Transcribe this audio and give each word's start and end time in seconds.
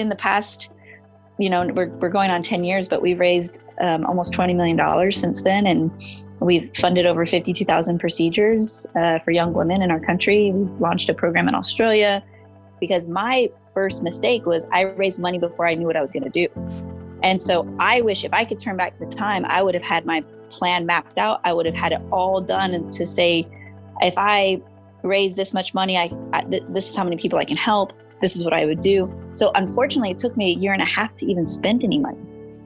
in 0.00 0.08
the 0.08 0.16
past, 0.16 0.70
you 1.38 1.48
know, 1.48 1.66
we're, 1.66 1.88
we're 1.88 2.08
going 2.08 2.30
on 2.30 2.42
10 2.42 2.64
years, 2.64 2.88
but 2.88 3.02
we've 3.02 3.20
raised 3.20 3.60
um, 3.80 4.04
almost 4.04 4.32
$20 4.32 4.54
million 4.54 5.12
since 5.12 5.42
then. 5.42 5.66
And 5.66 5.90
we've 6.40 6.70
funded 6.76 7.06
over 7.06 7.24
52,000 7.24 7.98
procedures 7.98 8.86
uh, 8.96 9.18
for 9.20 9.30
young 9.30 9.52
women 9.52 9.82
in 9.82 9.90
our 9.90 10.00
country. 10.00 10.50
We've 10.52 10.72
launched 10.80 11.08
a 11.08 11.14
program 11.14 11.48
in 11.48 11.54
Australia 11.54 12.22
because 12.78 13.08
my 13.08 13.48
first 13.72 14.02
mistake 14.02 14.46
was 14.46 14.68
I 14.72 14.82
raised 14.82 15.20
money 15.20 15.38
before 15.38 15.66
I 15.66 15.74
knew 15.74 15.86
what 15.86 15.96
I 15.96 16.00
was 16.00 16.12
going 16.12 16.24
to 16.24 16.30
do. 16.30 16.48
And 17.22 17.40
so 17.40 17.72
I 17.78 18.00
wish 18.00 18.24
if 18.24 18.32
I 18.32 18.44
could 18.44 18.58
turn 18.58 18.76
back 18.76 18.98
the 18.98 19.06
time, 19.06 19.44
I 19.44 19.62
would 19.62 19.74
have 19.74 19.82
had 19.82 20.06
my 20.06 20.22
plan 20.48 20.86
mapped 20.86 21.18
out. 21.18 21.40
I 21.44 21.52
would 21.52 21.66
have 21.66 21.74
had 21.74 21.92
it 21.92 22.00
all 22.10 22.40
done 22.40 22.90
to 22.90 23.06
say, 23.06 23.46
if 24.00 24.14
I 24.16 24.60
raise 25.02 25.34
this 25.34 25.52
much 25.52 25.74
money, 25.74 25.96
I, 25.96 26.10
I 26.32 26.42
th- 26.42 26.64
this 26.70 26.88
is 26.88 26.96
how 26.96 27.04
many 27.04 27.16
people 27.16 27.38
I 27.38 27.44
can 27.44 27.56
help. 27.56 27.92
This 28.20 28.36
is 28.36 28.44
what 28.44 28.52
I 28.52 28.66
would 28.66 28.80
do. 28.80 29.12
So 29.32 29.50
unfortunately, 29.54 30.10
it 30.10 30.18
took 30.18 30.36
me 30.36 30.54
a 30.54 30.58
year 30.58 30.72
and 30.72 30.82
a 30.82 30.86
half 30.86 31.14
to 31.16 31.26
even 31.26 31.44
spend 31.44 31.84
any 31.84 31.98
money 31.98 32.18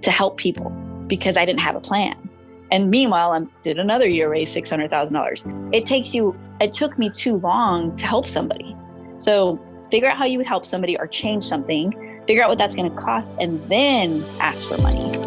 to 0.02 0.10
help 0.10 0.36
people 0.36 0.70
because 1.06 1.36
I 1.36 1.44
didn't 1.44 1.60
have 1.60 1.76
a 1.76 1.80
plan. 1.80 2.16
And 2.70 2.90
meanwhile, 2.90 3.32
I 3.32 3.42
did 3.62 3.78
another 3.78 4.08
year 4.08 4.28
raise 4.28 4.50
six 4.50 4.70
hundred 4.70 4.90
thousand 4.90 5.14
dollars. 5.14 5.44
It 5.72 5.86
takes 5.86 6.14
you. 6.14 6.36
It 6.60 6.72
took 6.72 6.98
me 6.98 7.10
too 7.10 7.36
long 7.36 7.94
to 7.96 8.06
help 8.06 8.26
somebody. 8.26 8.76
So 9.16 9.60
figure 9.90 10.08
out 10.08 10.16
how 10.16 10.24
you 10.24 10.38
would 10.38 10.46
help 10.46 10.66
somebody 10.66 10.98
or 10.98 11.06
change 11.06 11.44
something. 11.44 11.92
Figure 12.26 12.42
out 12.42 12.48
what 12.48 12.58
that's 12.58 12.74
going 12.74 12.90
to 12.90 12.96
cost, 12.96 13.30
and 13.38 13.62
then 13.68 14.24
ask 14.40 14.66
for 14.66 14.78
money. 14.78 15.23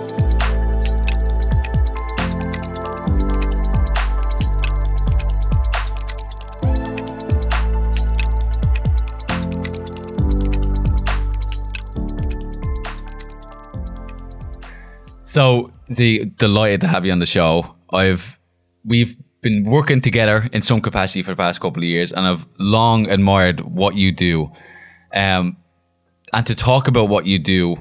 So, 15.28 15.74
Z, 15.92 16.24
delighted 16.38 16.80
to 16.82 16.88
have 16.88 17.06
you 17.06 17.12
on 17.12 17.20
the 17.20 17.26
show. 17.26 17.76
I've 17.92 18.40
we've 18.86 19.18
been 19.42 19.66
working 19.66 20.00
together 20.00 20.48
in 20.54 20.62
some 20.62 20.80
capacity 20.80 21.22
for 21.22 21.32
the 21.32 21.36
past 21.36 21.60
couple 21.60 21.80
of 21.80 21.84
years, 21.84 22.14
and 22.14 22.26
I've 22.26 22.46
long 22.58 23.10
admired 23.10 23.60
what 23.60 23.96
you 23.96 24.14
do. 24.14 24.50
Um, 25.14 25.58
and 26.32 26.48
to 26.48 26.56
talk 26.56 26.88
about 26.88 27.10
what 27.10 27.26
you 27.26 27.40
do, 27.40 27.76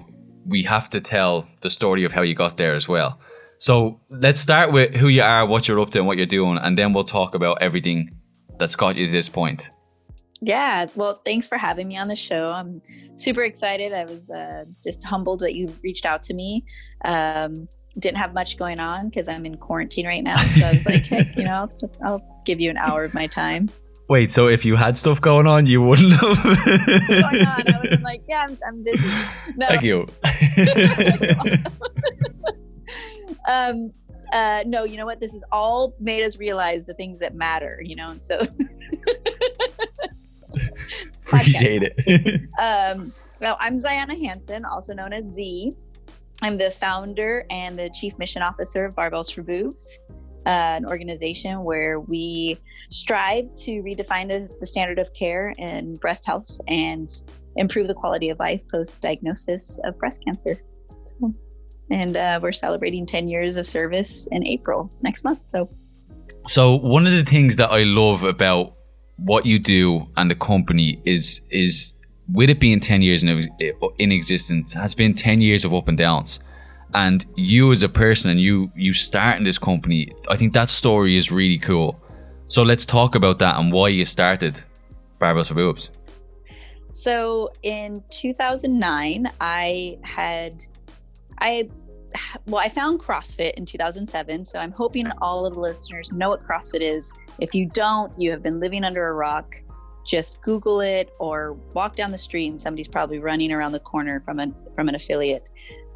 we 0.45 0.65
have 0.65 0.91
to 0.91 1.01
tell 1.01 1.47
the 1.61 1.71
story 1.71 2.03
of 2.03 2.11
how 2.11 2.23
you 2.23 2.35
got 2.35 2.57
there 2.57 2.75
as 2.75 2.89
well. 2.89 3.21
So 3.61 4.01
let's 4.11 4.41
start 4.41 4.73
with 4.73 4.97
who 4.97 5.07
you 5.07 5.23
are, 5.23 5.47
what 5.47 5.69
you're 5.69 5.79
up 5.79 5.93
to, 5.93 5.99
and 5.99 6.07
what 6.09 6.17
you're 6.17 6.27
doing, 6.27 6.59
and 6.61 6.77
then 6.77 6.93
we'll 6.93 7.05
talk 7.05 7.37
about 7.37 7.63
everything 7.63 8.11
that's 8.59 8.75
got 8.75 8.97
you 8.97 9.07
to 9.07 9.13
this 9.13 9.29
point. 9.29 9.71
Yeah, 10.41 10.87
well, 10.95 11.21
thanks 11.25 11.49
for 11.49 11.57
having 11.57 11.89
me 11.89 11.97
on 11.97 12.09
the 12.09 12.17
show. 12.17 12.49
I'm 12.49 12.83
super 13.15 13.43
excited. 13.43 13.93
I 13.93 14.05
was 14.05 14.31
uh, 14.31 14.65
just 14.83 15.03
humbled 15.03 15.41
that 15.41 15.55
you 15.55 15.75
reached 15.83 16.05
out 16.05 16.23
to 16.25 16.35
me. 16.35 16.65
Um, 17.05 17.69
didn't 17.99 18.19
have 18.19 18.35
much 18.35 18.59
going 18.59 18.79
on 18.79 19.09
because 19.09 19.29
I'm 19.29 19.47
in 19.47 19.57
quarantine 19.57 20.07
right 20.07 20.23
now. 20.23 20.37
So 20.37 20.67
I 20.67 20.75
was 20.75 20.87
like, 20.87 21.07
hey, 21.07 21.33
you 21.37 21.45
know, 21.45 21.71
I'll, 22.05 22.21
give 22.45 22.61
you 22.61 22.71
an 22.71 22.77
hour 22.77 23.03
of 23.03 23.13
my 23.13 23.27
time. 23.27 23.69
Wait, 24.09 24.31
so 24.31 24.47
if 24.47 24.65
you 24.65 24.77
had 24.77 24.97
stuff 24.97 25.21
going 25.21 25.49
on, 25.49 25.67
you 25.67 25.83
wouldn't 25.83 26.13
have? 26.13 26.45
going 26.45 27.45
on? 27.45 27.69
I 27.69 27.89
was 27.91 28.03
like, 28.03 28.23
yeah, 28.29 28.47
I'm, 28.49 28.57
I'm 28.65 28.85
busy. 28.85 29.05
No. 29.57 29.67
Thank 29.67 29.83
you. 29.83 30.07
um, 33.51 33.93
uh, 34.33 34.63
no, 34.65 34.85
you 34.85 34.97
know 34.97 35.07
what? 35.07 35.19
This 35.19 35.33
has 35.33 35.43
all 35.51 35.93
made 35.99 36.23
us 36.23 36.39
realize 36.39 36.87
the 36.87 36.95
things 36.95 37.19
that 37.19 37.35
matter, 37.35 37.81
you 37.83 37.97
know, 37.97 38.11
and 38.11 38.23
so 38.23 38.43
Appreciate 41.27 41.83
it. 41.83 42.49
um, 42.61 43.13
well, 43.41 43.57
I'm 43.61 43.77
Zayana 43.77 44.19
Hanson, 44.19 44.65
also 44.65 44.95
known 44.95 45.13
as 45.13 45.25
Z. 45.27 45.75
I'm 46.43 46.59
the 46.59 46.71
founder 46.71 47.45
and 47.51 47.79
the 47.79 47.91
chief 47.91 48.19
mission 48.19 48.43
officer 48.43 48.85
of 48.85 48.95
Barbells 48.95 49.33
for 49.35 49.43
Boobs, 49.43 49.99
uh, 50.47 50.77
an 50.79 50.87
organization 50.87 51.65
where 51.65 52.01
we 52.01 52.59
strive 52.91 53.55
to 53.57 53.83
redefine 53.83 54.29
the, 54.29 54.49
the 54.61 54.67
standard 54.67 54.99
of 54.99 55.13
care 55.15 55.55
in 55.59 55.97
breast 55.97 56.27
health 56.27 56.49
and 56.69 57.11
improve 57.57 57.87
the 57.87 57.95
quality 57.95 58.29
of 58.29 58.39
life 58.39 58.63
post 58.69 59.01
diagnosis 59.01 59.81
of 59.85 59.99
breast 59.99 60.23
cancer. 60.25 60.61
So, 61.05 61.35
and 61.91 62.17
uh, 62.17 62.41
we're 62.43 62.53
celebrating 62.53 63.07
10 63.07 63.29
years 63.29 63.57
of 63.57 63.67
service 63.67 64.29
in 64.31 64.47
April 64.47 64.91
next 65.03 65.25
month. 65.25 65.41
So, 65.47 65.71
so 66.47 66.77
one 66.77 67.07
of 67.07 67.13
the 67.13 67.25
things 67.25 67.57
that 67.57 67.71
I 67.71 67.83
love 67.85 68.23
about 68.23 68.75
what 69.17 69.47
you 69.47 69.59
do 69.59 70.07
and 70.17 70.31
the 70.31 70.35
company 70.35 71.01
is 71.05 71.41
is 71.51 71.93
with 72.33 72.51
it 72.51 72.59
being 72.59 72.81
10 72.81 73.03
years 73.03 73.23
in, 73.23 73.49
in 73.99 74.13
existence 74.13 74.73
has 74.73 74.95
been 74.95 75.15
10 75.15 75.41
years 75.41 75.65
of 75.65 75.73
up 75.73 75.89
and 75.89 75.97
downs. 75.97 76.41
And 76.95 77.25
you 77.37 77.73
as 77.73 77.83
a 77.83 77.89
person 77.89 78.31
and 78.31 78.41
you 78.41 78.71
you 78.75 78.95
starting 78.95 79.45
this 79.45 79.59
company 79.59 80.13
i 80.29 80.37
think 80.37 80.53
that 80.55 80.71
story 80.71 81.17
is 81.17 81.31
really 81.31 81.59
cool. 81.59 82.01
So 82.49 82.63
let's 82.63 82.85
talk 82.85 83.15
about 83.15 83.39
that 83.41 83.59
and 83.59 83.73
why 83.73 83.89
you 83.89 84.05
started 84.05 84.63
barbells 85.21 85.49
for 85.49 85.55
boobs. 85.55 85.91
So 86.91 87.53
in 87.63 88.03
2009 88.11 89.31
i 89.41 89.99
had 90.03 90.65
i 91.39 91.69
well 92.47 92.63
i 92.63 92.69
found 92.69 93.01
crossfit 93.01 93.53
in 93.55 93.67
2007 93.67 94.45
so 94.45 94.59
i'm 94.59 94.73
hoping 94.73 95.11
all 95.21 95.45
of 95.45 95.55
the 95.55 95.61
listeners 95.61 96.13
know 96.13 96.31
what 96.31 96.41
crossfit 96.43 96.81
is 96.81 97.13
if 97.39 97.55
you 97.55 97.67
don't, 97.67 98.17
you 98.19 98.31
have 98.31 98.43
been 98.43 98.61
living 98.61 98.85
under 98.85 99.09
a 99.09 99.13
rock. 99.13 99.55
Just 100.07 100.41
Google 100.41 100.81
it 100.81 101.11
or 101.19 101.55
walk 101.75 101.97
down 101.97 102.13
the 102.13 102.19
street 102.19 102.49
and 102.49 102.61
somebody's 102.61 102.87
probably 102.87 103.19
running 103.19 103.51
around 103.51 103.73
the 103.73 103.81
corner 103.81 104.21
from 104.21 104.39
an 104.39 104.55
from 104.75 104.89
an 104.89 104.95
affiliate. 104.95 105.49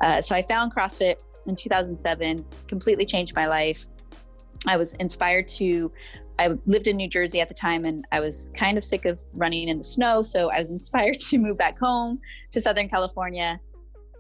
Uh, 0.03 0.21
so 0.21 0.35
I 0.35 0.43
found 0.43 0.75
CrossFit 0.75 1.17
in 1.47 1.57
2007, 1.57 2.45
completely 2.67 3.07
changed 3.07 3.35
my 3.35 3.47
life. 3.47 3.87
I 4.67 4.77
was 4.77 4.93
inspired 4.95 5.49
to. 5.49 5.93
I 6.39 6.49
lived 6.65 6.87
in 6.87 6.97
New 6.97 7.09
Jersey 7.09 7.41
at 7.41 7.49
the 7.49 7.55
time, 7.55 7.85
and 7.85 8.07
I 8.13 8.21
was 8.21 8.51
kind 8.57 8.79
of 8.79 8.85
sick 8.85 9.05
of 9.05 9.21
running 9.35 9.69
in 9.69 9.79
the 9.79 9.85
snow. 9.85 10.23
So 10.23 10.51
I 10.51 10.59
was 10.59 10.71
inspired 10.79 11.19
to 11.21 11.39
move 11.39 11.57
back 11.57 11.79
home 11.79 12.19
to 12.51 12.61
Southern 12.61 12.89
California 12.89 13.61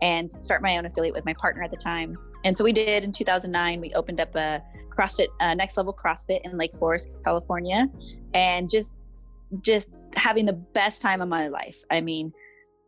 and 0.02 0.30
start 0.42 0.62
my 0.62 0.78
own 0.78 0.86
affiliate 0.86 1.14
with 1.14 1.24
my 1.24 1.34
partner 1.34 1.62
at 1.62 1.70
the 1.70 1.76
time. 1.76 2.16
And 2.44 2.56
so 2.56 2.64
we 2.64 2.72
did 2.72 3.04
in 3.04 3.12
2009. 3.12 3.80
We 3.80 3.92
opened 3.94 4.20
up 4.20 4.34
a 4.34 4.62
CrossFit, 4.90 5.28
uh, 5.40 5.54
Next 5.54 5.76
Level 5.76 5.94
CrossFit 5.94 6.40
in 6.44 6.56
Lake 6.58 6.74
Forest, 6.74 7.12
California, 7.24 7.88
and 8.34 8.68
just 8.70 8.92
just 9.62 9.90
having 10.14 10.46
the 10.46 10.52
best 10.52 11.02
time 11.02 11.20
of 11.20 11.28
my 11.28 11.48
life. 11.48 11.82
I 11.90 12.00
mean, 12.00 12.32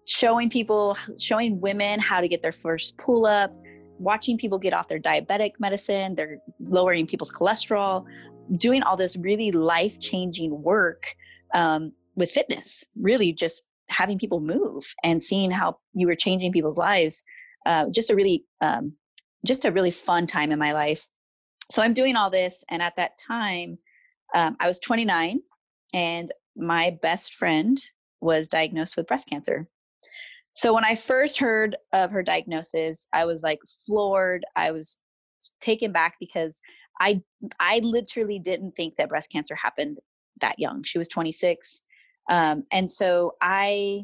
showing 0.07 0.49
people, 0.49 0.97
showing 1.21 1.61
women 1.61 2.01
how 2.01 2.21
to 2.21 2.29
get 2.29 2.43
their 2.43 2.53
first 2.53 2.97
pull 2.99 3.27
up, 3.27 3.53
watching 3.99 4.39
people 4.39 4.59
get 4.59 4.73
off 4.73 4.89
their 4.89 5.01
diabetic 5.01 5.53
medicine, 5.59 6.15
they're 6.15 6.39
lowering 6.61 7.07
people's 7.07 7.33
cholesterol, 7.33 8.05
doing 8.59 8.83
all 8.83 8.97
this 8.97 9.17
really 9.17 9.51
life 9.53 9.99
changing 10.01 10.63
work 10.63 11.05
um, 11.55 11.93
with 12.17 12.31
fitness, 12.31 12.85
really 13.01 13.33
just 13.33 13.65
having 13.89 14.19
people 14.19 14.41
move 14.41 14.85
and 15.03 15.23
seeing 15.23 15.51
how 15.51 15.79
you 15.95 16.07
were 16.07 16.15
changing 16.15 16.53
people's 16.53 16.79
lives. 16.79 17.23
Uh, 17.67 17.87
just 17.91 18.11
a 18.11 18.15
really, 18.15 18.45
um, 18.61 18.93
just 19.47 19.65
a 19.65 19.73
really 19.73 19.91
fun 19.91 20.27
time 20.27 20.51
in 20.51 20.59
my 20.59 20.73
life 20.73 21.07
so 21.71 21.83
I'm 21.83 21.95
doing 21.95 22.17
all 22.17 22.31
this. 22.31 22.65
And 22.71 22.83
at 22.83 22.97
that 22.97 23.19
time, 23.19 23.79
um, 24.35 24.57
I 24.61 24.67
was 24.67 24.79
29 24.79 25.41
and 25.95 26.33
my 26.57 26.99
best 27.03 27.35
friend 27.35 27.83
was 28.21 28.47
diagnosed 28.47 28.97
with 28.97 29.07
breast 29.07 29.29
cancer. 29.29 29.69
So 30.53 30.75
when 30.75 30.85
I 30.85 30.95
first 30.95 31.39
heard 31.39 31.77
of 31.93 32.11
her 32.11 32.23
diagnosis, 32.23 33.09
I 33.13 33.25
was 33.25 33.43
like 33.43 33.59
floored. 33.87 34.45
I 34.55 34.71
was 34.71 34.99
taken 35.61 35.93
back 35.93 36.17
because 36.21 36.61
I 37.01 37.23
I 37.59 37.81
literally 37.83 38.39
didn't 38.39 38.73
think 38.73 38.97
that 38.97 39.09
breast 39.09 39.33
cancer 39.33 39.55
happened 39.55 39.99
that 40.41 40.59
young. 40.59 40.83
She 40.83 40.99
was 40.99 41.09
26. 41.09 41.81
Um, 42.31 42.65
and 42.71 42.91
so 42.91 43.33
I 43.41 44.03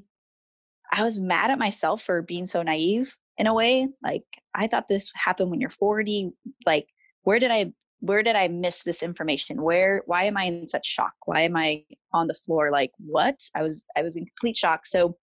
I 0.90 1.04
was 1.04 1.18
mad 1.18 1.50
at 1.50 1.58
myself 1.58 2.02
for 2.02 2.22
being 2.22 2.46
so 2.46 2.62
naive 2.62 3.14
in 3.36 3.46
a 3.46 3.54
way. 3.54 3.88
Like 4.02 4.24
I 4.54 4.66
thought 4.66 4.88
this 4.88 5.12
happened 5.14 5.50
when 5.50 5.60
you're 5.60 5.70
40. 5.70 6.30
Like 6.64 6.88
where 7.22 7.38
did 7.38 7.50
I 7.50 7.72
where 8.00 8.22
did 8.22 8.36
I 8.36 8.48
miss 8.48 8.84
this 8.84 9.02
information? 9.02 9.62
Where 9.62 10.02
why 10.06 10.24
am 10.24 10.36
I 10.36 10.44
in 10.44 10.66
such 10.66 10.86
shock? 10.86 11.14
Why 11.24 11.42
am 11.42 11.56
I 11.56 11.84
on 12.12 12.26
the 12.26 12.34
floor 12.34 12.68
like 12.70 12.92
what? 12.98 13.40
I 13.54 13.62
was 13.62 13.84
I 13.96 14.02
was 14.02 14.16
in 14.16 14.26
complete 14.26 14.56
shock. 14.56 14.86
So 14.86 15.16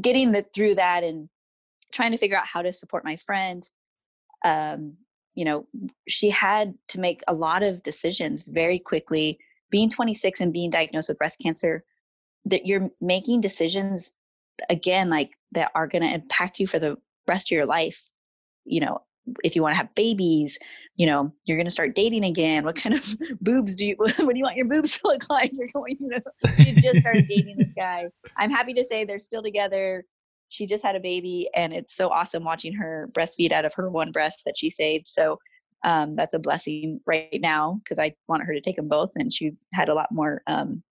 getting 0.00 0.32
the, 0.32 0.44
through 0.54 0.74
that 0.76 1.04
and 1.04 1.28
trying 1.92 2.10
to 2.10 2.18
figure 2.18 2.36
out 2.36 2.46
how 2.46 2.62
to 2.62 2.72
support 2.72 3.04
my 3.04 3.16
friend 3.16 3.68
um, 4.44 4.94
you 5.34 5.44
know 5.44 5.66
she 6.08 6.30
had 6.30 6.74
to 6.88 7.00
make 7.00 7.22
a 7.26 7.34
lot 7.34 7.62
of 7.62 7.82
decisions 7.82 8.42
very 8.42 8.78
quickly 8.78 9.38
being 9.70 9.90
26 9.90 10.40
and 10.40 10.52
being 10.52 10.70
diagnosed 10.70 11.08
with 11.08 11.18
breast 11.18 11.40
cancer 11.40 11.84
that 12.44 12.66
you're 12.66 12.90
making 13.00 13.40
decisions 13.40 14.12
again 14.68 15.10
like 15.10 15.30
that 15.52 15.70
are 15.74 15.86
going 15.86 16.02
to 16.02 16.14
impact 16.14 16.60
you 16.60 16.66
for 16.66 16.78
the 16.78 16.96
rest 17.26 17.50
of 17.50 17.56
your 17.56 17.66
life 17.66 18.08
you 18.64 18.80
know 18.80 19.00
if 19.42 19.56
you 19.56 19.62
want 19.62 19.72
to 19.72 19.76
have 19.76 19.94
babies 19.94 20.58
you 20.96 21.06
know, 21.06 21.32
you're 21.44 21.56
going 21.56 21.66
to 21.66 21.72
start 21.72 21.94
dating 21.94 22.24
again. 22.24 22.64
What 22.64 22.76
kind 22.76 22.94
of 22.94 23.16
boobs 23.40 23.76
do 23.76 23.86
you, 23.86 23.96
what 23.98 24.16
do 24.16 24.36
you 24.36 24.44
want 24.44 24.56
your 24.56 24.66
boobs 24.66 24.98
to 24.98 25.08
look 25.08 25.28
like? 25.28 25.50
You're 25.54 25.68
going, 25.72 25.96
you 26.00 26.08
know, 26.08 26.54
you 26.58 26.80
just 26.80 26.98
started 26.98 27.26
dating 27.26 27.56
this 27.58 27.72
guy. 27.72 28.06
I'm 28.36 28.50
happy 28.50 28.74
to 28.74 28.84
say 28.84 29.04
they're 29.04 29.18
still 29.18 29.42
together. 29.42 30.04
she 30.48 30.66
just 30.66 30.84
had 30.84 30.94
a 30.94 31.00
baby, 31.00 31.48
and 31.54 31.72
it's 31.72 31.94
so 31.94 32.10
awesome 32.10 32.44
watching 32.44 32.72
her 32.74 33.10
breastfeed 33.12 33.52
out 33.52 33.64
of 33.64 33.74
her 33.74 33.90
one 33.90 34.12
breast 34.12 34.42
that 34.46 34.56
she 34.56 34.70
saved. 34.70 35.06
So 35.06 35.38
um, 35.84 36.16
that's 36.16 36.34
a 36.34 36.38
blessing 36.38 37.00
right 37.06 37.40
now 37.40 37.80
because 37.82 37.98
I 37.98 38.14
wanted 38.28 38.46
her 38.46 38.54
to 38.54 38.60
take 38.60 38.76
them 38.76 38.88
both, 38.88 39.10
and 39.16 39.32
she 39.32 39.52
had 39.74 39.88
a 39.88 39.94
lot 39.94 40.12
more 40.12 40.42
um, 40.46 40.82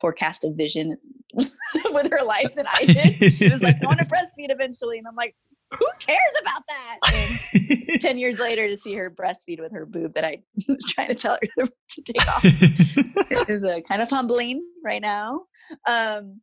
forecast 0.00 0.44
of 0.44 0.54
vision 0.54 0.96
with 1.34 2.10
her 2.10 2.24
life 2.24 2.54
than 2.54 2.66
I 2.68 2.84
did. 2.84 3.34
She 3.34 3.48
was 3.48 3.62
like, 3.62 3.76
I 3.82 3.86
want 3.86 3.98
to 3.98 4.06
breastfeed 4.06 4.50
eventually. 4.50 4.98
And 4.98 5.06
I'm 5.06 5.14
like, 5.14 5.34
who 5.70 5.86
cares 5.98 6.18
about 6.40 6.62
that? 6.68 6.98
And 7.14 8.00
10 8.00 8.18
years 8.18 8.38
later 8.38 8.68
to 8.68 8.76
see 8.76 8.94
her 8.94 9.10
breastfeed 9.10 9.60
with 9.60 9.72
her 9.72 9.86
boob 9.86 10.14
that 10.14 10.24
I 10.24 10.42
was 10.68 10.84
trying 10.88 11.08
to 11.08 11.14
tell 11.14 11.34
her 11.34 11.64
to 11.64 12.02
take 12.02 12.28
off 12.28 12.44
is 13.48 13.62
a 13.62 13.80
kind 13.82 14.02
of 14.02 14.10
humbling 14.10 14.64
right 14.84 15.02
now. 15.02 15.42
Um, 15.86 16.40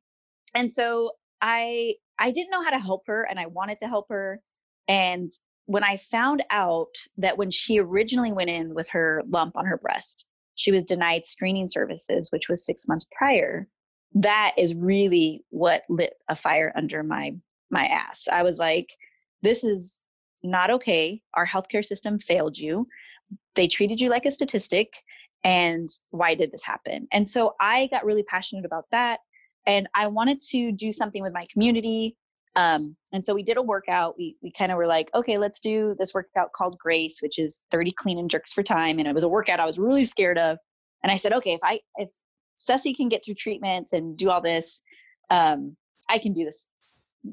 and 0.56 0.72
so 0.72 1.12
I 1.42 1.96
I 2.20 2.32
didn't 2.32 2.52
know 2.52 2.64
how 2.64 2.72
to 2.72 2.80
help 2.80 3.04
her 3.08 3.28
and 3.30 3.40
I 3.40 3.46
wanted 3.48 3.80
to 3.80 3.88
help 3.88 4.08
her. 4.10 4.42
And 4.88 5.30
when 5.66 5.84
I 5.84 5.98
found 5.98 6.44
out 6.50 6.96
that 7.18 7.38
when 7.38 7.52
she 7.52 7.80
originally 7.80 8.32
went 8.32 8.50
in 8.50 8.74
with 8.74 8.90
her 8.90 9.22
lump 9.28 9.58
on 9.58 9.66
her 9.66 9.78
breast, 9.78 10.26
she 10.56 10.72
was 10.72 10.84
denied 10.84 11.26
screening 11.26 11.68
services, 11.68 12.32
which 12.32 12.50
was 12.50 12.66
six 12.66 12.88
months 12.88 13.06
prior. 13.16 13.68
That 14.14 14.54
is 14.58 14.74
really 14.74 15.44
what 15.50 15.84
lit 15.90 16.14
a 16.30 16.36
fire 16.36 16.72
under 16.76 17.04
my 17.04 17.34
my 17.70 17.86
ass. 17.86 18.28
I 18.32 18.44
was 18.44 18.58
like, 18.58 18.90
this 19.42 19.64
is 19.64 20.02
not 20.44 20.70
okay. 20.72 21.22
Our 21.34 21.46
healthcare 21.46 21.84
system 21.84 22.20
failed 22.20 22.58
you. 22.58 22.88
They 23.56 23.68
treated 23.68 24.00
you 24.00 24.10
like 24.10 24.26
a 24.26 24.32
statistic. 24.32 24.94
And 25.44 25.88
why 26.10 26.36
did 26.36 26.52
this 26.52 26.64
happen? 26.64 27.08
And 27.12 27.28
so 27.28 27.56
I 27.62 27.88
got 27.88 28.06
really 28.06 28.24
passionate 28.24 28.66
about 28.66 28.86
that. 28.92 29.20
And 29.66 29.88
I 29.96 30.08
wanted 30.08 30.40
to 30.50 30.72
do 30.72 30.92
something 30.92 31.22
with 31.22 31.34
my 31.34 31.46
community. 31.52 32.16
Um, 32.56 32.96
and 33.14 33.24
so 33.26 33.36
we 33.36 33.44
did 33.44 33.58
a 33.58 33.62
workout. 33.62 34.16
We 34.18 34.36
we 34.42 34.52
kind 34.52 34.72
of 34.72 34.78
were 34.78 34.88
like, 34.88 35.10
okay, 35.14 35.38
let's 35.38 35.60
do 35.60 35.96
this 36.00 36.14
workout 36.14 36.54
called 36.54 36.78
Grace, 36.80 37.20
which 37.22 37.38
is 37.38 37.62
30 37.72 37.92
clean 37.92 38.18
and 38.18 38.30
jerks 38.30 38.54
for 38.54 38.64
time. 38.64 38.98
And 38.98 39.08
it 39.08 39.14
was 39.14 39.24
a 39.24 39.30
workout 39.30 39.60
I 39.60 39.66
was 39.66 39.78
really 39.78 40.06
scared 40.06 40.38
of. 40.38 40.58
And 41.04 41.12
I 41.12 41.16
said, 41.16 41.34
okay, 41.34 41.54
if 41.54 41.60
I 41.64 41.82
if 41.98 42.12
Ceci 42.56 42.94
can 42.94 43.10
get 43.10 43.24
through 43.24 43.36
treatment 43.36 43.90
and 43.92 44.18
do 44.18 44.32
all 44.32 44.42
this, 44.42 44.82
um, 45.30 45.76
I 46.10 46.18
can 46.18 46.34
do 46.34 46.44
this 46.44 46.68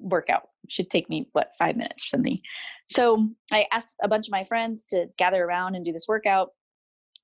workout. 0.00 0.49
It 0.64 0.73
should 0.73 0.91
take 0.91 1.08
me 1.08 1.29
what 1.32 1.52
five 1.58 1.76
minutes 1.76 2.05
or 2.05 2.08
something. 2.08 2.38
So 2.91 3.29
I 3.52 3.67
asked 3.73 3.96
a 4.02 4.08
bunch 4.08 4.29
of 4.29 4.32
my 4.32 4.44
friends 4.44 4.85
to 4.91 5.06
gather 5.19 5.44
around 5.44 5.75
and 5.75 5.85
do 5.85 5.93
this 5.93 6.06
workout. 6.08 6.50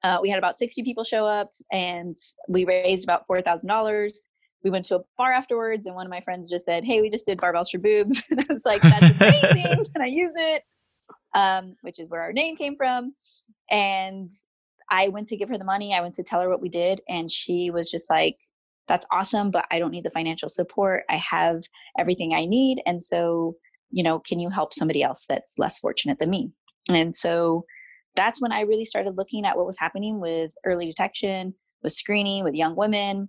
Uh, 0.03 0.19
we 0.23 0.31
had 0.31 0.39
about 0.39 0.59
60 0.59 0.83
people 0.83 1.05
show 1.05 1.27
up, 1.27 1.51
and 1.71 2.17
we 2.49 2.65
raised 2.65 3.05
about 3.05 3.27
four 3.27 3.43
thousand 3.43 3.69
dollars 3.69 4.29
we 4.63 4.71
went 4.71 4.85
to 4.87 4.97
a 4.97 5.01
bar 5.17 5.33
afterwards 5.33 5.87
and 5.87 5.95
one 5.95 6.07
of 6.07 6.11
my 6.11 6.21
friends 6.21 6.49
just 6.49 6.65
said 6.65 6.85
hey 6.85 7.01
we 7.01 7.11
just 7.11 7.27
did 7.27 7.39
barbells 7.39 7.71
for 7.71 7.79
boobs 7.79 8.23
and 8.31 8.41
i 8.41 8.53
was 8.53 8.65
like 8.65 8.83
that's 8.83 9.17
amazing 9.17 9.85
can 9.93 10.03
i 10.03 10.07
use 10.07 10.33
it 10.37 10.63
um, 11.33 11.77
which 11.83 12.01
is 12.01 12.11
where 12.11 12.23
our 12.23 12.33
name 12.33 12.57
came 12.57 12.77
from 12.77 13.15
and 13.71 14.31
i 14.91 15.09
went 15.09 15.29
to 15.29 15.37
give 15.37 15.49
her 15.49 15.59
the 15.59 15.65
money 15.65 15.95
i 15.95 16.01
went 16.01 16.15
to 16.15 16.23
tell 16.23 16.41
her 16.41 16.49
what 16.49 16.61
we 16.61 16.69
did 16.69 17.01
and 17.09 17.31
she 17.31 17.71
was 17.71 17.91
just 17.91 18.11
like 18.11 18.39
that's 18.91 19.07
awesome 19.11 19.51
but 19.51 19.65
i 19.71 19.79
don't 19.79 19.93
need 19.93 20.05
the 20.05 20.11
financial 20.11 20.49
support 20.49 21.05
i 21.09 21.17
have 21.17 21.61
everything 21.99 22.35
i 22.35 22.45
need 22.45 22.83
and 22.87 23.03
so 23.03 23.55
you 23.91 24.03
know 24.03 24.19
can 24.19 24.39
you 24.41 24.51
help 24.51 24.75
somebody 24.75 25.03
else 25.03 25.27
that's 25.29 25.59
less 25.59 25.79
fortunate 25.79 26.19
than 26.19 26.31
me 26.31 26.51
and 26.91 27.15
so 27.15 27.65
that's 28.17 28.43
when 28.43 28.53
i 28.53 28.61
really 28.61 28.85
started 28.85 29.17
looking 29.17 29.47
at 29.47 29.57
what 29.57 29.67
was 29.67 29.79
happening 29.79 30.21
with 30.21 30.53
early 30.67 30.87
detection 30.87 31.55
with 31.83 31.93
screening 31.93 32.45
with 32.45 32.55
young 32.55 32.77
women 32.77 33.29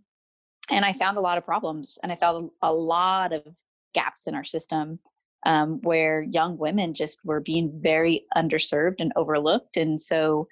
and 0.71 0.85
I 0.85 0.93
found 0.93 1.17
a 1.17 1.21
lot 1.21 1.37
of 1.37 1.45
problems 1.45 1.99
and 2.01 2.11
I 2.11 2.15
found 2.15 2.49
a 2.61 2.71
lot 2.71 3.33
of 3.33 3.43
gaps 3.93 4.25
in 4.25 4.35
our 4.35 4.43
system 4.43 4.99
um, 5.45 5.81
where 5.81 6.21
young 6.21 6.57
women 6.57 6.93
just 6.93 7.19
were 7.25 7.41
being 7.41 7.71
very 7.81 8.25
underserved 8.37 8.95
and 8.99 9.11
overlooked. 9.15 9.75
And 9.75 9.99
so 9.99 10.47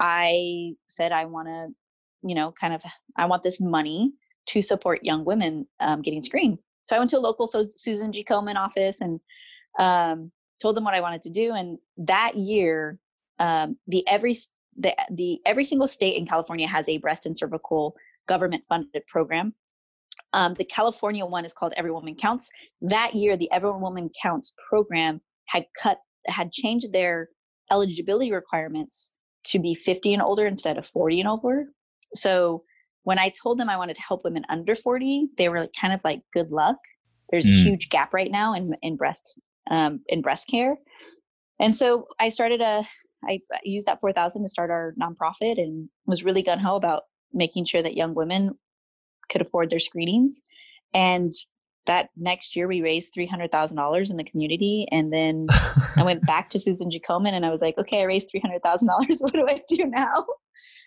I 0.00 0.74
said, 0.86 1.12
I 1.12 1.24
want 1.24 1.48
to, 1.48 1.68
you 2.22 2.34
know, 2.34 2.52
kind 2.52 2.74
of, 2.74 2.82
I 3.16 3.26
want 3.26 3.42
this 3.42 3.60
money 3.60 4.12
to 4.46 4.62
support 4.62 5.04
young 5.04 5.24
women 5.24 5.66
um, 5.80 6.02
getting 6.02 6.22
screened. 6.22 6.58
So 6.86 6.96
I 6.96 6.98
went 6.98 7.10
to 7.10 7.18
a 7.18 7.20
local 7.20 7.46
so 7.46 7.66
Susan 7.74 8.12
G. 8.12 8.24
Komen 8.24 8.56
office 8.56 9.00
and 9.00 9.20
um, 9.78 10.30
told 10.60 10.76
them 10.76 10.84
what 10.84 10.94
I 10.94 11.00
wanted 11.00 11.22
to 11.22 11.30
do. 11.30 11.54
And 11.54 11.78
that 11.96 12.36
year, 12.36 12.98
um, 13.38 13.76
the 13.86 14.06
every 14.06 14.36
the 14.76 14.94
the 15.10 15.40
every 15.46 15.64
single 15.64 15.88
state 15.88 16.16
in 16.16 16.26
California 16.26 16.66
has 16.66 16.88
a 16.88 16.98
breast 16.98 17.26
and 17.26 17.36
cervical 17.36 17.96
government 18.26 18.64
funded 18.68 19.06
program 19.06 19.54
um, 20.34 20.54
the 20.54 20.64
California 20.64 21.24
one 21.24 21.44
is 21.44 21.54
called 21.54 21.72
Every 21.76 21.92
Woman 21.92 22.16
Counts. 22.16 22.50
That 22.82 23.14
year, 23.14 23.36
the 23.36 23.50
Every 23.52 23.70
Woman 23.70 24.10
Counts 24.20 24.52
program 24.68 25.20
had 25.46 25.64
cut 25.80 25.98
had 26.26 26.52
changed 26.52 26.92
their 26.92 27.28
eligibility 27.70 28.32
requirements 28.32 29.12
to 29.44 29.58
be 29.58 29.74
50 29.74 30.14
and 30.14 30.22
older 30.22 30.46
instead 30.46 30.76
of 30.76 30.86
40 30.86 31.20
and 31.20 31.28
older. 31.28 31.66
So 32.14 32.64
when 33.04 33.18
I 33.18 33.30
told 33.30 33.58
them 33.58 33.70
I 33.70 33.76
wanted 33.76 33.96
to 33.96 34.02
help 34.02 34.24
women 34.24 34.44
under 34.48 34.74
40, 34.74 35.28
they 35.36 35.48
were 35.48 35.68
kind 35.80 35.92
of 35.94 36.00
like, 36.04 36.20
"Good 36.32 36.52
luck." 36.52 36.76
There's 37.30 37.46
mm. 37.46 37.50
a 37.50 37.62
huge 37.62 37.88
gap 37.88 38.12
right 38.12 38.30
now 38.30 38.54
in 38.54 38.74
in 38.82 38.96
breast 38.96 39.38
um, 39.70 40.00
in 40.08 40.20
breast 40.20 40.48
care, 40.48 40.76
and 41.60 41.74
so 41.74 42.06
I 42.18 42.28
started 42.28 42.60
a. 42.60 42.84
I 43.26 43.40
used 43.62 43.86
that 43.86 44.02
4,000 44.02 44.42
to 44.42 44.48
start 44.48 44.70
our 44.70 44.92
nonprofit 45.00 45.56
and 45.56 45.88
was 46.04 46.24
really 46.24 46.42
gun 46.42 46.58
ho 46.58 46.76
about 46.76 47.04
making 47.32 47.64
sure 47.64 47.82
that 47.82 47.96
young 47.96 48.14
women 48.14 48.52
could 49.30 49.40
afford 49.40 49.70
their 49.70 49.78
screenings. 49.78 50.42
And 50.92 51.32
that 51.86 52.10
next 52.16 52.56
year 52.56 52.66
we 52.66 52.82
raised 52.82 53.14
$300,000 53.14 54.10
in 54.10 54.16
the 54.16 54.24
community. 54.24 54.86
And 54.90 55.12
then 55.12 55.46
I 55.96 56.02
went 56.02 56.24
back 56.26 56.48
to 56.50 56.60
Susan. 56.60 56.90
Komen 56.90 57.32
and 57.32 57.44
I 57.44 57.50
was 57.50 57.62
like, 57.62 57.76
okay, 57.78 58.00
I 58.00 58.04
raised 58.04 58.32
$300,000. 58.34 58.60
What 59.20 59.32
do 59.32 59.46
I 59.48 59.62
do 59.68 59.86
now? 59.86 60.26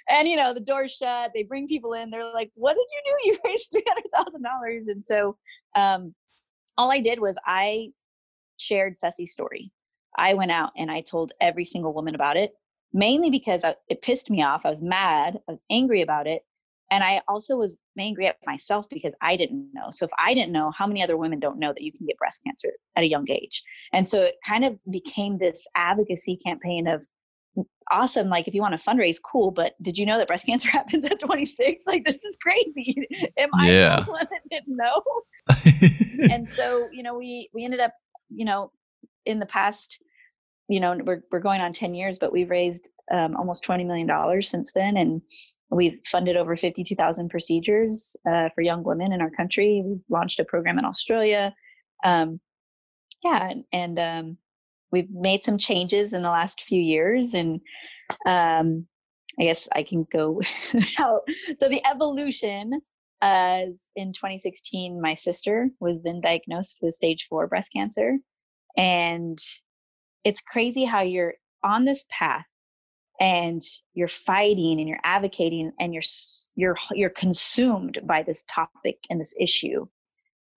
And, 0.10 0.28
you 0.28 0.36
know, 0.36 0.54
the 0.54 0.60
door's 0.60 0.96
shut. 0.96 1.32
They 1.34 1.44
bring 1.44 1.68
people 1.68 1.94
in. 1.94 2.10
They're 2.10 2.32
like, 2.34 2.52
what 2.56 2.76
did 2.76 2.86
you 2.94 3.02
do? 3.06 3.18
You 3.26 3.38
raised 3.46 3.72
$300,000. 3.72 4.92
And 4.92 5.06
so 5.06 5.38
um, 5.76 6.14
all 6.78 6.92
I 6.92 7.02
did 7.02 7.20
was 7.20 7.38
I 7.46 7.90
shared 8.58 8.98
Ceci's 8.98 9.34
story. 9.34 9.72
I 10.18 10.34
went 10.34 10.52
out 10.52 10.72
and 10.78 10.90
I 10.90 11.02
told 11.02 11.34
every 11.42 11.66
single 11.66 11.94
woman 11.94 12.16
about 12.16 12.38
it, 12.38 12.54
mainly 12.94 13.30
because 13.30 13.64
I, 13.64 13.76
it 13.90 14.02
pissed 14.02 14.30
me 14.32 14.42
off. 14.42 14.66
I 14.66 14.70
was 14.70 14.82
mad. 14.82 15.38
I 15.48 15.52
was 15.52 15.62
angry 15.70 16.02
about 16.02 16.26
it 16.26 16.44
and 16.92 17.04
i 17.04 17.22
also 17.28 17.58
was 17.58 17.78
angry 18.00 18.28
at 18.28 18.38
myself 18.46 18.88
because 18.90 19.14
i 19.22 19.36
didn't 19.36 19.70
know. 19.74 19.88
So 19.92 20.06
if 20.06 20.12
i 20.18 20.34
didn't 20.34 20.52
know 20.52 20.72
how 20.78 20.88
many 20.88 21.04
other 21.04 21.18
women 21.18 21.40
don't 21.40 21.60
know 21.60 21.74
that 21.74 21.82
you 21.82 21.92
can 21.92 22.06
get 22.06 22.18
breast 22.18 22.44
cancer 22.46 22.72
at 22.96 23.04
a 23.04 23.08
young 23.08 23.26
age? 23.30 23.64
And 23.94 24.08
so 24.08 24.22
it 24.24 24.36
kind 24.46 24.66
of 24.66 24.78
became 24.90 25.38
this 25.38 25.68
advocacy 25.76 26.38
campaign 26.38 26.88
of 26.88 27.06
awesome 27.92 28.30
like 28.30 28.48
if 28.48 28.54
you 28.54 28.62
want 28.62 28.78
to 28.78 28.84
fundraise 28.84 29.18
cool 29.24 29.50
but 29.50 29.74
did 29.82 29.98
you 29.98 30.06
know 30.06 30.18
that 30.18 30.28
breast 30.28 30.46
cancer 30.48 30.70
happens 30.70 31.06
at 31.06 31.20
26 31.20 31.86
like 31.88 32.06
this 32.06 32.24
is 32.24 32.38
crazy. 32.42 33.08
Am 33.38 33.50
yeah. 33.64 34.00
i 34.00 34.04
the 34.04 34.12
one 34.12 34.28
that 34.30 34.42
didn't 34.50 34.78
know? 34.78 35.02
And 36.34 36.50
so 36.50 36.88
you 36.92 37.04
know 37.04 37.18
we 37.18 37.50
we 37.54 37.64
ended 37.64 37.80
up 37.80 37.94
you 38.30 38.46
know 38.46 38.72
in 39.26 39.40
the 39.40 39.46
past 39.46 40.00
you 40.68 40.80
know 40.80 40.98
we're, 41.04 41.22
we're 41.32 41.40
going 41.40 41.62
on 41.62 41.74
10 41.74 41.96
years 41.96 42.20
but 42.20 42.32
we've 42.32 42.50
raised 42.50 42.90
um, 43.12 43.36
almost 43.38 43.64
20 43.64 43.84
million 43.84 44.08
dollars 44.08 44.50
since 44.50 44.74
then 44.74 44.98
and 44.98 45.22
we've 45.70 46.00
funded 46.06 46.38
over 46.38 46.56
52,000 46.56 47.30
procedures 47.30 48.16
uh, 48.30 48.50
for 48.56 48.62
young 48.62 48.84
women 48.84 49.12
in 49.12 49.22
our 49.22 49.30
country. 49.30 49.82
We've 49.86 50.04
launched 50.10 50.40
a 50.40 50.46
program 50.46 50.80
in 50.80 50.86
australia. 50.86 51.54
Um, 52.04 52.40
yeah 53.24 53.50
and, 53.50 53.64
and 53.72 54.00
um, 54.00 54.38
we've 54.92 55.10
made 55.10 55.44
some 55.44 55.58
changes 55.58 56.14
in 56.14 56.22
the 56.22 56.30
last 56.30 56.62
few 56.62 56.82
years 56.82 57.34
and 57.34 57.60
um, 58.26 58.86
i 59.40 59.44
guess 59.44 59.68
i 59.74 59.84
can 59.84 60.06
go 60.12 60.42
out 61.00 61.22
so 61.58 61.68
the 61.68 61.86
evolution 61.86 62.82
as 63.22 63.90
in 63.96 64.14
2016 64.14 65.02
my 65.02 65.14
sister 65.14 65.70
was 65.80 66.04
then 66.04 66.22
diagnosed 66.22 66.80
with 66.82 66.94
stage 66.94 67.26
four 67.28 67.48
breast 67.48 67.72
cancer 67.74 68.18
and 68.78 69.40
it's 70.28 70.42
crazy 70.42 70.84
how 70.84 71.00
you're 71.00 71.36
on 71.64 71.86
this 71.86 72.04
path 72.10 72.44
and 73.18 73.62
you're 73.94 74.10
fighting 74.10 74.78
and 74.78 74.90
you're 74.90 75.00
advocating 75.06 75.72
and 75.80 75.94
you're 75.94 76.04
you're 76.56 76.76
you're 76.92 77.10
consumed 77.10 78.00
by 78.04 78.24
this 78.24 78.44
topic 78.44 78.98
and 79.10 79.22
this 79.22 79.34
issue. 79.40 79.88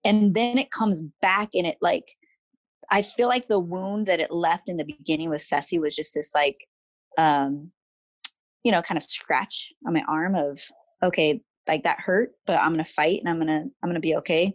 And 0.03 0.35
then 0.35 0.57
it 0.57 0.71
comes 0.71 1.01
back 1.21 1.51
and 1.53 1.65
it 1.65 1.77
like 1.79 2.03
i 2.89 3.01
feel 3.01 3.29
like 3.29 3.47
the 3.47 3.59
wound 3.59 4.07
that 4.07 4.19
it 4.19 4.31
left 4.31 4.67
in 4.67 4.75
the 4.75 4.83
beginning 4.83 5.29
with 5.29 5.41
Ceci 5.41 5.79
was 5.79 5.95
just 5.95 6.13
this 6.13 6.31
like 6.35 6.57
um 7.17 7.71
you 8.65 8.73
know 8.73 8.81
kind 8.81 8.97
of 8.97 9.03
scratch 9.03 9.71
on 9.87 9.93
my 9.93 10.03
arm 10.09 10.35
of 10.35 10.59
okay 11.01 11.41
like 11.69 11.83
that 11.83 11.99
hurt 11.99 12.31
but 12.45 12.59
i'm 12.59 12.73
gonna 12.73 12.83
fight 12.83 13.19
and 13.21 13.29
i'm 13.29 13.37
gonna 13.37 13.63
i'm 13.81 13.89
gonna 13.89 14.01
be 14.01 14.17
okay. 14.17 14.53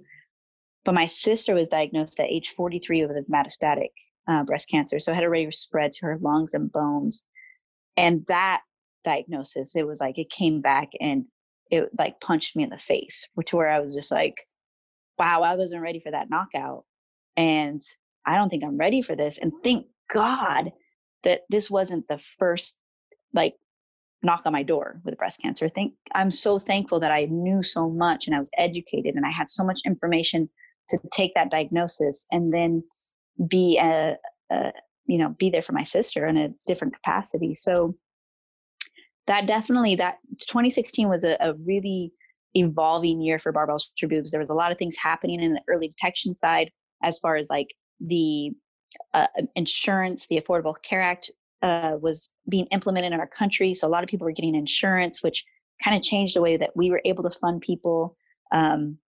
But 0.85 0.95
my 0.95 1.07
sister 1.07 1.55
was 1.55 1.69
diagnosed 1.69 2.21
at 2.21 2.27
age 2.27 2.51
43 2.51 3.07
with 3.07 3.17
a 3.17 3.25
metastatic 3.33 3.93
uh, 4.29 4.45
breast 4.45 4.71
cancer. 4.71 4.99
So 4.99 5.13
it 5.13 5.17
had 5.17 5.25
already 5.25 5.51
spread 5.51 5.93
to 5.93 6.07
her 6.07 6.19
lungs 6.21 6.55
and 6.55 6.71
bones. 6.71 7.25
And 7.97 8.25
that 8.29 8.63
diagnosis, 9.05 9.77
it 9.77 9.87
was 9.87 10.01
like 10.01 10.19
it 10.19 10.31
came 10.31 10.61
back 10.61 10.91
and 11.01 11.25
it 11.71 11.89
like 11.99 12.21
punched 12.21 12.57
me 12.57 12.63
in 12.65 12.71
the 12.71 12.79
face, 12.79 13.29
to 13.47 13.57
where 13.57 13.71
I 13.71 13.81
was 13.81 13.95
just 13.95 14.13
like, 14.13 14.35
wow, 15.19 15.43
I 15.43 15.55
wasn't 15.55 15.83
ready 15.83 16.01
for 16.01 16.11
that 16.11 16.31
knockout. 16.31 16.85
and 17.37 17.81
I 18.27 18.37
don't 18.37 18.51
think 18.51 18.65
I'm 18.65 18.77
ready 18.77 19.03
for 19.03 19.15
this. 19.17 19.39
And 19.39 19.53
thank 19.63 19.87
God 20.13 20.73
that 21.23 21.43
this 21.49 21.71
wasn't 21.71 22.07
the 22.09 22.19
first 22.19 22.79
like 23.33 23.55
knock 24.23 24.43
on 24.47 24.53
my 24.53 24.63
door 24.63 25.01
with 25.05 25.17
breast 25.19 25.41
cancer. 25.41 25.69
Think 25.69 25.95
I'm 26.15 26.31
so 26.31 26.59
thankful 26.59 27.01
that 27.01 27.13
I 27.13 27.27
knew 27.27 27.63
so 27.63 27.89
much 27.89 28.27
and 28.27 28.35
I 28.35 28.39
was 28.41 28.51
educated 28.59 29.15
and 29.15 29.25
I 29.25 29.31
had 29.31 29.49
so 29.49 29.65
much 29.65 29.81
information 29.87 30.49
to 30.89 30.99
take 31.13 31.35
that 31.35 31.51
diagnosis 31.51 32.27
and 32.33 32.53
then 32.53 32.83
be 33.49 33.79
a, 33.79 34.17
a 34.51 34.73
you 35.07 35.19
know 35.19 35.31
be 35.31 35.51
there 35.51 35.63
for 35.63 35.73
my 35.73 35.83
sister 35.83 36.27
in 36.27 36.37
a 36.37 36.49
different 36.67 36.95
capacity. 36.95 37.55
So 37.55 37.97
that 39.27 39.47
definitely 39.47 39.97
that 39.97 40.19
2016 40.41 41.09
was 41.09 41.25
a, 41.25 41.37
a 41.41 41.55
really 41.55 42.13
evolving 42.55 43.21
year 43.21 43.39
for 43.39 43.53
barbells 43.53 43.87
for 43.99 44.07
boobs. 44.07 44.31
There 44.31 44.41
was 44.41 44.49
a 44.49 44.55
lot 44.55 44.73
of 44.73 44.79
things 44.79 44.97
happening 44.97 45.43
in 45.43 45.55
the 45.55 45.61
early 45.69 45.89
detection 45.89 46.35
side 46.35 46.71
as 47.03 47.19
far 47.19 47.37
as 47.37 47.51
like 47.51 47.75
the 48.01 48.53
uh, 49.15 49.27
insurance, 49.55 50.27
the 50.27 50.41
Affordable 50.41 50.75
Care 50.83 51.03
Act 51.03 51.31
uh, 51.63 51.97
was 52.01 52.31
being 52.49 52.67
implemented 52.67 53.13
in 53.13 53.21
our 53.21 53.27
country. 53.27 53.75
So 53.75 53.87
a 53.87 53.91
lot 53.91 54.03
of 54.03 54.09
people 54.09 54.25
were 54.25 54.33
getting 54.33 54.55
insurance, 54.55 55.23
which 55.23 55.45
kind 55.83 55.97
of 55.97 56.03
changed 56.03 56.35
the 56.35 56.41
way 56.41 56.57
that 56.57 56.77
we 56.77 56.91
were 56.91 57.03
able 57.05 57.23
to 57.23 57.31
fund 57.31 57.61
people. 57.61 58.17
Um, 58.53 58.99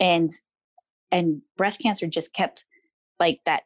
and 0.00 0.30
and 1.10 1.42
breast 1.56 1.80
cancer 1.80 2.06
just 2.06 2.32
kept 2.32 2.64
like 3.18 3.40
that. 3.46 3.62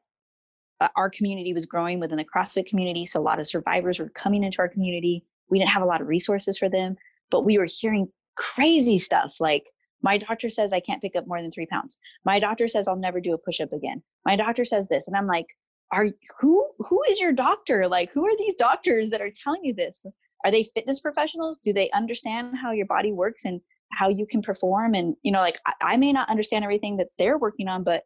Uh, 0.83 0.89
our 0.97 1.09
community 1.09 1.53
was 1.55 1.65
growing 1.65 2.01
within 2.01 2.17
the 2.17 2.25
CrossFit 2.25 2.67
community, 2.67 3.05
so 3.07 3.21
a 3.21 3.23
lot 3.23 3.39
of 3.39 3.47
survivors 3.47 4.01
were 4.01 4.09
coming 4.11 4.43
into 4.43 4.59
our 4.59 4.69
community. 4.69 5.25
We 5.49 5.59
didn't 5.59 5.71
have 5.71 5.83
a 5.83 5.87
lot 5.87 6.01
of 6.01 6.09
resources 6.09 6.59
for 6.59 6.69
them, 6.69 6.97
but 7.31 7.45
we 7.45 7.57
were 7.57 7.69
hearing 7.69 8.09
crazy 8.37 8.99
stuff 8.99 9.37
like 9.39 9.71
my 10.03 10.19
doctor 10.19 10.51
says 10.51 10.73
I 10.73 10.81
can't 10.81 11.01
pick 11.01 11.15
up 11.15 11.27
more 11.29 11.41
than 11.41 11.53
three 11.53 11.67
pounds. 11.67 11.99
My 12.25 12.41
doctor 12.41 12.67
says 12.67 12.89
I'll 12.89 12.97
never 12.97 13.21
do 13.21 13.35
a 13.35 13.39
push 13.39 13.61
up 13.61 13.73
again. 13.73 14.03
My 14.25 14.35
doctor 14.35 14.65
says 14.65 14.89
this. 14.89 15.07
And 15.07 15.17
I'm 15.17 15.29
like, 15.29 15.47
are 15.93 16.09
who 16.41 16.69
who 16.79 17.03
is 17.09 17.21
your 17.21 17.33
doctor? 17.33 17.87
Like 17.89 18.11
who 18.12 18.27
are 18.27 18.37
these 18.37 18.55
doctors 18.57 19.11
that 19.11 19.21
are 19.21 19.31
telling 19.31 19.65
you 19.65 19.75
this? 19.75 20.05
Are 20.45 20.51
they 20.51 20.65
fitness 20.65 21.01
professionals? 21.01 21.59
Do 21.59 21.73
they 21.73 21.91
understand 21.93 22.57
how 22.61 22.73
your 22.73 22.87
body 22.87 23.12
works 23.12 23.45
and 23.45 23.61
how 23.93 24.09
you 24.09 24.27
can 24.27 24.43
perform? 24.43 24.95
And 24.95 25.15
you 25.23 25.31
know, 25.31 25.41
like 25.41 25.59
I, 25.67 25.75
I 25.83 25.97
may 25.97 26.12
not 26.12 26.29
understand 26.29 26.65
everything 26.65 26.97
that 26.97 27.09
they're 27.19 27.39
working 27.39 27.69
on, 27.69 27.85
but 27.85 28.03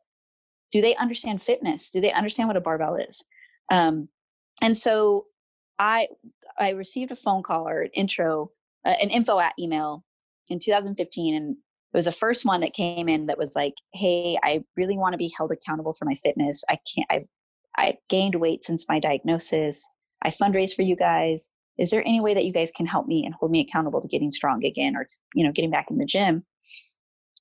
do 0.73 0.81
they 0.81 0.97
understand 0.97 1.43
fitness? 1.43 1.91
Do 1.91 2.01
they 2.01 2.13
understand 2.13 2.49
what 2.49 2.57
a 2.57 2.61
barbell 2.61 2.97
is? 2.97 3.25
Um, 3.71 4.09
and 4.63 4.77
so 4.77 5.27
I 5.79 6.09
I 6.59 6.71
received 6.71 7.11
a 7.11 7.17
phone 7.17 7.43
call 7.43 7.69
or 7.69 7.83
an 7.83 7.91
intro, 7.95 8.51
uh, 8.85 8.95
an 9.01 9.11
info 9.11 9.39
at 9.39 9.55
email 9.59 10.05
in 10.51 10.61
2015, 10.61 11.35
and 11.35 11.53
it 11.53 11.57
was 11.97 12.07
the 12.07 12.13
first 12.13 12.45
one 12.45 12.61
that 12.61 12.73
came 12.73 13.09
in 13.09 13.27
that 13.27 13.39
was 13.39 13.53
like, 13.55 13.75
"Hey, 13.93 14.39
I 14.43 14.65
really 14.77 14.97
want 14.97 15.13
to 15.13 15.19
be 15.19 15.33
held 15.37 15.53
accountable 15.53 15.93
for 15.93 16.05
my 16.05 16.15
fitness. 16.15 16.65
I 16.69 16.79
can't. 16.95 17.07
I 17.11 17.27
I 17.77 17.99
gained 18.09 18.37
weight 18.37 18.65
since 18.65 18.87
my 18.89 18.99
diagnosis. 18.99 19.91
I 20.23 20.31
fundraise 20.31 20.75
for 20.75 20.83
you 20.83 20.97
guys. 20.97 21.51
Is 21.79 21.91
there 21.91 22.03
any 22.07 22.21
way 22.21 22.35
that 22.35 22.45
you 22.45 22.53
guys 22.53 22.73
can 22.73 22.87
help 22.87 23.07
me 23.07 23.25
and 23.25 23.35
hold 23.35 23.51
me 23.53 23.61
accountable 23.61 24.01
to 24.01 24.09
getting 24.09 24.33
strong 24.33 24.65
again 24.65 24.97
or 24.97 25.05
to, 25.05 25.17
you 25.35 25.45
know, 25.45 25.53
getting 25.53 25.71
back 25.71 25.87
in 25.91 25.99
the 25.99 26.07
gym? 26.07 26.45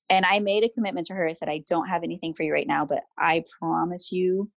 And 0.08 0.24
I 0.24 0.38
made 0.38 0.64
a 0.64 0.68
commitment 0.68 1.08
to 1.08 1.14
her. 1.14 1.26
I 1.26 1.32
said, 1.32 1.48
I 1.48 1.62
don't 1.68 1.88
have 1.88 2.04
anything 2.04 2.34
for 2.34 2.42
you 2.42 2.52
right 2.52 2.66
now, 2.66 2.84
but 2.86 3.02
I 3.18 3.44
promise 3.58 4.12
you 4.12 4.50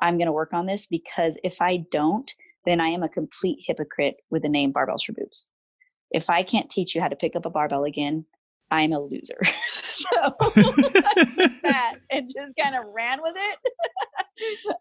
I'm 0.00 0.16
going 0.16 0.26
to 0.26 0.32
work 0.32 0.52
on 0.52 0.66
this 0.66 0.86
because 0.86 1.36
if 1.44 1.60
I 1.60 1.84
don't, 1.90 2.32
then 2.64 2.80
I 2.80 2.88
am 2.88 3.02
a 3.02 3.08
complete 3.08 3.58
hypocrite 3.66 4.16
with 4.30 4.42
the 4.42 4.48
name 4.48 4.72
Barbells 4.72 5.04
for 5.04 5.12
Boobs. 5.12 5.50
If 6.10 6.30
I 6.30 6.42
can't 6.42 6.70
teach 6.70 6.94
you 6.94 7.00
how 7.00 7.08
to 7.08 7.16
pick 7.16 7.36
up 7.36 7.44
a 7.44 7.50
barbell 7.50 7.84
again, 7.84 8.24
I'm 8.70 8.92
a 8.92 9.00
loser. 9.00 9.38
so 9.68 10.06
I 10.14 10.50
took 11.36 11.62
that 11.62 11.96
and 12.10 12.30
just 12.32 12.56
kind 12.58 12.74
of 12.74 12.84
ran 12.94 13.20
with 13.22 13.34
it. 13.36 13.58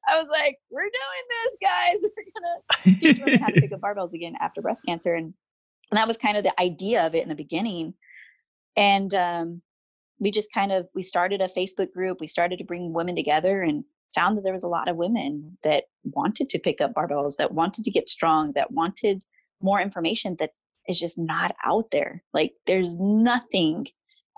I 0.07 0.17
was 0.17 0.27
like, 0.31 0.57
we're 0.71 0.81
doing 0.81 0.91
this, 1.29 1.55
guys. 1.61 1.97
We're 2.01 2.87
gonna 2.87 2.99
teach 2.99 3.19
women 3.19 3.39
how 3.39 3.47
to 3.47 3.61
pick 3.61 3.71
up 3.71 3.81
barbells 3.81 4.13
again 4.13 4.35
after 4.39 4.61
breast 4.61 4.85
cancer. 4.85 5.13
And, 5.13 5.33
and 5.91 5.97
that 5.97 6.07
was 6.07 6.17
kind 6.17 6.37
of 6.37 6.43
the 6.43 6.59
idea 6.59 7.05
of 7.05 7.13
it 7.13 7.23
in 7.23 7.29
the 7.29 7.35
beginning. 7.35 7.93
And 8.75 9.13
um, 9.13 9.61
we 10.23 10.31
just 10.31 10.53
kind 10.53 10.71
of 10.71 10.87
we 10.95 11.03
started 11.03 11.41
a 11.41 11.49
Facebook 11.49 11.91
group. 11.91 12.21
We 12.21 12.27
started 12.27 12.57
to 12.57 12.63
bring 12.63 12.93
women 12.93 13.13
together 13.13 13.61
and 13.61 13.83
found 14.15 14.37
that 14.37 14.43
there 14.43 14.53
was 14.53 14.63
a 14.63 14.69
lot 14.69 14.87
of 14.87 14.95
women 14.95 15.57
that 15.63 15.83
wanted 16.03 16.47
to 16.49 16.59
pick 16.59 16.79
up 16.79 16.93
barbells, 16.93 17.35
that 17.37 17.53
wanted 17.53 17.83
to 17.83 17.91
get 17.91 18.07
strong, 18.07 18.53
that 18.53 18.71
wanted 18.71 19.23
more 19.61 19.81
information 19.81 20.37
that 20.39 20.51
is 20.87 20.97
just 20.97 21.17
not 21.19 21.53
out 21.65 21.91
there. 21.91 22.23
Like 22.33 22.53
there's 22.65 22.97
nothing. 22.97 23.87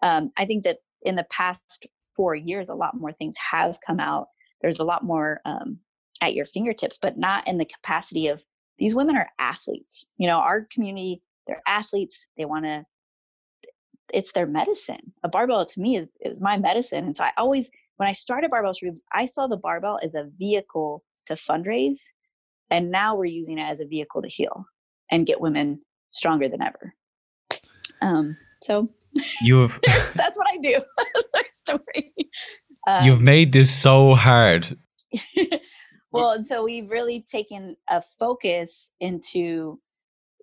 Um, 0.01 0.31
I 0.37 0.45
think 0.45 0.63
that 0.63 0.79
in 1.03 1.15
the 1.15 1.27
past 1.29 1.85
four 2.15 2.33
years, 2.33 2.69
a 2.69 2.75
lot 2.75 2.99
more 2.99 3.11
things 3.11 3.35
have 3.37 3.77
come 3.85 3.99
out. 3.99 4.27
There's 4.61 4.79
a 4.79 4.83
lot 4.83 5.03
more 5.03 5.39
um, 5.45 5.77
at 6.19 6.33
your 6.33 6.45
fingertips, 6.45 6.97
but 6.97 7.17
not 7.17 7.47
in 7.47 7.59
the 7.59 7.65
capacity 7.65 8.27
of 8.27 8.43
these 8.79 8.95
women 8.95 9.15
are 9.15 9.29
athletes. 9.37 10.07
You 10.17 10.27
know, 10.27 10.39
our 10.39 10.67
community, 10.71 11.21
they're 11.45 11.61
athletes. 11.67 12.25
They 12.37 12.45
want 12.45 12.65
to. 12.65 12.85
It's 14.13 14.31
their 14.33 14.47
medicine. 14.47 15.13
A 15.24 15.29
barbell 15.29 15.65
to 15.65 15.79
me 15.79 15.97
is, 15.97 16.07
is 16.21 16.41
my 16.41 16.57
medicine, 16.57 17.05
and 17.05 17.15
so 17.15 17.24
I 17.24 17.31
always, 17.38 17.69
when 17.97 18.07
I 18.07 18.12
started 18.12 18.51
Barbell 18.51 18.74
for 18.74 18.88
Boobs, 18.88 19.03
I 19.13 19.25
saw 19.25 19.47
the 19.47 19.57
barbell 19.57 20.00
as 20.03 20.15
a 20.15 20.29
vehicle 20.38 21.03
to 21.25 21.33
fundraise, 21.33 22.01
and 22.69 22.91
now 22.91 23.15
we're 23.15 23.25
using 23.25 23.57
it 23.57 23.63
as 23.63 23.79
a 23.79 23.85
vehicle 23.85 24.21
to 24.21 24.27
heal 24.27 24.65
and 25.12 25.25
get 25.25 25.41
women 25.41 25.81
stronger 26.09 26.47
than 26.47 26.62
ever. 26.62 26.93
Um, 28.01 28.38
so 28.62 28.89
you 29.41 29.62
have 29.62 29.79
that's, 29.85 30.13
that's, 30.13 30.38
what 30.38 30.47
I 30.51 30.57
do. 30.57 30.79
story. 31.51 32.13
Um, 32.88 33.05
You've 33.05 33.21
made 33.21 33.53
this 33.53 33.74
so 33.74 34.13
hard. 34.13 34.77
well, 36.12 36.31
and 36.31 36.45
so 36.45 36.63
we've 36.63 36.91
really 36.91 37.21
taken 37.21 37.77
a 37.89 38.01
focus 38.01 38.91
into 39.00 39.79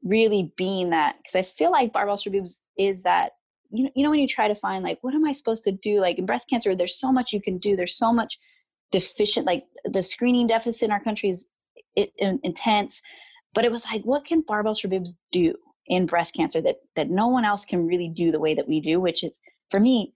really 0.02 0.52
being 0.56 0.90
that 0.90 1.16
because 1.18 1.36
I 1.36 1.42
feel 1.42 1.70
like 1.70 1.92
barbell 1.92 2.16
for 2.16 2.30
boobs 2.30 2.62
is 2.76 3.02
that 3.04 3.32
you 3.72 3.84
know, 3.84 3.90
you 3.94 4.04
know 4.04 4.10
when 4.10 4.20
you 4.20 4.28
try 4.28 4.48
to 4.48 4.54
find 4.54 4.84
like 4.84 4.98
what 5.02 5.14
am 5.14 5.24
I 5.24 5.32
supposed 5.32 5.64
to 5.64 5.72
do? 5.72 6.00
Like 6.00 6.18
in 6.18 6.26
breast 6.26 6.48
cancer 6.48 6.74
there's 6.74 6.98
so 6.98 7.10
much 7.10 7.32
you 7.32 7.40
can 7.40 7.58
do. 7.58 7.76
There's 7.76 7.96
so 7.96 8.12
much 8.12 8.38
deficient 8.90 9.46
like 9.46 9.64
the 9.84 10.02
screening 10.02 10.46
deficit 10.46 10.86
in 10.86 10.92
our 10.92 11.02
country 11.02 11.30
is 11.30 11.48
intense. 11.96 13.02
But 13.54 13.64
it 13.64 13.72
was 13.72 13.84
like 13.86 14.02
what 14.02 14.24
can 14.24 14.42
barbells 14.42 14.80
for 14.80 14.88
boobs 14.88 15.16
do 15.30 15.54
in 15.86 16.06
breast 16.06 16.34
cancer 16.34 16.60
that 16.60 16.76
that 16.94 17.10
no 17.10 17.26
one 17.26 17.44
else 17.44 17.64
can 17.64 17.86
really 17.86 18.08
do 18.08 18.30
the 18.30 18.38
way 18.38 18.54
that 18.54 18.68
we 18.68 18.80
do 18.80 19.00
which 19.00 19.24
is 19.24 19.40
for 19.68 19.80
me 19.80 20.14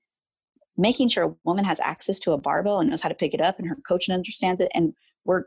making 0.76 1.08
sure 1.08 1.24
a 1.24 1.34
woman 1.44 1.64
has 1.64 1.80
access 1.80 2.20
to 2.20 2.30
a 2.30 2.38
barbell 2.38 2.78
and 2.78 2.88
knows 2.88 3.02
how 3.02 3.08
to 3.08 3.16
pick 3.16 3.34
it 3.34 3.40
up 3.40 3.58
and 3.58 3.68
her 3.68 3.76
coach 3.86 4.08
understands 4.08 4.60
it 4.60 4.70
and 4.74 4.94
we're 5.24 5.44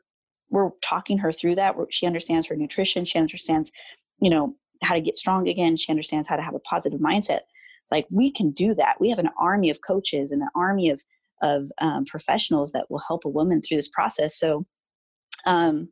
we're 0.50 0.72
talking 0.82 1.20
her 1.20 1.32
through 1.32 1.56
that. 1.56 1.75
She 1.89 2.08
understands 2.08 2.48
her 2.48 2.56
nutrition. 2.56 3.06
She 3.06 3.20
understands 3.20 3.72
you 4.20 4.30
know 4.30 4.56
how 4.82 4.94
to 4.94 5.01
get 5.01 5.18
strong 5.18 5.48
again. 5.48 5.78
She 5.78 5.92
understands 5.92 6.28
how 6.28 6.36
to 6.36 6.42
have 6.42 6.56
a 6.56 6.60
positive 6.60 7.00
mindset 7.00 7.42
like 7.91 8.05
we 8.10 8.31
can 8.31 8.51
do 8.51 8.74
that 8.74 9.00
we 9.00 9.10
have 9.10 9.19
an 9.19 9.29
army 9.39 9.69
of 9.69 9.81
coaches 9.81 10.31
and 10.31 10.41
an 10.41 10.50
army 10.55 10.89
of 10.89 11.03
of 11.41 11.72
um, 11.79 12.03
professionals 12.05 12.74
that 12.74 12.89
will 12.89 13.01
help 13.08 13.24
a 13.25 13.29
woman 13.29 13.62
through 13.62 13.77
this 13.77 13.88
process 13.88 14.36
so 14.38 14.65
um 15.46 15.89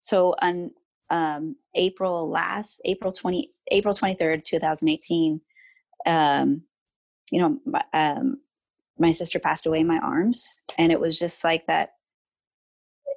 so 0.00 0.34
on 0.40 0.70
um, 1.10 1.56
April 1.74 2.30
last, 2.30 2.80
April 2.84 3.12
20, 3.12 3.50
April 3.72 3.94
23rd, 3.94 4.44
2018, 4.44 5.40
um, 6.06 6.62
you 7.30 7.40
know, 7.40 7.58
my, 7.66 7.84
um, 7.92 8.38
my 8.98 9.12
sister 9.12 9.38
passed 9.38 9.66
away 9.66 9.80
in 9.80 9.86
my 9.86 9.98
arms 9.98 10.56
and 10.78 10.92
it 10.92 11.00
was 11.00 11.18
just 11.18 11.42
like 11.44 11.66
that. 11.66 11.94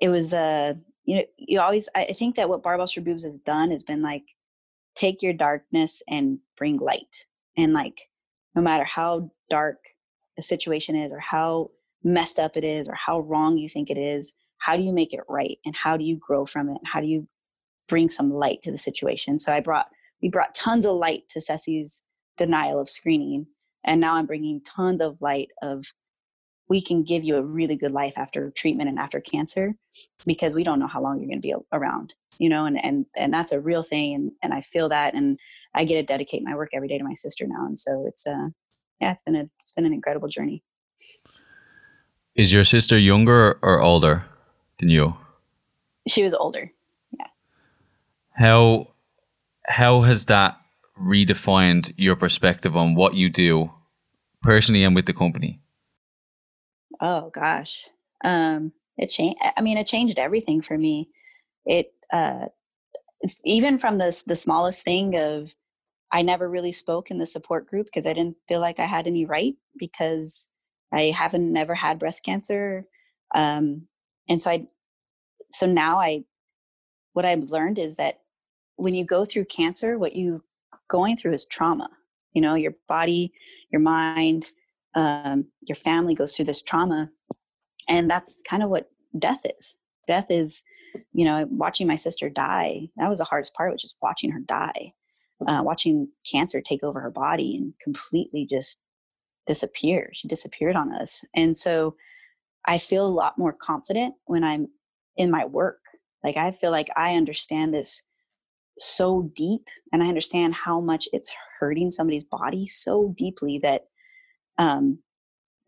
It 0.02 0.10
was, 0.10 0.34
uh, 0.34 0.74
you 1.06 1.18
know, 1.18 1.24
you 1.38 1.62
always, 1.62 1.88
I 1.96 2.14
think 2.14 2.36
that 2.36 2.50
what 2.50 2.64
Barbells 2.64 2.94
for 2.94 3.02
Boobs 3.02 3.24
has 3.24 3.40
done 3.40 3.72
has 3.72 3.84
been 3.84 4.02
like, 4.02 4.24
take 4.96 5.22
your 5.22 5.34
darkness 5.34 6.02
and 6.08 6.40
bring 6.58 6.78
light. 6.78 7.26
And 7.58 7.74
like, 7.74 8.10
no 8.56 8.62
matter 8.62 8.84
how 8.84 9.32
dark 9.50 9.78
a 10.38 10.42
situation 10.42 10.96
is 10.96 11.12
or 11.14 11.20
how 11.20 11.72
messed 12.04 12.40
up 12.40 12.58
it 12.58 12.64
is 12.64 12.88
or 12.88 12.96
how 12.96 13.20
wrong 13.20 13.58
you 13.58 13.68
think 13.68 13.90
it 13.90 13.98
is, 13.98 14.34
how 14.58 14.78
do 14.78 14.84
you 14.84 14.94
make 14.94 15.14
it 15.14 15.22
right? 15.28 15.58
And 15.66 15.76
how 15.76 15.98
do 15.98 16.04
you 16.04 16.18
grow 16.18 16.46
from 16.46 16.70
it? 16.70 16.78
and 16.78 16.88
How 16.92 17.02
do 17.02 17.08
you 17.08 17.28
bring 17.88 18.10
some 18.10 18.32
light 18.32 18.62
to 18.64 18.72
the 18.72 18.78
situation. 18.78 19.40
So 19.40 19.54
I 19.54 19.60
brought 19.60 19.88
we 20.22 20.30
brought 20.30 20.56
tons 20.56 20.86
of 20.86 20.96
light 20.96 21.24
to 21.30 21.42
Ceci's 21.42 22.02
denial 22.38 22.80
of 22.80 22.90
screening, 22.90 23.48
and 23.84 24.00
now 24.00 24.16
I'm 24.16 24.26
bringing 24.26 24.62
tons 24.62 25.02
of 25.02 25.22
light 25.22 25.50
of 25.62 25.86
we 26.70 26.82
can 26.82 27.04
give 27.04 27.24
you 27.24 27.36
a 27.36 27.44
really 27.44 27.76
good 27.76 27.92
life 27.92 28.14
after 28.18 28.50
treatment 28.52 28.90
and 28.90 28.98
after 28.98 29.20
cancer 29.20 29.76
because 30.26 30.54
we 30.54 30.64
don't 30.64 30.80
know 30.80 30.88
how 30.88 31.02
long 31.02 31.20
you're 31.20 31.28
going 31.28 31.42
to 31.42 31.48
be 31.48 31.54
around 31.72 32.14
you 32.40 32.50
know 32.50 32.66
and 32.66 32.84
and 32.84 33.06
and 33.16 33.34
that's 33.34 33.52
a 33.52 33.60
real 33.60 33.84
thing 33.84 34.16
and 34.16 34.32
and 34.42 34.54
i 34.54 34.62
feel 34.62 34.90
that 34.90 35.14
and 35.14 35.38
i 35.74 35.84
get 35.86 35.96
to 35.96 36.04
dedicate 36.04 36.44
my 36.44 36.56
work 36.56 36.70
every 36.74 36.88
day 36.88 36.98
to 36.98 37.04
my 37.04 37.14
sister 37.14 37.46
now 37.48 37.66
and 37.66 37.78
so 37.78 38.06
it's 38.08 38.26
uh 38.28 38.50
yeah 39.00 39.12
it's 39.12 39.24
been 39.24 39.36
a 39.36 39.50
it's 39.60 39.74
been 39.74 39.86
an 39.86 39.94
incredible 39.94 40.28
journey 40.28 40.64
is 42.36 42.52
your 42.52 42.64
sister 42.64 42.98
younger 42.98 43.60
or 43.62 43.82
older 43.82 44.26
than 44.80 44.90
you 44.90 45.16
she 46.08 46.24
was 46.24 46.34
older 46.34 46.72
Yeah. 47.12 47.28
how 48.32 48.88
how 49.66 50.02
has 50.02 50.26
that 50.26 50.58
redefined 51.00 51.94
your 51.98 52.16
perspective 52.16 52.76
on 52.76 52.96
what 52.96 53.16
you 53.16 53.30
do 53.30 53.72
personally 54.42 54.84
and 54.84 54.96
with 54.96 55.06
the 55.06 55.14
company? 55.14 55.60
Oh 57.02 57.30
gosh. 57.34 57.88
Um, 58.24 58.74
it 58.98 59.08
changed. 59.08 59.40
I 59.58 59.62
mean, 59.62 59.78
it 59.78 59.88
changed 59.88 60.20
everything 60.20 60.62
for 60.62 60.78
me. 60.78 61.10
It 61.66 61.94
uh, 62.12 62.46
even 63.44 63.80
from 63.80 63.98
the 63.98 64.24
the 64.28 64.36
smallest 64.36 64.84
thing 64.84 65.16
of 65.16 65.56
I 66.14 66.22
never 66.22 66.48
really 66.48 66.72
spoke 66.72 67.10
in 67.10 67.18
the 67.18 67.26
support 67.26 67.68
group 67.68 67.88
because 67.88 68.06
I 68.06 68.14
didn't 68.14 68.38
feel 68.48 68.60
like 68.60 68.80
I 68.80 68.86
had 68.86 69.08
any 69.08 69.26
right 69.26 69.56
because 69.78 70.48
I 70.94 71.06
haven't 71.06 71.52
never 71.52 71.74
had 71.74 71.98
breast 71.98 72.24
cancer. 72.24 72.86
Um, 73.34 73.88
and 74.30 74.40
so 74.40 74.52
I, 74.52 74.68
so 75.50 75.66
now 75.66 76.00
I, 76.00 76.26
what 77.14 77.26
I've 77.26 77.50
learned 77.50 77.80
is 77.80 77.96
that 77.96 78.20
when 78.76 78.94
you 78.94 79.06
go 79.06 79.26
through 79.26 79.46
cancer, 79.46 79.98
what 79.98 80.16
you 80.16 80.44
going 80.88 81.18
through 81.18 81.34
is 81.34 81.48
trauma. 81.48 81.90
You 82.34 82.44
know, 82.44 82.54
your 82.54 82.76
body, 82.88 83.34
your 83.72 83.82
mind, 83.82 84.52
um, 84.94 85.46
your 85.64 85.76
family 85.76 86.14
goes 86.14 86.36
through 86.36 86.46
this 86.46 86.62
trauma, 86.62 87.10
and 87.90 88.10
that's 88.10 88.42
kind 88.48 88.62
of 88.64 88.70
what 88.70 88.90
death 89.18 89.42
is. 89.60 89.76
Death 90.08 90.30
is, 90.30 90.64
you 91.12 91.26
know, 91.26 91.48
watching 91.50 91.88
my 91.88 91.96
sister 91.96 92.30
die. 92.30 92.90
That 92.98 93.10
was 93.10 93.20
the 93.20 93.26
hardest 93.26 93.56
part, 93.56 93.72
was 93.72 93.82
just 93.82 93.98
watching 94.02 94.32
her 94.32 94.40
die 94.40 94.94
uh, 95.48 95.62
watching 95.64 96.08
cancer 96.30 96.62
take 96.62 96.84
over 96.84 97.00
her 97.00 97.12
body 97.12 97.56
and 97.56 97.74
completely 97.82 98.48
just 98.50 98.82
disappear. 99.46 100.10
She 100.14 100.28
disappeared 100.28 100.76
on 100.76 100.94
us. 100.94 101.24
And 101.36 101.56
so 101.56 101.96
I 102.66 102.78
feel 102.78 103.06
a 103.06 103.08
lot 103.08 103.38
more 103.38 103.54
confident 103.54 104.16
when 104.26 104.44
I'm 104.44 104.68
in 105.18 105.30
my 105.30 105.46
work. 105.46 105.80
Like 106.24 106.38
I 106.38 106.52
feel 106.52 106.72
like 106.72 106.90
I 106.96 107.16
understand 107.16 107.74
this 107.74 108.04
so 108.80 109.32
deep 109.36 109.68
and 109.92 110.02
I 110.02 110.08
understand 110.08 110.54
how 110.54 110.80
much 110.80 111.08
it's 111.14 111.36
hurting 111.60 111.92
somebody's 111.92 112.24
body 112.24 112.68
so 112.68 113.14
deeply 113.18 113.60
that 113.64 113.84
um, 114.58 115.00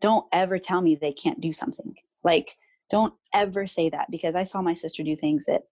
don't 0.00 0.26
ever 0.32 0.58
tell 0.58 0.80
me 0.80 0.94
they 0.94 1.12
can't 1.12 1.40
do 1.40 1.52
something. 1.52 1.94
Like, 2.22 2.56
don't 2.90 3.14
ever 3.34 3.66
say 3.66 3.88
that 3.90 4.10
because 4.10 4.34
I 4.34 4.44
saw 4.44 4.62
my 4.62 4.74
sister 4.74 5.02
do 5.02 5.16
things 5.16 5.46
that 5.46 5.62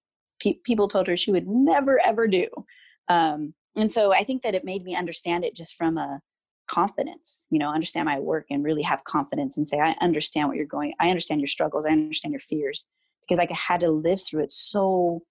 pe- 0.41 0.59
people 0.65 0.89
told 0.89 1.07
her 1.07 1.17
she 1.17 1.31
would 1.31 1.47
never 1.47 2.05
ever 2.05 2.27
do. 2.27 2.49
Um, 3.09 3.55
and 3.77 3.93
so 3.93 4.13
i 4.13 4.25
think 4.25 4.43
that 4.43 4.55
it 4.55 4.65
made 4.65 4.85
me 4.85 4.95
understand 4.95 5.45
it 5.45 5.55
just 5.55 5.77
from 5.77 5.99
a 5.99 6.21
confidence 6.67 7.45
you 7.51 7.59
know 7.59 7.71
understand 7.71 8.07
my 8.07 8.19
work 8.19 8.47
and 8.51 8.65
really 8.65 8.83
have 8.83 9.05
confidence 9.05 9.57
and 9.57 9.69
say 9.69 9.79
i 9.79 9.95
understand 10.01 10.49
what 10.49 10.57
you're 10.57 10.67
going 10.67 10.95
i 10.99 11.09
understand 11.09 11.41
your 11.41 11.49
struggles 11.49 11.85
i 11.85 11.91
understand 11.91 12.33
your 12.33 12.41
fears 12.41 12.87
because 13.21 13.39
i 13.39 13.47
had 13.53 13.81
to 13.81 13.91
live 13.91 14.21
through 14.23 14.43
it 14.43 14.51
so 14.51 15.23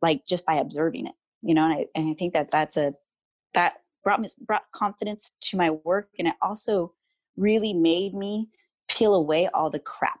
like 0.00 0.22
just 0.28 0.46
by 0.46 0.54
observing 0.54 1.06
it 1.06 1.14
you 1.42 1.54
know 1.54 1.64
and 1.64 1.72
i, 1.72 1.86
and 1.94 2.10
I 2.10 2.14
think 2.14 2.34
that 2.34 2.50
that's 2.50 2.76
a 2.76 2.94
that 3.54 3.74
brought 4.04 4.20
me 4.20 4.28
brought 4.46 4.70
confidence 4.72 5.32
to 5.42 5.56
my 5.56 5.70
work 5.70 6.08
and 6.18 6.28
it 6.28 6.34
also 6.40 6.92
really 7.36 7.74
made 7.74 8.14
me 8.14 8.48
peel 8.88 9.14
away 9.14 9.48
all 9.52 9.70
the 9.70 9.78
crap 9.78 10.20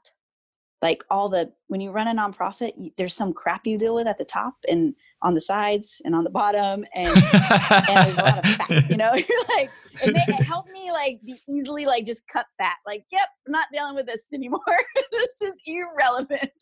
like 0.82 1.04
all 1.10 1.28
the 1.28 1.52
when 1.68 1.80
you 1.80 1.90
run 1.90 2.08
a 2.08 2.14
nonprofit 2.14 2.72
there's 2.96 3.14
some 3.14 3.32
crap 3.32 3.66
you 3.66 3.78
deal 3.78 3.94
with 3.94 4.06
at 4.06 4.18
the 4.18 4.24
top 4.24 4.54
and 4.68 4.94
on 5.22 5.34
the 5.34 5.40
sides 5.40 6.00
and 6.04 6.14
on 6.14 6.24
the 6.24 6.30
bottom 6.30 6.84
and, 6.94 7.16
and 7.16 8.06
there's 8.06 8.18
a 8.18 8.22
lot 8.22 8.38
of 8.38 8.54
fat 8.54 8.90
you 8.90 8.96
know? 8.96 9.12
You're 9.14 9.42
like 9.56 9.70
it, 10.02 10.14
may, 10.14 10.24
it 10.28 10.42
helped 10.42 10.70
me 10.70 10.90
like 10.92 11.20
be 11.24 11.36
easily 11.48 11.86
like 11.86 12.06
just 12.06 12.26
cut 12.28 12.46
fat 12.58 12.76
like 12.86 13.04
yep 13.12 13.28
I'm 13.46 13.52
not 13.52 13.66
dealing 13.72 13.94
with 13.94 14.06
this 14.06 14.26
anymore. 14.32 14.60
This 15.12 15.42
is 15.42 15.54
irrelevant. 15.66 16.52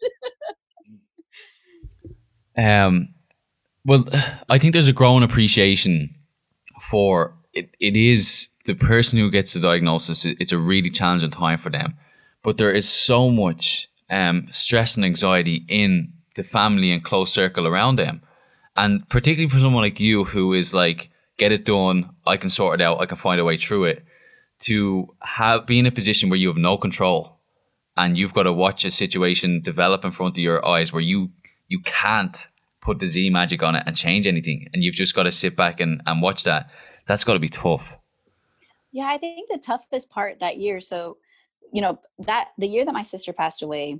Um 2.56 3.14
well 3.84 4.04
i 4.48 4.58
think 4.58 4.72
there's 4.72 4.88
a 4.88 4.92
growing 4.92 5.22
appreciation 5.22 6.14
for 6.80 7.34
it, 7.52 7.70
it 7.80 7.96
is 7.96 8.48
the 8.66 8.74
person 8.74 9.18
who 9.18 9.30
gets 9.30 9.54
the 9.54 9.60
diagnosis 9.60 10.24
it's 10.24 10.52
a 10.52 10.58
really 10.58 10.90
challenging 10.90 11.30
time 11.30 11.58
for 11.58 11.70
them 11.70 11.96
but 12.42 12.58
there 12.58 12.70
is 12.70 12.88
so 12.88 13.30
much 13.30 13.88
um, 14.10 14.48
stress 14.50 14.96
and 14.96 15.04
anxiety 15.04 15.64
in 15.68 16.12
the 16.36 16.42
family 16.42 16.92
and 16.92 17.04
close 17.04 17.32
circle 17.32 17.66
around 17.66 17.96
them 17.96 18.22
and 18.78 19.08
particularly 19.08 19.50
for 19.50 19.58
someone 19.58 19.82
like 19.82 19.98
you 19.98 20.22
who 20.24 20.54
is 20.54 20.72
like, 20.72 21.10
get 21.36 21.50
it 21.50 21.64
done, 21.64 22.10
I 22.24 22.36
can 22.36 22.48
sort 22.48 22.80
it 22.80 22.84
out, 22.84 23.00
I 23.00 23.06
can 23.06 23.18
find 23.18 23.40
a 23.40 23.44
way 23.44 23.58
through 23.58 23.86
it, 23.86 24.04
to 24.60 25.12
have 25.20 25.66
be 25.66 25.80
in 25.80 25.86
a 25.86 25.90
position 25.90 26.28
where 26.30 26.38
you 26.38 26.46
have 26.46 26.56
no 26.56 26.78
control 26.78 27.38
and 27.96 28.16
you've 28.16 28.32
got 28.32 28.44
to 28.44 28.52
watch 28.52 28.84
a 28.84 28.92
situation 28.92 29.62
develop 29.62 30.04
in 30.04 30.12
front 30.12 30.34
of 30.34 30.38
your 30.38 30.64
eyes 30.64 30.92
where 30.92 31.02
you 31.02 31.30
you 31.66 31.80
can't 31.84 32.46
put 32.80 33.00
the 33.00 33.08
Z 33.08 33.30
magic 33.30 33.64
on 33.64 33.74
it 33.74 33.82
and 33.84 33.96
change 33.96 34.28
anything. 34.28 34.68
And 34.72 34.84
you've 34.84 34.94
just 34.94 35.14
got 35.14 35.24
to 35.24 35.32
sit 35.32 35.56
back 35.56 35.80
and, 35.80 36.00
and 36.06 36.22
watch 36.22 36.44
that. 36.44 36.70
That's 37.08 37.24
got 37.24 37.34
to 37.34 37.40
be 37.40 37.48
tough. 37.48 37.94
Yeah, 38.92 39.08
I 39.08 39.18
think 39.18 39.50
the 39.50 39.58
toughest 39.58 40.08
part 40.08 40.38
that 40.38 40.58
year, 40.58 40.80
so, 40.80 41.18
you 41.72 41.82
know, 41.82 41.98
that 42.20 42.48
the 42.58 42.68
year 42.68 42.84
that 42.84 42.94
my 42.94 43.02
sister 43.02 43.32
passed 43.32 43.62
away, 43.62 43.98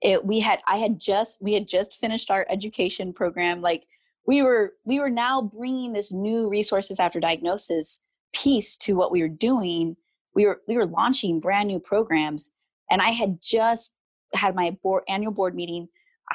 it, 0.00 0.24
we 0.24 0.40
had, 0.40 0.60
I 0.66 0.78
had 0.78 0.98
just, 0.98 1.42
we 1.42 1.54
had 1.54 1.68
just 1.68 1.96
finished 1.96 2.30
our 2.30 2.46
education 2.48 3.12
program. 3.12 3.60
Like 3.60 3.86
we 4.26 4.42
were 4.42 4.74
we 4.84 5.00
were 5.00 5.10
now 5.10 5.42
bringing 5.42 5.92
this 5.92 6.12
new 6.12 6.48
resources 6.48 7.00
after 7.00 7.20
diagnosis 7.20 8.02
piece 8.32 8.76
to 8.76 8.94
what 8.94 9.10
we 9.10 9.20
were 9.22 9.28
doing 9.28 9.96
we 10.34 10.46
were 10.46 10.60
we 10.68 10.76
were 10.76 10.86
launching 10.86 11.40
brand 11.40 11.66
new 11.66 11.80
programs 11.80 12.50
and 12.90 13.02
i 13.02 13.10
had 13.10 13.40
just 13.42 13.94
had 14.34 14.54
my 14.54 14.70
board 14.82 15.02
annual 15.08 15.32
board 15.32 15.54
meeting 15.54 15.88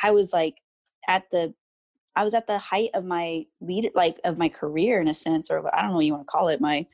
i 0.03 0.11
was 0.11 0.33
like 0.33 0.61
at 1.07 1.29
the 1.31 1.53
i 2.15 2.23
was 2.23 2.33
at 2.33 2.47
the 2.47 2.57
height 2.57 2.89
of 2.93 3.05
my 3.05 3.45
lead 3.61 3.89
like 3.95 4.19
of 4.25 4.37
my 4.37 4.49
career 4.49 4.99
in 4.99 5.07
a 5.07 5.13
sense 5.13 5.49
or 5.49 5.73
i 5.73 5.81
don't 5.81 5.91
know 5.91 5.95
what 5.95 6.05
you 6.05 6.11
want 6.11 6.27
to 6.27 6.31
call 6.31 6.49
it 6.49 6.59
my 6.59 6.85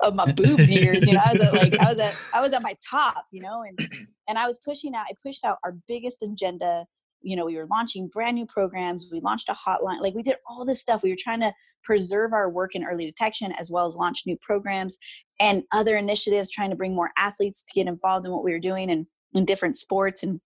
of 0.00 0.14
my 0.14 0.30
boobs 0.32 0.70
years 0.70 1.06
you 1.06 1.14
know 1.14 1.20
i 1.24 1.32
was 1.32 1.40
at 1.40 1.52
like 1.52 1.78
i 1.78 1.88
was 1.88 1.98
at 1.98 2.14
i 2.32 2.40
was 2.40 2.52
at 2.52 2.62
my 2.62 2.74
top 2.88 3.26
you 3.30 3.40
know 3.40 3.62
and 3.62 3.78
and 4.28 4.38
i 4.38 4.46
was 4.46 4.58
pushing 4.64 4.94
out 4.94 5.06
i 5.08 5.14
pushed 5.22 5.44
out 5.44 5.58
our 5.64 5.76
biggest 5.86 6.22
agenda. 6.22 6.86
You 7.20 7.34
know 7.34 7.46
we 7.46 7.56
were 7.56 7.66
launching 7.68 8.06
brand 8.06 8.36
new 8.36 8.46
programs 8.46 9.08
we 9.10 9.20
launched 9.20 9.48
a 9.48 9.52
hotline 9.52 10.00
like 10.00 10.14
we 10.14 10.22
did 10.22 10.36
all 10.48 10.64
this 10.64 10.80
stuff. 10.80 11.02
We 11.02 11.10
were 11.10 11.16
trying 11.18 11.40
to 11.40 11.52
preserve 11.82 12.32
our 12.32 12.48
work 12.48 12.76
in 12.76 12.84
early 12.84 13.06
detection 13.06 13.50
as 13.58 13.72
well 13.72 13.86
as 13.86 13.96
launch 13.96 14.22
new 14.24 14.36
programs 14.40 14.98
and 15.40 15.64
other 15.72 15.96
initiatives 15.96 16.48
trying 16.48 16.70
to 16.70 16.76
bring 16.76 16.94
more 16.94 17.10
athletes 17.18 17.64
to 17.64 17.72
get 17.74 17.88
involved 17.88 18.24
in 18.24 18.30
what 18.30 18.44
we 18.44 18.52
were 18.52 18.60
doing 18.60 18.88
and 18.88 19.06
in 19.34 19.44
different 19.44 19.76
sports 19.76 20.22
and 20.22 20.40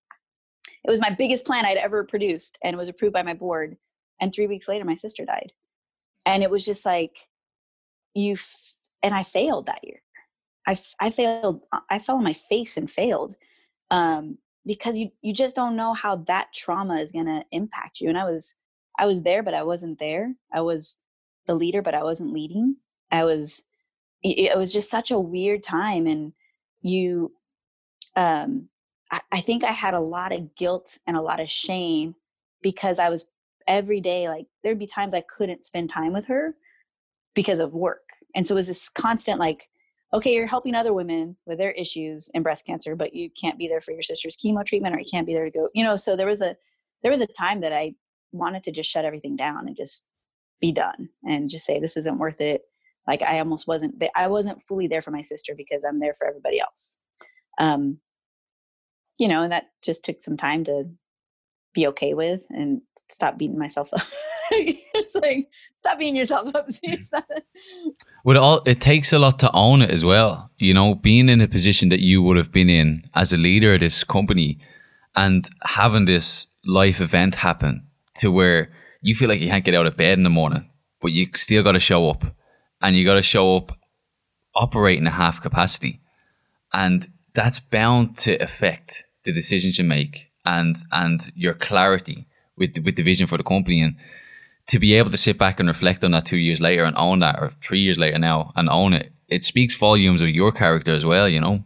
it 0.82 0.90
was 0.90 0.98
my 0.98 1.10
biggest 1.10 1.44
plan 1.44 1.66
i'd 1.66 1.76
ever 1.76 2.04
produced 2.04 2.56
and 2.64 2.72
it 2.72 2.78
was 2.78 2.88
approved 2.88 3.12
by 3.12 3.22
my 3.22 3.34
board 3.34 3.76
and 4.22 4.32
three 4.32 4.46
weeks 4.46 4.68
later 4.68 4.84
my 4.84 4.94
sister 4.94 5.26
died. 5.26 5.52
And 6.24 6.42
it 6.44 6.50
was 6.50 6.64
just 6.64 6.86
like 6.86 7.28
you 8.14 8.34
f- 8.34 8.74
and 9.02 9.14
i 9.14 9.22
failed 9.22 9.66
that 9.66 9.84
year. 9.84 10.00
I, 10.66 10.76
I 11.00 11.10
failed 11.10 11.62
i 11.90 11.98
fell 11.98 12.16
on 12.16 12.24
my 12.24 12.32
face 12.32 12.76
and 12.76 12.90
failed 12.90 13.34
um, 13.90 14.38
because 14.64 14.96
you 14.96 15.10
you 15.22 15.32
just 15.34 15.56
don't 15.56 15.76
know 15.76 15.92
how 15.94 16.16
that 16.16 16.52
trauma 16.54 16.96
is 16.96 17.12
going 17.12 17.26
to 17.26 17.44
impact 17.50 18.00
you 18.00 18.08
and 18.08 18.18
i 18.18 18.24
was 18.24 18.54
i 18.98 19.06
was 19.06 19.22
there 19.22 19.42
but 19.42 19.54
i 19.54 19.62
wasn't 19.62 19.98
there. 19.98 20.34
I 20.52 20.60
was 20.60 20.96
the 21.46 21.54
leader 21.54 21.82
but 21.82 21.94
i 21.94 22.02
wasn't 22.02 22.32
leading. 22.32 22.76
I 23.10 23.24
was 23.24 23.62
it 24.22 24.56
was 24.56 24.72
just 24.72 24.90
such 24.90 25.10
a 25.10 25.18
weird 25.18 25.62
time 25.62 26.06
and 26.06 26.32
you 26.80 27.32
um 28.16 28.68
I, 29.10 29.20
I 29.32 29.40
think 29.40 29.64
i 29.64 29.72
had 29.72 29.94
a 29.94 30.00
lot 30.00 30.32
of 30.32 30.54
guilt 30.54 30.98
and 31.06 31.16
a 31.16 31.22
lot 31.22 31.40
of 31.40 31.50
shame 31.50 32.14
because 32.62 32.98
i 32.98 33.08
was 33.08 33.26
every 33.66 34.00
day 34.00 34.28
like 34.28 34.46
there'd 34.62 34.78
be 34.78 34.86
times 34.86 35.14
i 35.14 35.22
couldn't 35.22 35.64
spend 35.64 35.90
time 35.90 36.12
with 36.12 36.26
her 36.26 36.54
because 37.34 37.60
of 37.60 37.72
work 37.72 38.10
and 38.34 38.46
so 38.46 38.54
it 38.54 38.58
was 38.58 38.68
this 38.68 38.88
constant 38.88 39.38
like 39.38 39.68
okay, 40.14 40.34
you're 40.34 40.46
helping 40.46 40.74
other 40.74 40.92
women 40.92 41.36
with 41.46 41.58
their 41.58 41.70
issues 41.70 42.28
in 42.34 42.42
breast 42.42 42.66
cancer, 42.66 42.94
but 42.94 43.14
you 43.14 43.30
can't 43.30 43.58
be 43.58 43.66
there 43.66 43.80
for 43.80 43.92
your 43.92 44.02
sister's 44.02 44.36
chemo 44.36 44.64
treatment 44.64 44.94
or 44.94 44.98
you 44.98 45.06
can't 45.10 45.26
be 45.26 45.32
there 45.32 45.46
to 45.46 45.50
go, 45.50 45.68
you 45.74 45.82
know, 45.82 45.96
so 45.96 46.16
there 46.16 46.26
was 46.26 46.42
a 46.42 46.56
there 47.02 47.10
was 47.10 47.20
a 47.20 47.26
time 47.26 47.60
that 47.60 47.72
I 47.72 47.94
wanted 48.30 48.62
to 48.64 48.72
just 48.72 48.90
shut 48.90 49.04
everything 49.04 49.36
down 49.36 49.66
and 49.66 49.76
just 49.76 50.06
be 50.60 50.70
done 50.70 51.08
and 51.24 51.50
just 51.50 51.64
say 51.64 51.80
this 51.80 51.96
isn't 51.96 52.18
worth 52.18 52.40
it. 52.40 52.62
Like 53.06 53.22
I 53.22 53.38
almost 53.38 53.66
wasn't 53.66 54.02
I 54.14 54.28
wasn't 54.28 54.62
fully 54.62 54.86
there 54.86 55.02
for 55.02 55.10
my 55.10 55.22
sister 55.22 55.54
because 55.56 55.84
I'm 55.84 55.98
there 55.98 56.14
for 56.14 56.26
everybody 56.26 56.60
else. 56.60 56.98
Um 57.58 57.98
you 59.18 59.28
know, 59.28 59.42
and 59.42 59.52
that 59.52 59.66
just 59.82 60.04
took 60.04 60.20
some 60.20 60.36
time 60.36 60.64
to 60.64 60.84
be 61.74 61.86
okay 61.86 62.12
with 62.12 62.46
and 62.50 62.82
stop 63.10 63.38
beating 63.38 63.58
myself 63.58 63.92
up. 63.94 64.02
it's 64.94 65.14
like 65.14 65.48
stop 65.78 65.98
beating 65.98 66.16
yourself 66.16 66.54
up. 66.54 66.68
Well, 68.24 68.38
all 68.38 68.62
it 68.66 68.80
takes 68.80 69.12
a 69.12 69.18
lot 69.18 69.38
to 69.40 69.50
own 69.52 69.82
it 69.82 69.90
as 69.90 70.04
well. 70.04 70.50
You 70.58 70.74
know, 70.74 70.94
being 70.94 71.28
in 71.28 71.40
a 71.40 71.48
position 71.48 71.88
that 71.88 72.00
you 72.00 72.22
would 72.22 72.36
have 72.36 72.52
been 72.52 72.68
in 72.68 73.08
as 73.14 73.32
a 73.32 73.36
leader 73.36 73.74
of 73.74 73.80
this 73.80 74.04
company, 74.04 74.58
and 75.16 75.48
having 75.62 76.04
this 76.04 76.46
life 76.64 77.00
event 77.00 77.36
happen 77.36 77.86
to 78.16 78.30
where 78.30 78.70
you 79.00 79.14
feel 79.14 79.28
like 79.28 79.40
you 79.40 79.48
can't 79.48 79.64
get 79.64 79.74
out 79.74 79.86
of 79.86 79.96
bed 79.96 80.18
in 80.18 80.24
the 80.24 80.30
morning, 80.30 80.68
but 81.00 81.12
you 81.12 81.26
still 81.34 81.62
got 81.62 81.72
to 81.72 81.80
show 81.80 82.10
up, 82.10 82.24
and 82.80 82.96
you 82.96 83.04
got 83.04 83.14
to 83.14 83.22
show 83.22 83.56
up 83.56 83.78
operating 84.54 85.06
at 85.06 85.14
half 85.14 85.40
capacity, 85.40 86.00
and 86.72 87.10
that's 87.34 87.60
bound 87.60 88.18
to 88.18 88.36
affect 88.36 89.04
the 89.24 89.32
decisions 89.32 89.78
you 89.78 89.84
make 89.84 90.28
and 90.44 90.78
and 90.90 91.32
your 91.34 91.54
clarity 91.54 92.26
with 92.56 92.76
with 92.84 92.96
the 92.96 93.02
vision 93.02 93.26
for 93.26 93.38
the 93.38 93.44
company 93.44 93.80
and 93.80 93.96
to 94.68 94.78
be 94.78 94.94
able 94.94 95.10
to 95.10 95.16
sit 95.16 95.38
back 95.38 95.58
and 95.58 95.68
reflect 95.68 96.04
on 96.04 96.12
that 96.12 96.26
two 96.26 96.36
years 96.36 96.60
later 96.60 96.84
and 96.84 96.96
own 96.96 97.18
that 97.20 97.38
or 97.38 97.52
three 97.62 97.80
years 97.80 97.98
later 97.98 98.18
now 98.18 98.52
and 98.56 98.68
own 98.68 98.92
it 98.92 99.12
it 99.28 99.44
speaks 99.44 99.76
volumes 99.76 100.20
of 100.20 100.28
your 100.28 100.52
character 100.52 100.94
as 100.94 101.04
well 101.04 101.28
you 101.28 101.40
know 101.40 101.64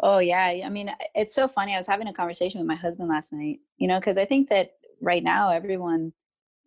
Oh 0.00 0.18
yeah. 0.18 0.60
I 0.64 0.68
mean, 0.68 0.92
it's 1.14 1.34
so 1.34 1.48
funny. 1.48 1.74
I 1.74 1.76
was 1.76 1.86
having 1.86 2.06
a 2.06 2.12
conversation 2.12 2.60
with 2.60 2.68
my 2.68 2.76
husband 2.76 3.08
last 3.08 3.32
night, 3.32 3.58
you 3.78 3.88
know, 3.88 3.98
because 3.98 4.16
I 4.16 4.24
think 4.24 4.48
that 4.48 4.72
right 5.00 5.22
now 5.22 5.50
everyone 5.50 6.12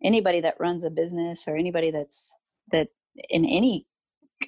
anybody 0.02 0.40
that 0.40 0.56
runs 0.58 0.84
a 0.84 0.90
business 0.90 1.46
or 1.46 1.56
anybody 1.56 1.90
that's 1.90 2.34
that 2.70 2.88
in 3.30 3.44
any 3.44 3.86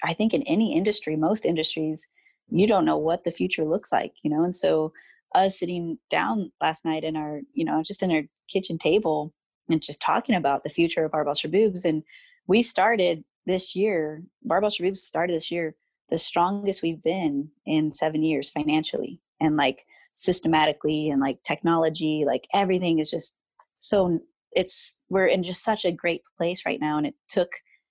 I 0.02 0.12
think 0.12 0.34
in 0.34 0.42
any 0.42 0.76
industry, 0.76 1.16
most 1.16 1.44
industries, 1.44 2.08
you 2.48 2.66
don't 2.66 2.84
know 2.84 2.96
what 2.96 3.24
the 3.24 3.30
future 3.30 3.64
looks 3.64 3.92
like, 3.92 4.12
you 4.22 4.30
know. 4.30 4.42
And 4.42 4.54
so 4.54 4.92
us 5.34 5.58
sitting 5.58 5.98
down 6.10 6.52
last 6.60 6.84
night 6.84 7.04
in 7.04 7.16
our, 7.16 7.40
you 7.52 7.64
know, 7.64 7.82
just 7.82 8.02
in 8.02 8.10
our 8.10 8.22
kitchen 8.48 8.78
table 8.78 9.32
and 9.70 9.82
just 9.82 10.02
talking 10.02 10.34
about 10.34 10.62
the 10.62 10.70
future 10.70 11.04
of 11.04 11.12
Barbells 11.12 11.40
for 11.40 11.48
Boobs. 11.48 11.84
And 11.84 12.02
we 12.46 12.62
started 12.62 13.24
this 13.46 13.74
year, 13.74 14.22
Barbells 14.46 14.76
for 14.76 14.84
Boobs 14.84 15.02
started 15.02 15.34
this 15.34 15.50
year 15.50 15.74
the 16.10 16.18
strongest 16.18 16.82
we've 16.82 17.02
been 17.02 17.50
in 17.66 17.90
seven 17.90 18.22
years 18.22 18.50
financially 18.50 19.20
and 19.40 19.56
like 19.56 19.86
systematically 20.12 21.10
and 21.10 21.20
like 21.20 21.42
technology, 21.42 22.24
like 22.26 22.46
everything 22.52 22.98
is 22.98 23.10
just 23.10 23.36
so 23.76 24.20
it's 24.52 25.00
we're 25.08 25.26
in 25.26 25.42
just 25.42 25.64
such 25.64 25.84
a 25.84 25.92
great 25.92 26.22
place 26.36 26.64
right 26.64 26.80
now. 26.80 26.96
And 26.98 27.06
it 27.06 27.14
took, 27.28 27.50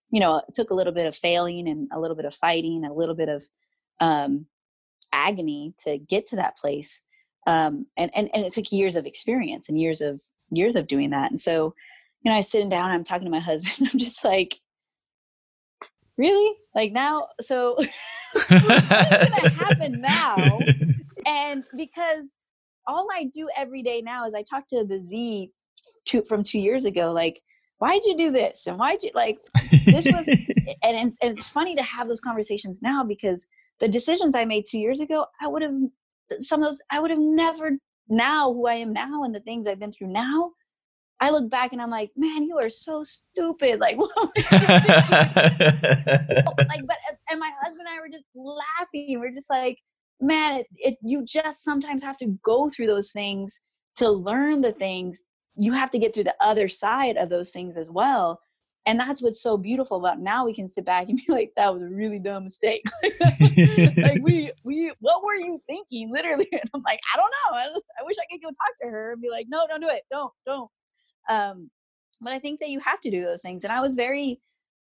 you 0.09 0.19
know, 0.19 0.37
it 0.37 0.53
took 0.53 0.69
a 0.69 0.75
little 0.75 0.93
bit 0.93 1.05
of 1.05 1.15
failing 1.15 1.67
and 1.67 1.89
a 1.93 1.99
little 1.99 2.15
bit 2.15 2.25
of 2.25 2.33
fighting, 2.33 2.85
a 2.85 2.93
little 2.93 3.15
bit 3.15 3.29
of 3.29 3.43
um 3.99 4.45
agony 5.11 5.73
to 5.83 5.97
get 5.97 6.25
to 6.27 6.35
that 6.37 6.57
place. 6.57 7.01
Um 7.45 7.87
and, 7.97 8.11
and 8.15 8.29
and 8.33 8.45
it 8.45 8.53
took 8.53 8.71
years 8.71 8.95
of 8.95 9.05
experience 9.05 9.69
and 9.69 9.79
years 9.79 10.01
of 10.01 10.21
years 10.55 10.75
of 10.75 10.87
doing 10.87 11.11
that. 11.11 11.29
And 11.29 11.39
so, 11.39 11.73
you 12.21 12.31
know, 12.31 12.37
I 12.37 12.41
sitting 12.41 12.69
down, 12.69 12.91
I'm 12.91 13.03
talking 13.03 13.25
to 13.25 13.31
my 13.31 13.39
husband, 13.51 13.89
I'm 13.91 13.99
just 13.99 14.23
like, 14.23 14.59
really? 16.17 16.55
Like 16.75 16.91
now, 16.91 17.27
so 17.41 17.75
what's 18.33 18.49
gonna 18.49 19.49
happen 19.49 20.01
now? 20.01 20.59
And 21.25 21.63
because 21.77 22.25
all 22.85 23.07
I 23.09 23.23
do 23.33 23.47
every 23.55 23.81
day 23.81 24.01
now 24.01 24.27
is 24.27 24.33
I 24.33 24.43
talk 24.43 24.67
to 24.67 24.83
the 24.83 24.99
Z 24.99 25.51
two, 26.03 26.21
from 26.23 26.43
two 26.43 26.59
years 26.59 26.83
ago, 26.83 27.13
like, 27.13 27.41
why'd 27.77 28.03
you 28.03 28.17
do 28.17 28.29
this? 28.29 28.67
And 28.67 28.77
why'd 28.77 29.03
you 29.03 29.11
like 29.15 29.37
this 29.85 30.05
was 30.05 30.27
and 30.27 31.07
it's, 31.07 31.17
and 31.21 31.31
it's 31.31 31.47
funny 31.47 31.75
to 31.75 31.81
have 31.81 32.09
those 32.09 32.19
conversations 32.19 32.81
now 32.81 33.05
because 33.05 33.47
the 33.79 33.87
decisions 33.87 34.35
I 34.35 34.43
made 34.43 34.65
two 34.65 34.79
years 34.79 34.99
ago, 34.99 35.25
I 35.41 35.47
would 35.47 35.61
have 35.61 35.77
some 36.39 36.61
of 36.61 36.67
those 36.67 36.81
I 36.91 36.99
would 36.99 37.11
have 37.11 37.19
never 37.19 37.77
now 38.09 38.53
who 38.53 38.67
I 38.67 38.75
am 38.75 38.93
now 38.93 39.23
and 39.23 39.33
the 39.33 39.39
things 39.39 39.67
I've 39.67 39.79
been 39.79 39.91
through 39.91 40.07
now, 40.07 40.51
I 41.19 41.29
look 41.29 41.49
back 41.49 41.71
and 41.71 41.81
I'm 41.81 41.89
like, 41.89 42.11
man, 42.17 42.43
you 42.43 42.57
are 42.57 42.69
so 42.69 43.03
stupid. 43.03 43.79
Like, 43.79 43.97
like, 43.97 44.07
but 44.35 44.47
uh, 46.57 47.15
and 47.29 47.39
my 47.39 47.51
husband 47.61 47.87
and 47.87 47.89
I 47.89 47.99
were 48.01 48.09
just 48.09 48.25
laughing. 48.35 49.19
We're 49.19 49.31
just 49.31 49.49
like, 49.49 49.79
man, 50.19 50.59
it, 50.59 50.67
it 50.77 50.97
you 51.01 51.23
just 51.23 51.63
sometimes 51.63 52.03
have 52.03 52.17
to 52.17 52.37
go 52.43 52.69
through 52.69 52.87
those 52.87 53.11
things 53.11 53.61
to 53.95 54.09
learn 54.09 54.61
the 54.61 54.73
things. 54.73 55.23
You 55.55 55.73
have 55.73 55.91
to 55.91 55.99
get 55.99 56.13
through 56.13 56.25
the 56.25 56.35
other 56.41 56.67
side 56.67 57.15
of 57.15 57.29
those 57.29 57.51
things 57.51 57.77
as 57.77 57.89
well 57.89 58.39
and 58.85 58.99
that's 58.99 59.21
what's 59.21 59.41
so 59.41 59.55
beautiful 59.57 59.97
about 59.97 60.19
now 60.19 60.45
we 60.45 60.53
can 60.53 60.67
sit 60.67 60.85
back 60.85 61.07
and 61.09 61.17
be 61.27 61.31
like 61.31 61.51
that 61.55 61.73
was 61.73 61.81
a 61.81 61.87
really 61.87 62.19
dumb 62.19 62.43
mistake. 62.43 62.83
Like 63.97 64.21
we 64.21 64.51
we 64.63 64.91
what 64.99 65.23
were 65.23 65.35
you 65.35 65.61
thinking 65.67 66.11
literally? 66.11 66.47
And 66.51 66.61
i'm 66.73 66.81
like 66.81 66.99
i 67.13 67.17
don't 67.17 67.31
know. 67.45 67.57
I, 67.57 67.79
I, 67.99 68.03
wish 68.03 68.15
i 68.17 68.25
could 68.31 68.41
go 68.41 68.49
talk 68.49 68.73
to 68.81 68.87
her 68.87 69.13
and 69.13 69.21
be 69.21 69.29
like 69.29 69.47
no 69.49 69.65
don't 69.67 69.81
do 69.81 69.89
it. 69.89 70.03
Don't 70.11 70.31
don't 70.45 70.69
um 71.29 71.69
but 72.21 72.33
i 72.33 72.39
think 72.39 72.59
that 72.59 72.69
you 72.69 72.79
have 72.79 72.99
to 73.01 73.11
do 73.11 73.23
those 73.23 73.41
things. 73.41 73.63
And 73.63 73.71
i 73.71 73.81
was 73.81 73.95
very 73.95 74.39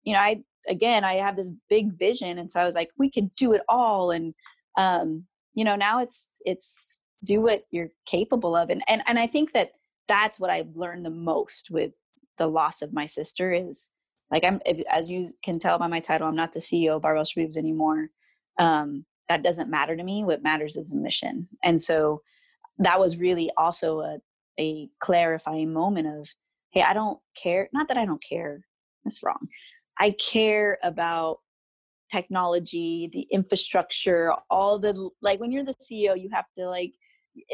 you 0.04 0.14
know 0.14 0.20
i 0.20 0.42
again 0.68 1.04
i 1.04 1.14
have 1.16 1.36
this 1.36 1.52
big 1.70 1.98
vision. 1.98 2.38
And 2.38 2.50
so 2.50 2.62
i 2.62 2.66
was 2.66 2.76
like 2.76 2.92
we 2.98 3.10
can 3.10 3.32
do 3.36 3.54
it 3.54 3.62
all. 3.68 4.12
And 4.12 4.34
um 4.78 5.26
you 5.56 5.64
know 5.64 5.76
now 5.76 6.00
it's 6.00 6.30
it's 6.46 7.00
do 7.24 7.42
what 7.42 7.66
you're 7.72 7.92
capable 8.06 8.56
of. 8.56 8.70
And 8.70 8.84
and, 8.88 9.02
and 9.08 9.20
i 9.20 9.28
think 9.28 9.54
that 9.54 9.74
that's 10.08 10.40
what 10.40 10.50
i've 10.50 10.76
learned 10.76 11.06
the 11.06 11.10
most 11.10 11.72
with 11.72 11.92
the 12.42 12.48
loss 12.48 12.82
of 12.82 12.92
my 12.92 13.06
sister 13.06 13.54
is 13.54 13.88
like 14.32 14.44
I'm 14.44 14.62
if, 14.66 14.84
as 14.90 15.12
you 15.12 15.34
can 15.44 15.60
tell 15.60 15.78
by 15.78 15.88
my 15.88 16.00
title, 16.00 16.28
I'm 16.28 16.36
not 16.36 16.54
the 16.54 16.60
CEO 16.60 16.96
of 16.96 17.04
Barbells 17.04 17.34
for 17.34 17.42
Boobs 17.42 17.56
anymore. 17.56 18.10
Um, 18.58 19.06
that 19.30 19.44
doesn't 19.44 19.70
matter 19.70 19.96
to 19.96 20.04
me. 20.04 20.24
What 20.24 20.42
matters 20.42 20.76
is 20.76 20.90
the 20.90 20.98
mission. 20.98 21.48
And 21.64 21.80
so 21.80 22.24
that 22.80 23.00
was 23.00 23.18
really 23.18 23.52
also 23.58 24.00
a 24.00 24.18
a 24.60 24.90
clarifying 25.00 25.72
moment 25.72 26.08
of, 26.08 26.30
hey, 26.72 26.82
I 26.82 26.94
don't 26.94 27.20
care. 27.42 27.70
Not 27.74 27.88
that 27.90 27.98
I 27.98 28.06
don't 28.06 28.24
care. 28.28 28.66
That's 29.04 29.22
wrong. 29.22 29.48
I 30.00 30.12
care 30.12 30.80
about 30.82 31.38
technology, 32.12 33.08
the 33.14 33.28
infrastructure, 33.32 34.34
all 34.50 34.80
the 34.80 35.12
like 35.22 35.40
when 35.40 35.52
you're 35.52 35.64
the 35.64 35.76
CEO, 35.76 36.20
you 36.20 36.30
have 36.34 36.46
to 36.58 36.68
like 36.68 36.94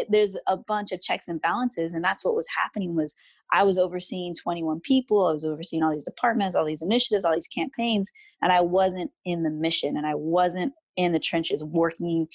there's 0.09 0.37
a 0.47 0.55
bunch 0.55 0.93
of 0.93 1.01
checks 1.01 1.27
and 1.27 1.41
balances 1.41 1.93
and 1.93 2.03
that's 2.03 2.23
what 2.23 2.35
was 2.35 2.47
happening 2.57 2.95
was 2.95 3.13
I 3.53 3.63
was 3.63 3.77
overseeing 3.77 4.35
21 4.35 4.81
people. 4.81 5.25
I 5.25 5.31
was 5.31 5.45
overseeing 5.45 5.83
all 5.83 5.91
these 5.91 6.03
departments, 6.03 6.55
all 6.55 6.65
these 6.65 6.81
initiatives, 6.81 7.25
all 7.25 7.33
these 7.33 7.47
campaigns, 7.47 8.09
and 8.41 8.51
I 8.51 8.61
wasn't 8.61 9.11
in 9.25 9.43
the 9.43 9.49
mission 9.49 9.97
and 9.97 10.05
I 10.05 10.15
wasn't 10.15 10.73
in 10.95 11.11
the 11.13 11.19
trenches 11.19 11.63
working 11.63 12.27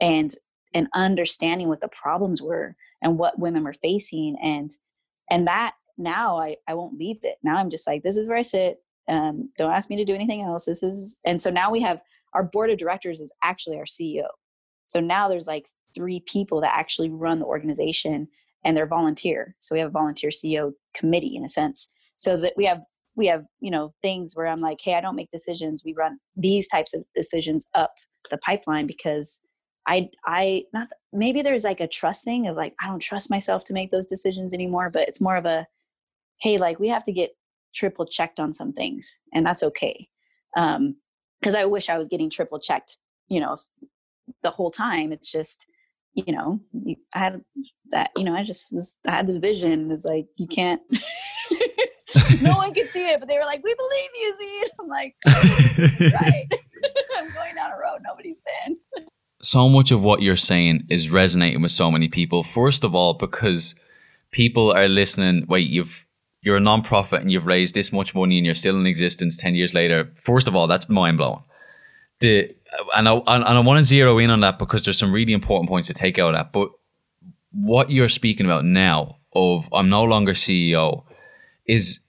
and 0.00 0.32
and 0.74 0.88
understanding 0.94 1.68
what 1.68 1.80
the 1.80 1.88
problems 1.88 2.40
were 2.40 2.76
and 3.02 3.18
what 3.18 3.38
women 3.38 3.64
were 3.64 3.74
facing 3.74 4.36
and 4.42 4.70
and 5.30 5.46
that 5.46 5.74
now 5.98 6.38
I 6.38 6.56
I 6.68 6.74
won't 6.74 6.98
leave 6.98 7.18
it. 7.22 7.36
Now 7.42 7.58
I'm 7.58 7.70
just 7.70 7.86
like 7.86 8.02
this 8.02 8.16
is 8.16 8.28
where 8.28 8.38
I 8.38 8.42
sit. 8.42 8.78
Um, 9.08 9.50
don't 9.58 9.72
ask 9.72 9.90
me 9.90 9.96
to 9.96 10.04
do 10.04 10.14
anything 10.14 10.42
else. 10.42 10.66
This 10.66 10.82
is 10.82 11.18
and 11.24 11.40
so 11.40 11.50
now 11.50 11.70
we 11.70 11.80
have 11.80 12.00
our 12.34 12.44
board 12.44 12.70
of 12.70 12.78
directors 12.78 13.20
is 13.20 13.32
actually 13.42 13.76
our 13.76 13.84
CEO. 13.84 14.26
So 14.88 15.00
now 15.00 15.28
there's 15.28 15.46
like 15.46 15.66
three 15.94 16.20
people 16.20 16.60
that 16.60 16.72
actually 16.74 17.10
run 17.10 17.38
the 17.38 17.44
organization 17.44 18.28
and 18.64 18.76
they're 18.76 18.86
volunteer. 18.86 19.56
So 19.58 19.74
we 19.74 19.80
have 19.80 19.88
a 19.88 19.92
volunteer 19.92 20.30
CEO 20.30 20.72
committee 20.94 21.36
in 21.36 21.44
a 21.44 21.48
sense. 21.48 21.88
So 22.16 22.36
that 22.36 22.54
we 22.56 22.64
have 22.66 22.82
we 23.14 23.26
have, 23.26 23.44
you 23.60 23.70
know, 23.70 23.92
things 24.00 24.34
where 24.34 24.46
I'm 24.46 24.60
like, 24.60 24.78
hey, 24.82 24.94
I 24.94 25.00
don't 25.00 25.16
make 25.16 25.30
decisions. 25.30 25.82
We 25.84 25.92
run 25.92 26.18
these 26.36 26.66
types 26.68 26.94
of 26.94 27.04
decisions 27.14 27.68
up 27.74 27.92
the 28.30 28.38
pipeline 28.38 28.86
because 28.86 29.40
I 29.86 30.08
I 30.26 30.64
not 30.72 30.88
maybe 31.12 31.42
there's 31.42 31.64
like 31.64 31.80
a 31.80 31.88
trust 31.88 32.24
thing 32.24 32.46
of 32.46 32.56
like 32.56 32.74
I 32.80 32.88
don't 32.88 33.00
trust 33.00 33.30
myself 33.30 33.64
to 33.64 33.72
make 33.72 33.90
those 33.90 34.06
decisions 34.06 34.54
anymore, 34.54 34.90
but 34.90 35.08
it's 35.08 35.20
more 35.20 35.36
of 35.36 35.44
a 35.44 35.66
hey, 36.40 36.58
like 36.58 36.78
we 36.78 36.88
have 36.88 37.04
to 37.04 37.12
get 37.12 37.30
triple 37.74 38.06
checked 38.06 38.38
on 38.38 38.52
some 38.52 38.72
things 38.72 39.18
and 39.34 39.44
that's 39.44 39.62
okay. 39.62 40.08
Um 40.56 40.96
because 41.40 41.54
I 41.56 41.64
wish 41.64 41.88
I 41.88 41.98
was 41.98 42.06
getting 42.06 42.30
triple 42.30 42.60
checked, 42.60 42.98
you 43.26 43.40
know, 43.40 43.56
the 44.44 44.50
whole 44.50 44.70
time. 44.70 45.12
It's 45.12 45.30
just 45.30 45.66
you 46.14 46.32
know, 46.32 46.60
I 47.14 47.18
had 47.18 47.44
that, 47.90 48.10
you 48.16 48.24
know, 48.24 48.34
I 48.34 48.42
just 48.42 48.72
was, 48.72 48.96
I 49.06 49.12
had 49.12 49.26
this 49.26 49.36
vision. 49.36 49.72
It 49.72 49.88
was 49.88 50.04
like, 50.04 50.26
you 50.36 50.46
can't, 50.46 50.80
no 52.42 52.56
one 52.56 52.74
could 52.74 52.90
see 52.90 53.08
it, 53.08 53.18
but 53.18 53.28
they 53.28 53.36
were 53.36 53.44
like, 53.44 53.62
we 53.64 53.74
believe 53.74 54.10
you, 54.14 54.36
Z. 54.38 54.70
I'm 54.80 54.88
like, 54.88 55.14
right. 56.20 56.48
I'm 57.16 57.32
going 57.32 57.54
down 57.54 57.70
a 57.70 57.76
road 57.76 58.00
nobody's 58.02 58.40
been. 58.66 58.76
so 59.40 59.68
much 59.68 59.90
of 59.90 60.02
what 60.02 60.20
you're 60.22 60.36
saying 60.36 60.86
is 60.90 61.10
resonating 61.10 61.62
with 61.62 61.72
so 61.72 61.90
many 61.90 62.08
people. 62.08 62.42
First 62.42 62.84
of 62.84 62.94
all, 62.94 63.14
because 63.14 63.74
people 64.32 64.72
are 64.72 64.88
listening, 64.88 65.46
wait, 65.48 65.70
you've, 65.70 66.04
you're 66.42 66.56
a 66.56 66.60
nonprofit 66.60 67.20
and 67.20 67.30
you've 67.30 67.46
raised 67.46 67.74
this 67.74 67.92
much 67.92 68.14
money 68.14 68.36
and 68.36 68.44
you're 68.44 68.54
still 68.54 68.78
in 68.78 68.86
existence 68.86 69.36
10 69.36 69.54
years 69.54 69.74
later. 69.74 70.12
First 70.24 70.48
of 70.48 70.56
all, 70.56 70.66
that's 70.66 70.88
mind 70.88 71.18
blowing. 71.18 71.44
The 72.20 72.54
and 72.94 73.08
I 73.08 73.12
and 73.12 73.44
I 73.44 73.60
want 73.60 73.78
to 73.78 73.84
zero 73.84 74.18
in 74.18 74.30
on 74.30 74.40
that 74.40 74.58
because 74.58 74.84
there's 74.84 74.98
some 74.98 75.12
really 75.12 75.32
important 75.32 75.68
points 75.68 75.88
to 75.88 75.94
take 75.94 76.18
out 76.18 76.34
of 76.34 76.38
that. 76.38 76.52
But 76.52 76.70
what 77.52 77.90
you're 77.90 78.08
speaking 78.08 78.46
about 78.46 78.64
now 78.64 79.18
of 79.34 79.66
I'm 79.72 79.88
no 79.88 80.02
longer 80.02 80.32
CEO 80.32 81.04
is 81.66 82.00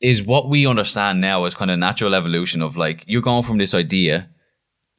is 0.00 0.22
what 0.22 0.48
we 0.48 0.66
understand 0.66 1.20
now 1.20 1.44
as 1.44 1.54
kind 1.54 1.70
of 1.70 1.78
natural 1.78 2.14
evolution 2.14 2.62
of 2.62 2.76
like 2.76 3.02
you're 3.06 3.22
going 3.22 3.44
from 3.44 3.58
this 3.58 3.74
idea 3.74 4.28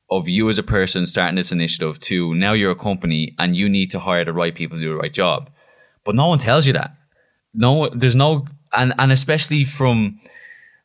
of 0.10 0.28
you 0.28 0.50
as 0.50 0.58
a 0.58 0.64
person 0.64 1.06
starting 1.06 1.36
this 1.36 1.52
initiative 1.52 2.00
to 2.00 2.34
now 2.34 2.54
you're 2.54 2.72
a 2.72 2.76
company 2.76 3.36
and 3.38 3.56
you 3.56 3.68
need 3.70 3.92
to 3.92 4.00
hire 4.00 4.26
the 4.26 4.34
right 4.34 4.56
people 4.56 4.78
to 4.78 4.84
do 4.84 4.90
the 4.92 4.96
right 4.96 5.14
job. 5.14 5.50
But 6.04 6.16
no 6.16 6.28
one 6.28 6.40
tells 6.40 6.66
you 6.66 6.74
that. 6.74 6.96
No, 7.54 7.90
there's 7.90 8.16
no, 8.16 8.48
and 8.72 8.94
and 8.98 9.12
especially 9.12 9.66
from 9.66 10.20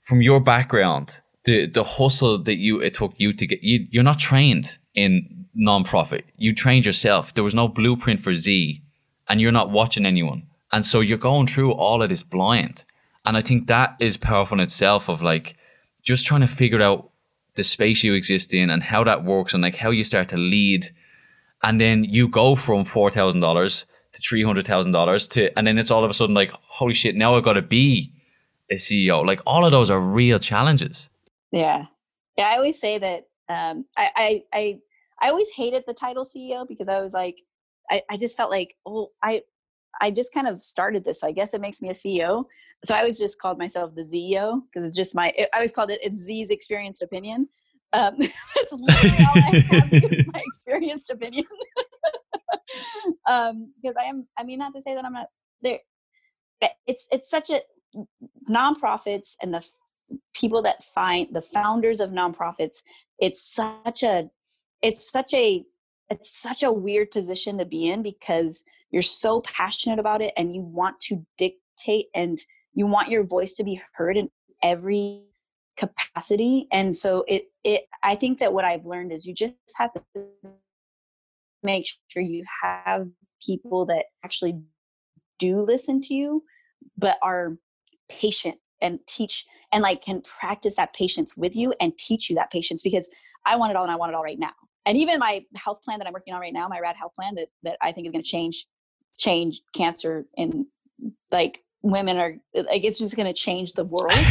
from 0.02 0.20
your 0.20 0.40
background, 0.40 1.18
the 1.44 1.66
the 1.66 1.84
hustle 1.84 2.38
that 2.38 2.56
you 2.56 2.80
it 2.80 2.94
took 2.94 3.14
you 3.16 3.32
to 3.32 3.46
get 3.46 3.62
you 3.62 3.86
you're 3.90 4.02
not 4.02 4.18
trained 4.18 4.78
in 4.94 5.46
nonprofit. 5.56 6.22
You 6.36 6.54
trained 6.54 6.84
yourself. 6.86 7.34
There 7.34 7.44
was 7.44 7.54
no 7.54 7.68
blueprint 7.68 8.22
for 8.22 8.34
Z, 8.34 8.82
and 9.28 9.40
you're 9.40 9.52
not 9.52 9.70
watching 9.70 10.06
anyone, 10.06 10.44
and 10.72 10.86
so 10.86 11.00
you're 11.00 11.18
going 11.18 11.46
through 11.46 11.72
all 11.72 12.02
of 12.02 12.08
this 12.08 12.22
blind. 12.22 12.84
And 13.24 13.36
I 13.36 13.42
think 13.42 13.68
that 13.68 13.96
is 14.00 14.16
powerful 14.16 14.58
in 14.58 14.64
itself. 14.64 15.08
Of 15.08 15.22
like 15.22 15.56
just 16.02 16.26
trying 16.26 16.40
to 16.42 16.46
figure 16.46 16.82
out 16.82 17.10
the 17.54 17.64
space 17.64 18.02
you 18.02 18.14
exist 18.14 18.54
in 18.54 18.70
and 18.70 18.84
how 18.84 19.04
that 19.04 19.24
works, 19.24 19.52
and 19.52 19.62
like 19.62 19.76
how 19.76 19.90
you 19.90 20.04
start 20.04 20.28
to 20.30 20.36
lead, 20.36 20.94
and 21.62 21.80
then 21.80 22.04
you 22.04 22.28
go 22.28 22.56
from 22.56 22.84
four 22.84 23.10
thousand 23.10 23.40
dollars 23.40 23.84
to 24.12 24.20
three 24.20 24.44
hundred 24.44 24.66
thousand 24.66 24.92
dollars 24.92 25.26
to, 25.28 25.56
and 25.58 25.66
then 25.66 25.78
it's 25.78 25.90
all 25.90 26.04
of 26.04 26.10
a 26.10 26.14
sudden 26.14 26.34
like 26.34 26.52
holy 26.52 26.94
shit! 26.94 27.16
Now 27.16 27.36
I've 27.36 27.44
got 27.44 27.54
to 27.54 27.62
be 27.62 28.12
a 28.70 28.74
CEO. 28.74 29.24
Like 29.24 29.40
all 29.46 29.64
of 29.64 29.72
those 29.72 29.90
are 29.90 30.00
real 30.00 30.38
challenges. 30.38 31.08
Yeah. 31.52 31.86
Yeah. 32.36 32.48
I 32.48 32.56
always 32.56 32.80
say 32.80 32.98
that 32.98 33.24
um, 33.48 33.84
I, 33.96 34.10
I, 34.16 34.42
I, 34.52 34.78
I 35.20 35.28
always 35.30 35.50
hated 35.50 35.84
the 35.86 35.94
title 35.94 36.24
CEO 36.24 36.66
because 36.66 36.88
I 36.88 37.00
was 37.00 37.14
like, 37.14 37.42
I, 37.90 38.02
I 38.10 38.16
just 38.16 38.36
felt 38.36 38.50
like, 38.50 38.74
oh, 38.86 39.10
I 39.22 39.42
I 40.00 40.10
just 40.10 40.32
kind 40.32 40.48
of 40.48 40.62
started 40.62 41.04
this. 41.04 41.20
So 41.20 41.28
I 41.28 41.32
guess 41.32 41.54
it 41.54 41.60
makes 41.60 41.82
me 41.82 41.90
a 41.90 41.94
CEO. 41.94 42.44
So 42.84 42.94
I 42.94 42.98
always 42.98 43.18
just 43.18 43.38
called 43.38 43.58
myself 43.58 43.94
the 43.94 44.02
CEO 44.02 44.62
because 44.66 44.86
it's 44.86 44.96
just 44.96 45.14
my, 45.14 45.32
I 45.38 45.46
always 45.54 45.72
called 45.72 45.90
it, 45.90 46.00
it's 46.02 46.20
Z's 46.22 46.50
experienced 46.50 47.02
opinion. 47.02 47.48
Um, 47.92 48.16
that's 48.18 48.72
literally 48.72 49.18
all 49.18 49.32
I 49.36 49.64
have 49.70 49.92
is 49.92 50.26
my 50.32 50.42
experienced 50.44 51.10
opinion. 51.10 51.44
um, 53.28 53.72
because 53.80 53.96
I 53.96 54.04
am, 54.04 54.26
I 54.36 54.44
mean, 54.44 54.58
not 54.58 54.72
to 54.72 54.82
say 54.82 54.94
that 54.94 55.04
I'm 55.04 55.12
not 55.12 55.28
there. 55.60 55.78
It's, 56.86 57.06
it's 57.12 57.30
such 57.30 57.50
a, 57.50 57.60
nonprofits 58.48 59.36
and 59.42 59.52
the 59.52 59.68
people 60.34 60.62
that 60.62 60.82
find 60.82 61.28
the 61.32 61.42
founders 61.42 62.00
of 62.00 62.10
nonprofits, 62.10 62.82
it's 63.18 63.42
such 63.42 64.02
a, 64.02 64.28
it's 64.82 65.10
such 65.10 65.32
a, 65.34 65.64
it's 66.10 66.36
such 66.36 66.62
a 66.62 66.72
weird 66.72 67.10
position 67.10 67.58
to 67.58 67.64
be 67.64 67.88
in 67.88 68.02
because 68.02 68.64
you're 68.90 69.02
so 69.02 69.40
passionate 69.42 69.98
about 69.98 70.20
it 70.20 70.32
and 70.36 70.54
you 70.54 70.60
want 70.60 71.00
to 71.00 71.24
dictate 71.38 72.06
and 72.14 72.38
you 72.74 72.86
want 72.86 73.08
your 73.08 73.24
voice 73.24 73.52
to 73.54 73.64
be 73.64 73.80
heard 73.94 74.16
in 74.16 74.28
every 74.62 75.22
capacity. 75.76 76.68
And 76.70 76.94
so 76.94 77.24
it 77.26 77.52
it 77.64 77.84
i 78.02 78.14
think 78.14 78.38
that 78.38 78.52
what 78.52 78.64
i've 78.64 78.86
learned 78.86 79.12
is 79.12 79.26
you 79.26 79.34
just 79.34 79.54
have 79.76 79.90
to 79.92 80.02
make 81.62 81.86
sure 82.08 82.22
you 82.22 82.44
have 82.62 83.08
people 83.44 83.86
that 83.86 84.04
actually 84.24 84.60
do 85.38 85.60
listen 85.62 86.00
to 86.00 86.14
you 86.14 86.42
but 86.96 87.18
are 87.22 87.56
patient 88.08 88.56
and 88.80 88.98
teach 89.06 89.46
and 89.72 89.82
like 89.82 90.02
can 90.02 90.20
practice 90.20 90.76
that 90.76 90.92
patience 90.94 91.36
with 91.36 91.56
you 91.56 91.74
and 91.80 91.96
teach 91.98 92.28
you 92.30 92.36
that 92.36 92.50
patience 92.50 92.82
because 92.82 93.08
i 93.46 93.56
want 93.56 93.70
it 93.70 93.76
all 93.76 93.82
and 93.82 93.92
i 93.92 93.96
want 93.96 94.10
it 94.10 94.14
all 94.14 94.22
right 94.22 94.38
now. 94.38 94.52
And 94.84 94.96
even 94.98 95.18
my 95.20 95.44
health 95.56 95.82
plan 95.84 95.98
that 95.98 96.06
i'm 96.06 96.12
working 96.12 96.34
on 96.34 96.40
right 96.40 96.52
now 96.52 96.68
my 96.68 96.80
rad 96.80 96.96
health 96.96 97.12
plan 97.16 97.34
that 97.36 97.48
that 97.62 97.78
i 97.80 97.92
think 97.92 98.06
is 98.06 98.12
going 98.12 98.22
to 98.22 98.28
change 98.28 98.66
change 99.18 99.60
cancer 99.74 100.26
in 100.36 100.66
like 101.30 101.62
women 101.82 102.16
are 102.16 102.36
like 102.54 102.84
it's 102.84 102.98
just 102.98 103.16
going 103.16 103.26
to 103.26 103.32
change 103.32 103.72
the 103.72 103.84
world. 103.84 104.12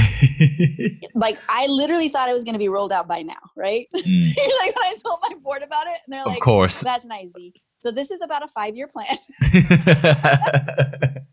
Like 1.13 1.37
i 1.49 1.67
literally 1.67 2.07
thought 2.09 2.29
it 2.29 2.33
was 2.33 2.43
going 2.45 2.53
to 2.53 2.59
be 2.59 2.69
rolled 2.69 2.91
out 2.93 3.07
by 3.07 3.21
now 3.21 3.35
right? 3.55 3.87
Mm. 3.95 4.35
like 4.59 4.75
when 4.75 4.85
i 4.85 4.95
told 5.03 5.19
my 5.21 5.35
board 5.41 5.61
about 5.61 5.87
it 5.87 5.97
and 6.05 6.13
they're 6.13 6.25
like 6.25 6.37
of 6.37 6.43
course. 6.43 6.81
That's 6.81 7.05
not 7.05 7.21
easy. 7.23 7.61
So 7.81 7.91
this 7.91 8.11
is 8.11 8.21
about 8.21 8.43
a 8.43 8.47
five 8.47 8.75
year 8.75 8.87
plan. 8.87 9.17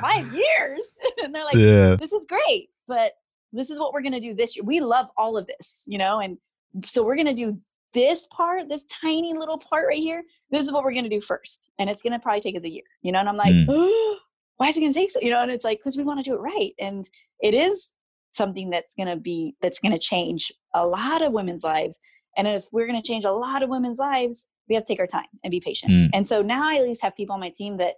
Five 0.00 0.32
years? 0.32 0.82
And 1.22 1.34
they're 1.34 1.44
like 1.44 1.56
yeah. 1.56 1.96
this 1.96 2.12
is 2.12 2.24
great 2.24 2.70
but 2.90 3.12
this 3.52 3.70
is 3.70 3.78
what 3.78 3.92
we're 3.92 4.02
going 4.02 4.12
to 4.12 4.20
do 4.20 4.34
this 4.34 4.56
year 4.56 4.64
we 4.64 4.80
love 4.80 5.06
all 5.16 5.36
of 5.36 5.46
this 5.46 5.84
you 5.86 5.98
know 5.98 6.20
and 6.20 6.38
so 6.84 7.02
we're 7.02 7.16
going 7.16 7.26
to 7.26 7.34
do 7.34 7.58
this 7.92 8.26
part, 8.28 8.68
this 8.68 8.84
tiny 8.84 9.34
little 9.34 9.58
part 9.58 9.86
right 9.88 9.98
here, 9.98 10.22
this 10.50 10.66
is 10.66 10.72
what 10.72 10.84
we're 10.84 10.92
going 10.92 11.04
to 11.04 11.10
do 11.10 11.20
first. 11.20 11.68
And 11.78 11.90
it's 11.90 12.02
going 12.02 12.12
to 12.12 12.18
probably 12.18 12.40
take 12.40 12.56
us 12.56 12.64
a 12.64 12.70
year, 12.70 12.84
you 13.02 13.12
know? 13.12 13.18
And 13.18 13.28
I'm 13.28 13.36
like, 13.36 13.54
mm. 13.54 13.66
oh, 13.68 14.18
why 14.56 14.68
is 14.68 14.76
it 14.76 14.80
going 14.80 14.92
to 14.92 14.98
take 14.98 15.10
so, 15.10 15.20
you 15.20 15.30
know? 15.30 15.42
And 15.42 15.50
it's 15.50 15.64
like, 15.64 15.78
because 15.78 15.96
we 15.96 16.04
want 16.04 16.20
to 16.20 16.22
do 16.22 16.34
it 16.34 16.40
right. 16.40 16.72
And 16.78 17.08
it 17.40 17.54
is 17.54 17.88
something 18.32 18.70
that's 18.70 18.94
going 18.94 19.08
to 19.08 19.16
be, 19.16 19.56
that's 19.60 19.80
going 19.80 19.92
to 19.92 19.98
change 19.98 20.52
a 20.74 20.86
lot 20.86 21.22
of 21.22 21.32
women's 21.32 21.64
lives. 21.64 21.98
And 22.36 22.46
if 22.46 22.66
we're 22.70 22.86
going 22.86 23.00
to 23.00 23.06
change 23.06 23.24
a 23.24 23.32
lot 23.32 23.62
of 23.62 23.70
women's 23.70 23.98
lives, 23.98 24.46
we 24.68 24.76
have 24.76 24.84
to 24.84 24.92
take 24.92 25.00
our 25.00 25.06
time 25.06 25.26
and 25.42 25.50
be 25.50 25.60
patient. 25.60 25.90
Mm. 25.90 26.10
And 26.14 26.28
so 26.28 26.42
now 26.42 26.62
I 26.62 26.76
at 26.76 26.84
least 26.84 27.02
have 27.02 27.16
people 27.16 27.34
on 27.34 27.40
my 27.40 27.50
team 27.50 27.78
that, 27.78 27.94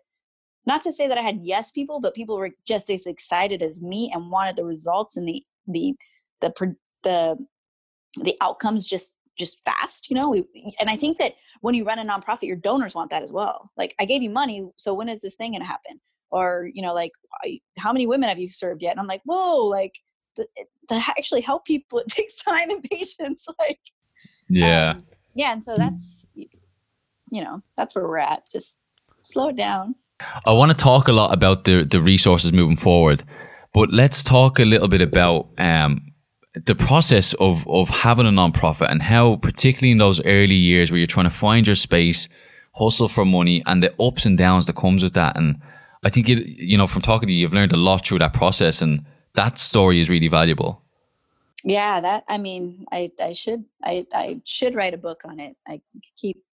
not 0.67 0.83
to 0.83 0.93
say 0.93 1.09
that 1.09 1.19
I 1.19 1.23
had 1.23 1.41
yes 1.43 1.71
people, 1.71 2.01
but 2.01 2.15
people 2.15 2.37
were 2.37 2.51
just 2.67 2.91
as 2.91 3.07
excited 3.07 3.63
as 3.63 3.81
me 3.81 4.11
and 4.15 4.31
wanted 4.31 4.57
the 4.57 4.65
results 4.65 5.17
and 5.17 5.27
the, 5.27 5.45
the, 5.67 5.95
the, 6.41 6.77
the, 7.03 7.37
the 8.21 8.37
outcomes 8.41 8.87
just 8.87 9.15
just 9.39 9.65
fast 9.65 10.11
you 10.11 10.17
know? 10.17 10.29
We, 10.29 10.45
and 10.79 10.91
i 10.91 10.97
think 10.97 11.19
that 11.19 11.35
when 11.63 11.75
you 11.75 11.85
run 11.85 11.99
a 11.99 12.05
nonprofit 12.05 12.43
your 12.47 12.57
donors 12.57 12.95
want 12.95 13.11
that 13.11 13.23
as 13.23 13.33
well. 13.33 13.71
Like 13.77 13.95
i 13.99 14.05
gave 14.05 14.23
you 14.23 14.31
money 14.31 14.69
so 14.77 14.95
when 14.95 15.09
is 15.09 15.21
this 15.21 15.37
thing 15.37 15.53
going 15.53 15.63
to 15.63 15.67
happen? 15.67 16.01
Or 16.31 16.69
you 16.73 16.83
know 16.83 16.95
like 16.95 17.13
how 17.79 17.93
many 17.93 18.07
women 18.07 18.29
have 18.29 18.39
you 18.39 18.49
served 18.49 18.83
yet? 18.83 18.93
And 18.93 19.01
i'm 19.01 19.07
like 19.07 19.23
whoa 19.25 19.65
like 19.65 19.99
to, 20.37 20.47
to 20.89 20.95
actually 20.95 21.41
help 21.41 21.65
people 21.65 21.99
it 22.01 22.09
takes 22.09 22.37
time 22.37 22.71
and 22.71 22.83
patience 22.85 23.47
like 23.59 23.81
yeah. 24.49 24.91
um, 24.91 25.07
yeah 25.35 25.53
and 25.53 25.65
so 25.65 25.77
that's 25.77 26.27
you 27.33 27.43
know 27.43 27.63
that's 27.77 27.95
where 27.95 28.07
we're 28.07 28.19
at. 28.19 28.43
Just 28.51 28.79
slow 29.23 29.49
it 29.49 29.57
down 29.57 29.95
i 30.47 30.53
want 30.53 30.71
to 30.71 30.77
talk 30.77 31.09
a 31.09 31.13
lot 31.13 31.33
about 31.33 31.65
the 31.65 31.85
the 31.85 32.01
resources 32.01 32.53
moving 32.53 32.77
forward 32.77 33.25
but 33.75 33.91
let's 33.93 34.23
talk 34.23 34.59
a 34.59 34.65
little 34.65 34.89
bit 34.89 35.01
about 35.01 35.49
um 35.59 36.13
the 36.55 36.75
process 36.75 37.33
of 37.35 37.67
of 37.67 37.89
having 37.89 38.27
a 38.27 38.31
nonprofit 38.31 38.91
and 38.91 39.03
how 39.03 39.37
particularly 39.37 39.93
in 39.93 39.99
those 39.99 40.21
early 40.25 40.55
years 40.55 40.91
where 40.91 40.99
you're 40.99 41.07
trying 41.07 41.29
to 41.29 41.35
find 41.35 41.67
your 41.67 41.77
space 41.77 42.29
hustle 42.75 43.09
for 43.09 43.25
money 43.25 43.63
and 43.67 43.83
the 43.83 43.93
ups 44.01 44.25
and 44.25 44.39
downs 44.39 44.67
that 44.67 44.77
comes 44.77 45.03
with 45.03 45.15
that. 45.15 45.37
And 45.37 45.61
i 46.05 46.11
think 46.11 46.29
it 46.29 46.47
you 46.47 46.77
know 46.77 46.87
from 46.87 47.03
talking 47.03 47.29
to 47.29 47.33
you 47.33 47.41
you've 47.41 47.53
learned 47.53 47.73
a 47.73 47.77
lot 47.77 48.07
through 48.07 48.19
that 48.19 48.35
process 48.35 48.83
and 48.83 49.05
that 49.35 49.59
story 49.59 50.01
is 50.01 50.09
really 50.11 50.29
valuable. 50.29 50.83
Yeah 51.65 52.01
that 52.01 52.25
i 52.29 52.37
mean 52.37 52.85
i 52.93 53.11
i 53.21 53.33
should 53.33 53.65
i 53.83 54.07
i 54.13 54.41
should 54.45 54.75
write 54.75 54.95
a 54.95 54.99
book 54.99 55.23
on 55.25 55.41
it. 55.41 55.57
I 55.67 55.81
keep 56.17 56.45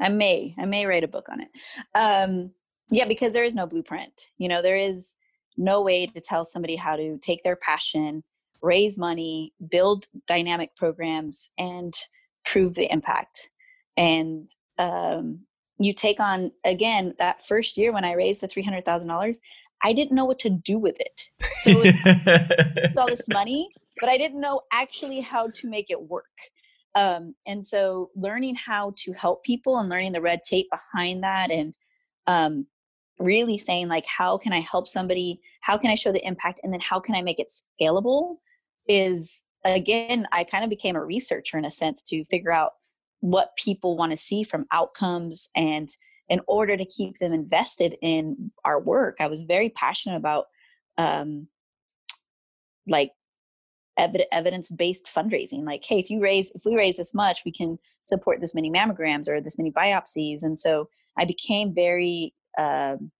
i 0.00 0.08
may 0.08 0.54
i 0.58 0.64
may 0.64 0.86
write 0.86 1.04
a 1.04 1.08
book 1.08 1.28
on 1.28 1.40
it. 1.40 1.48
Um 1.94 2.52
yeah 2.90 3.04
because 3.04 3.32
there 3.32 3.44
is 3.44 3.54
no 3.54 3.66
blueprint 3.66 4.30
you 4.38 4.48
know 4.48 4.62
there 4.62 4.76
is 4.76 5.16
no 5.56 5.82
way 5.82 6.06
to 6.06 6.20
tell 6.20 6.44
somebody 6.44 6.76
how 6.76 6.96
to 6.96 7.18
take 7.18 7.42
their 7.42 7.56
passion 7.56 8.22
raise 8.62 8.98
money, 8.98 9.52
build 9.70 10.06
dynamic 10.26 10.76
programs, 10.76 11.50
and 11.58 11.94
prove 12.44 12.74
the 12.74 12.90
impact. 12.92 13.50
And 13.96 14.48
um, 14.78 15.40
you 15.78 15.92
take 15.92 16.20
on 16.20 16.52
again 16.64 17.14
that 17.18 17.42
first 17.42 17.76
year 17.76 17.92
when 17.92 18.04
I 18.04 18.12
raised 18.12 18.40
the 18.40 18.48
three 18.48 18.62
hundred 18.62 18.84
thousand 18.84 19.08
dollars. 19.08 19.40
I 19.82 19.94
didn't 19.94 20.14
know 20.14 20.26
what 20.26 20.38
to 20.40 20.50
do 20.50 20.78
with 20.78 20.98
it. 21.00 21.30
So 21.60 21.70
it 21.82 22.92
all 22.98 23.06
this 23.06 23.26
money, 23.28 23.70
but 23.98 24.10
I 24.10 24.18
didn't 24.18 24.40
know 24.40 24.60
actually 24.70 25.20
how 25.20 25.48
to 25.54 25.68
make 25.68 25.90
it 25.90 26.02
work. 26.02 26.26
Um, 26.94 27.34
and 27.46 27.64
so 27.64 28.10
learning 28.14 28.56
how 28.56 28.94
to 28.98 29.12
help 29.12 29.44
people 29.44 29.78
and 29.78 29.88
learning 29.88 30.12
the 30.12 30.20
red 30.20 30.42
tape 30.42 30.66
behind 30.70 31.22
that 31.22 31.50
and 31.50 31.74
um, 32.26 32.66
really 33.20 33.58
saying 33.58 33.88
like 33.88 34.06
how 34.06 34.38
can 34.38 34.52
i 34.52 34.60
help 34.60 34.86
somebody? 34.86 35.40
How 35.60 35.78
can 35.78 35.90
i 35.90 35.94
show 35.94 36.12
the 36.12 36.26
impact? 36.26 36.60
And 36.62 36.72
then 36.72 36.80
how 36.80 37.00
can 37.00 37.14
i 37.14 37.22
make 37.22 37.38
it 37.38 37.50
scalable? 37.50 38.36
is 38.88 39.42
again 39.64 40.26
i 40.32 40.42
kind 40.42 40.64
of 40.64 40.70
became 40.70 40.96
a 40.96 41.04
researcher 41.04 41.58
in 41.58 41.64
a 41.64 41.70
sense 41.70 42.02
to 42.02 42.24
figure 42.24 42.52
out 42.52 42.72
what 43.20 43.54
people 43.56 43.96
want 43.96 44.10
to 44.10 44.16
see 44.16 44.42
from 44.42 44.66
outcomes. 44.72 45.50
And 45.54 45.88
in 46.28 46.40
order 46.46 46.76
to 46.76 46.84
keep 46.84 47.18
them 47.18 47.32
invested 47.32 47.96
in 48.02 48.50
our 48.64 48.80
work 48.80 49.16
i 49.20 49.26
was 49.26 49.44
very 49.44 49.70
passionate 49.70 50.16
about 50.16 50.46
um 50.98 51.46
like 52.88 53.12
ev- 53.98 54.16
evidence-based 54.32 55.06
fundraising. 55.06 55.64
Like 55.64 55.84
hey 55.84 55.98
if 55.98 56.10
you 56.10 56.20
raise 56.20 56.50
if 56.52 56.62
we 56.64 56.74
raise 56.74 56.96
this 56.96 57.14
much 57.14 57.42
we 57.44 57.52
can 57.52 57.78
support 58.02 58.40
this 58.40 58.54
many 58.54 58.70
mammograms 58.70 59.28
or 59.28 59.40
this 59.40 59.58
many 59.58 59.70
biopsies. 59.70 60.42
And 60.42 60.58
so 60.58 60.88
i 61.18 61.24
became 61.24 61.74
very 61.74 62.34
um, 62.58 63.10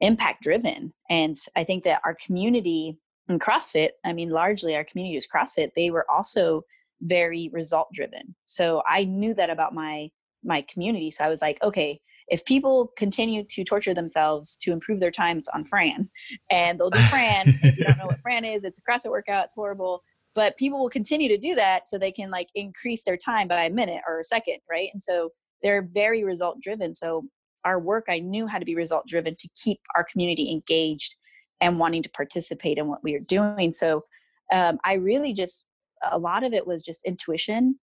impact 0.00 0.42
driven 0.42 0.92
and 1.08 1.36
i 1.56 1.64
think 1.64 1.84
that 1.84 2.00
our 2.04 2.14
community 2.14 2.98
in 3.30 3.38
CrossFit, 3.38 3.90
I 4.04 4.12
mean, 4.12 4.30
largely 4.30 4.74
our 4.74 4.84
community 4.84 5.16
is 5.16 5.26
CrossFit. 5.26 5.70
They 5.74 5.90
were 5.90 6.04
also 6.10 6.64
very 7.00 7.48
result 7.52 7.88
driven. 7.92 8.34
So 8.44 8.82
I 8.88 9.04
knew 9.04 9.32
that 9.34 9.48
about 9.48 9.72
my 9.72 10.10
my 10.42 10.62
community. 10.62 11.10
So 11.10 11.24
I 11.24 11.28
was 11.28 11.42
like, 11.42 11.62
okay, 11.62 12.00
if 12.28 12.44
people 12.46 12.92
continue 12.96 13.44
to 13.44 13.64
torture 13.64 13.92
themselves 13.92 14.56
to 14.62 14.72
improve 14.72 14.98
their 14.98 15.10
times 15.10 15.48
on 15.48 15.64
Fran, 15.64 16.08
and 16.50 16.78
they'll 16.78 16.90
do 16.90 17.02
Fran, 17.02 17.58
if 17.62 17.76
you 17.76 17.84
don't 17.84 17.98
know 17.98 18.06
what 18.06 18.20
Fran 18.22 18.44
is, 18.44 18.64
it's 18.64 18.78
a 18.78 18.82
CrossFit 18.82 19.10
workout, 19.10 19.46
it's 19.46 19.54
horrible. 19.54 20.02
But 20.34 20.56
people 20.56 20.78
will 20.80 20.90
continue 20.90 21.28
to 21.28 21.38
do 21.38 21.54
that 21.56 21.88
so 21.88 21.98
they 21.98 22.12
can 22.12 22.30
like 22.30 22.48
increase 22.54 23.02
their 23.02 23.16
time 23.16 23.48
by 23.48 23.64
a 23.64 23.70
minute 23.70 24.02
or 24.08 24.20
a 24.20 24.24
second, 24.24 24.58
right? 24.70 24.88
And 24.92 25.02
so 25.02 25.30
they're 25.62 25.82
very 25.82 26.24
result 26.24 26.60
driven. 26.60 26.94
So 26.94 27.24
our 27.64 27.78
work, 27.78 28.06
I 28.08 28.18
knew 28.18 28.46
how 28.46 28.58
to 28.58 28.64
be 28.64 28.74
result 28.74 29.06
driven 29.06 29.36
to 29.36 29.48
keep 29.54 29.80
our 29.96 30.04
community 30.04 30.50
engaged 30.50 31.16
and 31.60 31.78
wanting 31.78 32.02
to 32.02 32.10
participate 32.10 32.78
in 32.78 32.88
what 32.88 33.02
we 33.02 33.14
are 33.14 33.20
doing. 33.20 33.72
So 33.72 34.04
um, 34.52 34.78
I 34.84 34.94
really 34.94 35.32
just, 35.32 35.66
a 36.10 36.18
lot 36.18 36.42
of 36.42 36.52
it 36.52 36.66
was 36.66 36.82
just 36.82 37.04
intuition 37.04 37.78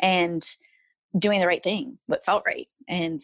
and 0.00 0.42
doing 1.18 1.40
the 1.40 1.46
right 1.46 1.62
thing, 1.62 1.98
what 2.06 2.24
felt 2.24 2.42
right. 2.46 2.66
And, 2.88 3.20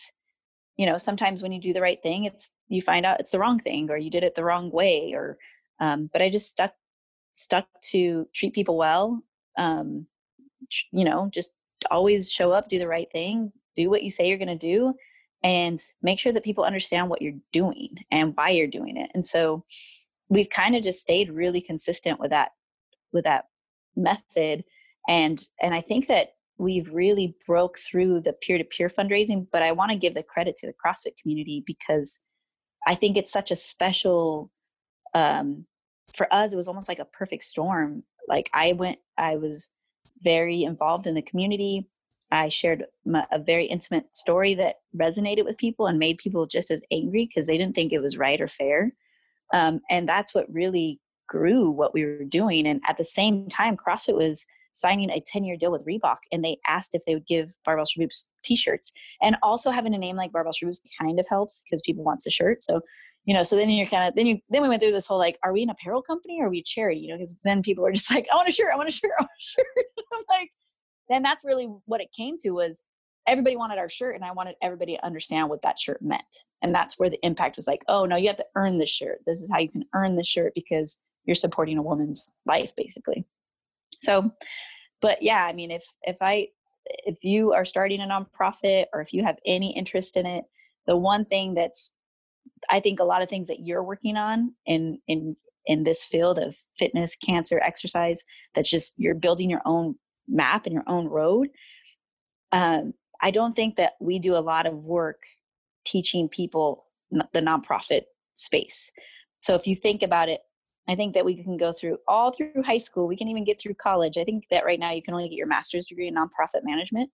you 0.76 0.86
know, 0.86 0.98
sometimes 0.98 1.42
when 1.42 1.52
you 1.52 1.60
do 1.60 1.72
the 1.72 1.80
right 1.80 2.02
thing, 2.02 2.24
it's, 2.24 2.50
you 2.68 2.82
find 2.82 3.06
out 3.06 3.20
it's 3.20 3.30
the 3.30 3.38
wrong 3.38 3.58
thing 3.58 3.90
or 3.90 3.96
you 3.96 4.10
did 4.10 4.24
it 4.24 4.34
the 4.34 4.44
wrong 4.44 4.70
way 4.70 5.12
or, 5.14 5.38
um, 5.80 6.10
but 6.12 6.20
I 6.20 6.28
just 6.28 6.48
stuck, 6.48 6.72
stuck 7.32 7.66
to 7.84 8.28
treat 8.34 8.52
people 8.52 8.76
well. 8.76 9.22
Um, 9.56 10.06
you 10.92 11.04
know, 11.04 11.30
just 11.32 11.54
always 11.90 12.30
show 12.30 12.52
up, 12.52 12.68
do 12.68 12.78
the 12.78 12.86
right 12.86 13.10
thing, 13.10 13.52
do 13.74 13.88
what 13.88 14.02
you 14.02 14.10
say 14.10 14.28
you're 14.28 14.38
going 14.38 14.48
to 14.48 14.54
do 14.56 14.94
and 15.42 15.80
make 16.02 16.18
sure 16.18 16.32
that 16.32 16.44
people 16.44 16.64
understand 16.64 17.08
what 17.08 17.22
you're 17.22 17.38
doing 17.52 17.96
and 18.10 18.34
why 18.36 18.50
you're 18.50 18.66
doing 18.66 18.96
it. 18.96 19.10
And 19.14 19.24
so 19.24 19.64
we've 20.28 20.50
kind 20.50 20.74
of 20.74 20.82
just 20.82 21.00
stayed 21.00 21.30
really 21.30 21.60
consistent 21.60 22.20
with 22.20 22.30
that 22.30 22.50
with 23.12 23.24
that 23.24 23.46
method. 23.96 24.64
And 25.08 25.42
and 25.60 25.74
I 25.74 25.80
think 25.80 26.06
that 26.08 26.34
we've 26.58 26.92
really 26.92 27.36
broke 27.46 27.78
through 27.78 28.20
the 28.20 28.32
peer-to-peer 28.32 28.88
fundraising 28.88 29.46
but 29.50 29.62
i 29.62 29.72
want 29.72 29.90
to 29.90 29.96
give 29.96 30.14
the 30.14 30.22
credit 30.22 30.56
to 30.56 30.66
the 30.66 30.74
crossfit 30.74 31.16
community 31.20 31.62
because 31.64 32.18
i 32.86 32.94
think 32.94 33.16
it's 33.16 33.32
such 33.32 33.50
a 33.50 33.56
special 33.56 34.50
um, 35.14 35.64
for 36.14 36.32
us 36.34 36.52
it 36.52 36.56
was 36.56 36.68
almost 36.68 36.88
like 36.88 36.98
a 36.98 37.04
perfect 37.04 37.42
storm. 37.44 38.02
Like 38.28 38.50
i 38.52 38.72
went 38.72 38.98
i 39.16 39.36
was 39.36 39.70
very 40.20 40.64
involved 40.64 41.06
in 41.06 41.14
the 41.14 41.22
community 41.22 41.88
i 42.30 42.48
shared 42.48 42.84
my, 43.04 43.26
a 43.32 43.38
very 43.38 43.66
intimate 43.66 44.04
story 44.14 44.54
that 44.54 44.76
resonated 44.96 45.44
with 45.44 45.58
people 45.58 45.86
and 45.86 45.98
made 45.98 46.18
people 46.18 46.46
just 46.46 46.70
as 46.70 46.82
angry 46.90 47.26
because 47.26 47.46
they 47.46 47.58
didn't 47.58 47.74
think 47.74 47.92
it 47.92 48.00
was 48.00 48.18
right 48.18 48.40
or 48.40 48.48
fair 48.48 48.92
um, 49.54 49.80
and 49.88 50.08
that's 50.08 50.34
what 50.34 50.52
really 50.52 51.00
grew 51.28 51.70
what 51.70 51.94
we 51.94 52.04
were 52.04 52.24
doing 52.24 52.66
and 52.66 52.80
at 52.86 52.96
the 52.96 53.04
same 53.04 53.48
time 53.48 53.76
crossfit 53.76 54.16
was 54.16 54.44
signing 54.78 55.10
a 55.10 55.20
10 55.20 55.44
year 55.44 55.56
deal 55.56 55.72
with 55.72 55.84
Reebok 55.86 56.18
and 56.32 56.44
they 56.44 56.58
asked 56.66 56.94
if 56.94 57.04
they 57.04 57.14
would 57.14 57.26
give 57.26 57.56
Barbells 57.66 57.92
for 57.92 58.00
Boobs 58.00 58.28
t 58.44 58.56
shirts. 58.56 58.92
And 59.20 59.36
also 59.42 59.70
having 59.70 59.94
a 59.94 59.98
name 59.98 60.16
like 60.16 60.32
Barbells 60.32 60.58
for 60.58 60.66
Boobs 60.66 60.80
kind 60.98 61.18
of 61.18 61.26
helps 61.28 61.62
because 61.62 61.82
people 61.84 62.04
want 62.04 62.22
the 62.24 62.30
shirt. 62.30 62.62
So, 62.62 62.80
you 63.24 63.34
know, 63.34 63.42
so 63.42 63.56
then 63.56 63.68
you're 63.68 63.86
kind 63.86 64.08
of, 64.08 64.14
then 64.14 64.26
you, 64.26 64.38
then 64.48 64.62
we 64.62 64.68
went 64.68 64.80
through 64.80 64.92
this 64.92 65.06
whole 65.06 65.18
like, 65.18 65.38
are 65.42 65.52
we 65.52 65.62
an 65.62 65.70
apparel 65.70 66.02
company 66.02 66.40
or 66.40 66.46
are 66.46 66.50
we 66.50 66.60
a 66.60 66.64
charity? 66.64 67.00
You 67.00 67.08
know, 67.08 67.16
because 67.16 67.34
then 67.44 67.62
people 67.62 67.84
are 67.84 67.92
just 67.92 68.10
like, 68.10 68.26
I 68.32 68.36
want 68.36 68.48
a 68.48 68.52
shirt, 68.52 68.70
I 68.72 68.76
want 68.76 68.88
a 68.88 68.92
shirt, 68.92 69.10
I 69.18 69.22
want 69.22 69.30
a 69.38 69.42
shirt. 69.42 69.66
I'm 70.12 70.22
like, 70.28 70.50
then 71.08 71.22
that's 71.22 71.44
really 71.44 71.68
what 71.86 72.00
it 72.00 72.12
came 72.12 72.36
to 72.38 72.50
was 72.50 72.82
everybody 73.26 73.56
wanted 73.56 73.78
our 73.78 73.88
shirt 73.88 74.14
and 74.14 74.24
I 74.24 74.32
wanted 74.32 74.56
everybody 74.62 74.96
to 74.96 75.04
understand 75.04 75.48
what 75.48 75.62
that 75.62 75.78
shirt 75.78 76.00
meant. 76.00 76.44
And 76.62 76.74
that's 76.74 76.98
where 76.98 77.10
the 77.10 77.24
impact 77.24 77.56
was 77.56 77.66
like, 77.66 77.82
oh 77.86 78.06
no, 78.06 78.16
you 78.16 78.28
have 78.28 78.38
to 78.38 78.46
earn 78.56 78.78
this 78.78 78.88
shirt. 78.88 79.18
This 79.26 79.42
is 79.42 79.50
how 79.50 79.58
you 79.58 79.68
can 79.68 79.84
earn 79.94 80.16
the 80.16 80.24
shirt 80.24 80.52
because 80.54 80.98
you're 81.24 81.34
supporting 81.34 81.78
a 81.78 81.82
woman's 81.82 82.34
life 82.46 82.74
basically. 82.74 83.26
So, 84.00 84.32
but 85.00 85.22
yeah, 85.22 85.44
I 85.44 85.52
mean, 85.52 85.70
if 85.70 85.84
if 86.02 86.16
I 86.20 86.48
if 86.86 87.22
you 87.22 87.52
are 87.52 87.64
starting 87.64 88.00
a 88.00 88.06
nonprofit 88.06 88.86
or 88.92 89.00
if 89.00 89.12
you 89.12 89.22
have 89.24 89.36
any 89.44 89.76
interest 89.76 90.16
in 90.16 90.24
it, 90.24 90.44
the 90.86 90.96
one 90.96 91.24
thing 91.24 91.54
that's 91.54 91.94
I 92.70 92.80
think 92.80 92.98
a 92.98 93.04
lot 93.04 93.22
of 93.22 93.28
things 93.28 93.48
that 93.48 93.60
you're 93.60 93.82
working 93.82 94.16
on 94.16 94.54
in 94.66 94.98
in 95.06 95.36
in 95.66 95.82
this 95.82 96.04
field 96.04 96.38
of 96.38 96.56
fitness, 96.78 97.14
cancer, 97.14 97.60
exercise, 97.60 98.24
that's 98.54 98.70
just 98.70 98.94
you're 98.96 99.14
building 99.14 99.50
your 99.50 99.60
own 99.66 99.96
map 100.28 100.66
and 100.66 100.74
your 100.74 100.84
own 100.86 101.08
road. 101.08 101.48
Um, 102.52 102.94
I 103.20 103.30
don't 103.30 103.54
think 103.54 103.76
that 103.76 103.94
we 104.00 104.18
do 104.18 104.36
a 104.36 104.38
lot 104.38 104.66
of 104.66 104.86
work 104.86 105.22
teaching 105.84 106.28
people 106.28 106.86
the 107.10 107.40
nonprofit 107.40 108.02
space. 108.34 108.90
So 109.40 109.54
if 109.54 109.66
you 109.66 109.74
think 109.74 110.02
about 110.02 110.28
it, 110.28 110.40
I 110.88 110.94
think 110.94 111.14
that 111.14 111.24
we 111.24 111.42
can 111.42 111.56
go 111.56 111.72
through 111.72 111.98
all 112.06 112.32
through 112.32 112.62
high 112.64 112.78
school. 112.78 113.06
We 113.06 113.16
can 113.16 113.28
even 113.28 113.44
get 113.44 113.60
through 113.60 113.74
college. 113.74 114.16
I 114.16 114.24
think 114.24 114.44
that 114.50 114.64
right 114.64 114.80
now 114.80 114.92
you 114.92 115.02
can 115.02 115.14
only 115.14 115.28
get 115.28 115.36
your 115.36 115.46
master's 115.46 115.84
degree 115.84 116.08
in 116.08 116.14
nonprofit 116.14 116.64
management. 116.64 117.10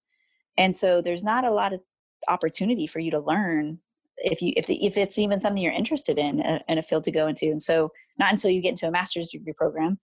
And 0.56 0.76
so 0.76 1.02
there's 1.02 1.24
not 1.24 1.44
a 1.44 1.50
lot 1.50 1.72
of 1.72 1.80
opportunity 2.28 2.86
for 2.86 3.00
you 3.00 3.10
to 3.10 3.18
learn 3.18 3.78
if 4.18 4.40
you 4.40 4.52
if 4.56 4.66
the, 4.66 4.84
if 4.86 4.96
it's 4.96 5.18
even 5.18 5.40
something 5.40 5.60
you're 5.60 5.72
interested 5.72 6.18
in 6.18 6.40
uh, 6.40 6.60
in 6.68 6.78
a 6.78 6.82
field 6.82 7.02
to 7.04 7.10
go 7.10 7.26
into. 7.26 7.46
And 7.46 7.62
so 7.62 7.90
not 8.18 8.30
until 8.30 8.50
you 8.50 8.62
get 8.62 8.70
into 8.70 8.86
a 8.86 8.92
master's 8.92 9.28
degree 9.28 9.52
program. 9.52 9.98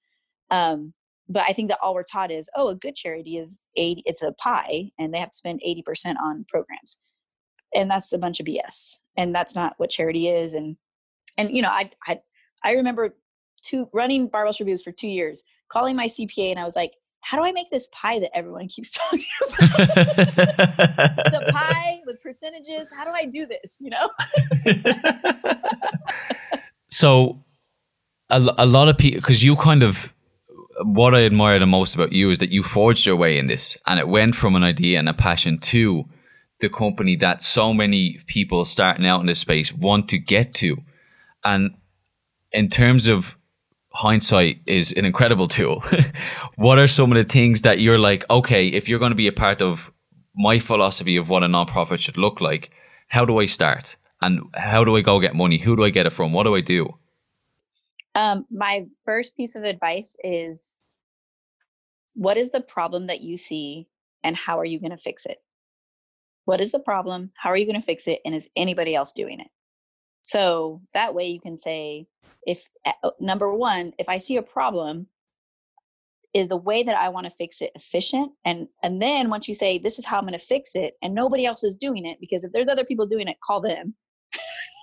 Um, 0.49 0.93
but 1.31 1.43
I 1.47 1.53
think 1.53 1.69
that 1.69 1.79
all 1.81 1.93
we're 1.93 2.03
taught 2.03 2.31
is, 2.31 2.49
oh, 2.55 2.69
a 2.69 2.75
good 2.75 2.95
charity 2.95 3.37
is 3.37 3.65
80, 3.77 4.03
it's 4.05 4.21
a 4.21 4.33
pie 4.33 4.91
and 4.99 5.13
they 5.13 5.19
have 5.19 5.29
to 5.29 5.35
spend 5.35 5.61
80% 5.65 6.15
on 6.23 6.45
programs. 6.47 6.97
And 7.73 7.89
that's 7.89 8.11
a 8.11 8.17
bunch 8.17 8.39
of 8.39 8.45
BS. 8.45 8.97
And 9.17 9.33
that's 9.33 9.55
not 9.55 9.73
what 9.77 9.89
charity 9.89 10.27
is. 10.27 10.53
And, 10.53 10.77
and, 11.37 11.55
you 11.55 11.61
know, 11.61 11.69
I, 11.69 11.91
I, 12.07 12.19
I 12.63 12.73
remember 12.73 13.15
two 13.63 13.89
running 13.93 14.29
barbells 14.29 14.59
reviews 14.59 14.83
for 14.83 14.91
two 14.91 15.07
years, 15.07 15.43
calling 15.69 15.95
my 15.95 16.07
CPA, 16.07 16.51
and 16.51 16.59
I 16.59 16.63
was 16.63 16.75
like, 16.75 16.93
how 17.21 17.37
do 17.37 17.43
I 17.43 17.51
make 17.51 17.69
this 17.69 17.87
pie 17.93 18.19
that 18.19 18.35
everyone 18.35 18.67
keeps 18.67 18.91
talking 18.91 19.23
about? 19.47 19.75
the 19.77 21.49
pie 21.51 22.01
with 22.05 22.21
percentages. 22.21 22.91
How 22.95 23.05
do 23.05 23.11
I 23.11 23.25
do 23.25 23.45
this? 23.45 23.77
You 23.79 23.91
know. 23.91 24.09
so, 26.87 27.43
a, 28.29 28.53
a 28.57 28.65
lot 28.65 28.89
of 28.89 28.97
people, 28.97 29.21
because 29.21 29.43
you 29.43 29.55
kind 29.55 29.83
of, 29.83 30.13
what 30.83 31.15
I 31.15 31.25
admire 31.25 31.59
the 31.59 31.65
most 31.65 31.95
about 31.95 32.11
you 32.11 32.31
is 32.31 32.39
that 32.39 32.51
you 32.51 32.63
forged 32.63 33.05
your 33.05 33.15
way 33.15 33.37
in 33.37 33.47
this, 33.47 33.77
and 33.85 33.99
it 33.99 34.07
went 34.07 34.35
from 34.35 34.55
an 34.55 34.63
idea 34.63 34.99
and 34.99 35.09
a 35.09 35.13
passion 35.13 35.57
to 35.59 36.05
the 36.59 36.69
company 36.69 37.15
that 37.17 37.43
so 37.43 37.73
many 37.73 38.19
people 38.27 38.65
starting 38.65 39.05
out 39.05 39.21
in 39.21 39.27
this 39.27 39.39
space 39.39 39.73
want 39.73 40.07
to 40.09 40.17
get 40.17 40.53
to, 40.55 40.77
and 41.43 41.71
in 42.51 42.69
terms 42.69 43.07
of 43.07 43.35
hindsight 43.93 44.61
is 44.65 44.91
an 44.93 45.05
incredible 45.05 45.47
tool. 45.47 45.83
what 46.55 46.79
are 46.79 46.87
some 46.87 47.11
of 47.11 47.17
the 47.17 47.23
things 47.23 47.61
that 47.63 47.79
you're 47.79 47.99
like, 47.99 48.23
okay, 48.29 48.67
if 48.67 48.87
you're 48.87 48.99
going 48.99 49.11
to 49.11 49.15
be 49.15 49.27
a 49.27 49.33
part 49.33 49.61
of 49.61 49.91
my 50.35 50.59
philosophy 50.59 51.17
of 51.17 51.29
what 51.29 51.43
a 51.43 51.47
nonprofit 51.47 51.99
should 51.99 52.17
look 52.17 52.39
like, 52.39 52.71
how 53.09 53.25
do 53.25 53.39
I 53.39 53.45
start? 53.45 53.95
And 54.21 54.41
how 54.53 54.83
do 54.83 54.95
I 54.95 55.01
go 55.01 55.19
get 55.19 55.35
money? 55.35 55.57
Who 55.57 55.75
do 55.75 55.83
I 55.83 55.89
get 55.89 56.05
it 56.05 56.13
from? 56.13 56.31
What 56.31 56.43
do 56.43 56.55
I 56.55 56.61
do? 56.61 56.97
Um, 58.15 58.45
my 58.51 58.87
first 59.05 59.37
piece 59.37 59.55
of 59.55 59.63
advice 59.63 60.17
is 60.23 60.81
what 62.15 62.37
is 62.37 62.49
the 62.49 62.61
problem 62.61 63.07
that 63.07 63.21
you 63.21 63.37
see 63.37 63.87
and 64.23 64.35
how 64.35 64.59
are 64.59 64.65
you 64.65 64.79
going 64.79 64.91
to 64.91 64.97
fix 64.97 65.25
it? 65.25 65.37
What 66.45 66.61
is 66.61 66.71
the 66.71 66.79
problem? 66.79 67.31
How 67.37 67.49
are 67.49 67.57
you 67.57 67.65
going 67.65 67.79
to 67.79 67.85
fix 67.85 68.07
it? 68.07 68.19
And 68.25 68.35
is 68.35 68.49
anybody 68.55 68.95
else 68.95 69.13
doing 69.13 69.39
it? 69.39 69.47
So 70.23 70.81
that 70.93 71.13
way 71.13 71.27
you 71.27 71.39
can 71.39 71.57
say, 71.57 72.07
if 72.45 72.67
eh, 72.85 72.93
oh, 73.03 73.13
number 73.19 73.53
one, 73.53 73.93
if 73.97 74.07
I 74.09 74.17
see 74.17 74.37
a 74.37 74.43
problem, 74.43 75.07
is 76.33 76.47
the 76.47 76.57
way 76.57 76.83
that 76.83 76.95
I 76.95 77.09
want 77.09 77.25
to 77.25 77.31
fix 77.31 77.61
it 77.61 77.71
efficient? 77.75 78.31
And 78.45 78.67
and 78.83 79.01
then 79.01 79.29
once 79.29 79.47
you 79.47 79.55
say 79.55 79.77
this 79.77 79.99
is 79.99 80.05
how 80.05 80.17
I'm 80.17 80.23
going 80.23 80.33
to 80.33 80.39
fix 80.39 80.75
it, 80.75 80.93
and 81.01 81.13
nobody 81.13 81.45
else 81.45 81.63
is 81.63 81.75
doing 81.75 82.05
it, 82.05 82.19
because 82.19 82.43
if 82.43 82.51
there's 82.51 82.67
other 82.67 82.85
people 82.85 83.07
doing 83.07 83.27
it, 83.27 83.37
call 83.43 83.61
them. 83.61 83.95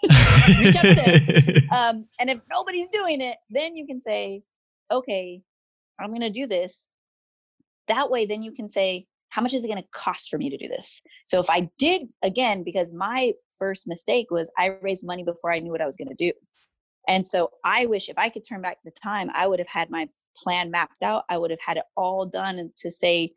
Reach 0.60 0.76
out 0.76 0.82
to 0.82 0.94
them. 0.94 1.54
Um, 1.70 2.06
and 2.18 2.30
if 2.30 2.40
nobody's 2.50 2.88
doing 2.88 3.20
it, 3.20 3.36
then 3.50 3.76
you 3.76 3.86
can 3.86 4.00
say, 4.00 4.42
okay, 4.90 5.42
I'm 6.00 6.08
going 6.08 6.22
to 6.22 6.30
do 6.30 6.46
this. 6.46 6.86
That 7.88 8.10
way, 8.10 8.24
then 8.24 8.42
you 8.42 8.52
can 8.52 8.68
say, 8.68 9.06
how 9.30 9.42
much 9.42 9.52
is 9.52 9.64
it 9.64 9.68
going 9.68 9.82
to 9.82 9.88
cost 9.92 10.30
for 10.30 10.38
me 10.38 10.48
to 10.50 10.56
do 10.56 10.68
this? 10.68 11.02
So 11.26 11.40
if 11.40 11.50
I 11.50 11.68
did 11.78 12.08
again, 12.22 12.64
because 12.64 12.92
my 12.92 13.32
first 13.58 13.86
mistake 13.86 14.30
was 14.30 14.50
I 14.56 14.66
raised 14.80 15.06
money 15.06 15.24
before 15.24 15.52
I 15.52 15.58
knew 15.58 15.70
what 15.70 15.82
I 15.82 15.86
was 15.86 15.96
going 15.96 16.08
to 16.08 16.14
do. 16.14 16.32
And 17.06 17.24
so 17.24 17.50
I 17.64 17.86
wish 17.86 18.08
if 18.08 18.18
I 18.18 18.28
could 18.28 18.44
turn 18.48 18.62
back 18.62 18.78
the 18.84 18.90
time, 18.90 19.30
I 19.34 19.46
would 19.46 19.58
have 19.58 19.68
had 19.68 19.90
my 19.90 20.08
plan 20.36 20.70
mapped 20.70 21.02
out. 21.02 21.24
I 21.28 21.38
would 21.38 21.50
have 21.50 21.60
had 21.64 21.76
it 21.76 21.84
all 21.96 22.26
done 22.26 22.58
and 22.58 22.74
to 22.76 22.90
say, 22.90 23.32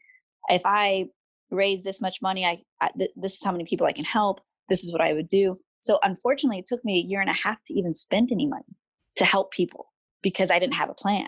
if 0.49 0.61
I 0.65 1.05
raise 1.49 1.83
this 1.83 2.01
much 2.01 2.21
money, 2.21 2.45
I, 2.45 2.61
I 2.79 2.89
th- 2.97 3.11
this 3.15 3.35
is 3.35 3.43
how 3.43 3.51
many 3.51 3.65
people 3.65 3.87
I 3.87 3.93
can 3.93 4.05
help. 4.05 4.41
This 4.69 4.83
is 4.83 4.91
what 4.91 5.01
I 5.01 5.13
would 5.13 5.27
do. 5.27 5.59
So 5.81 5.99
unfortunately, 6.03 6.59
it 6.59 6.65
took 6.65 6.83
me 6.85 6.99
a 6.99 7.03
year 7.03 7.21
and 7.21 7.29
a 7.29 7.33
half 7.33 7.63
to 7.65 7.73
even 7.73 7.93
spend 7.93 8.31
any 8.31 8.47
money 8.47 8.75
to 9.17 9.25
help 9.25 9.51
people 9.51 9.91
because 10.21 10.51
I 10.51 10.59
didn't 10.59 10.75
have 10.75 10.89
a 10.89 10.93
plan. 10.93 11.27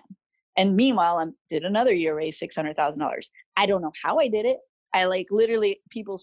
And 0.55 0.75
meanwhile, 0.75 1.17
I 1.17 1.25
did 1.49 1.63
another 1.63 1.93
year 1.93 2.15
raise 2.15 2.37
six 2.37 2.55
hundred 2.55 2.75
thousand 2.75 2.99
dollars. 2.99 3.29
I 3.57 3.65
don't 3.65 3.81
know 3.81 3.91
how 4.03 4.19
I 4.19 4.27
did 4.27 4.45
it. 4.45 4.59
I 4.93 5.05
like 5.05 5.27
literally 5.31 5.81
people. 5.89 6.19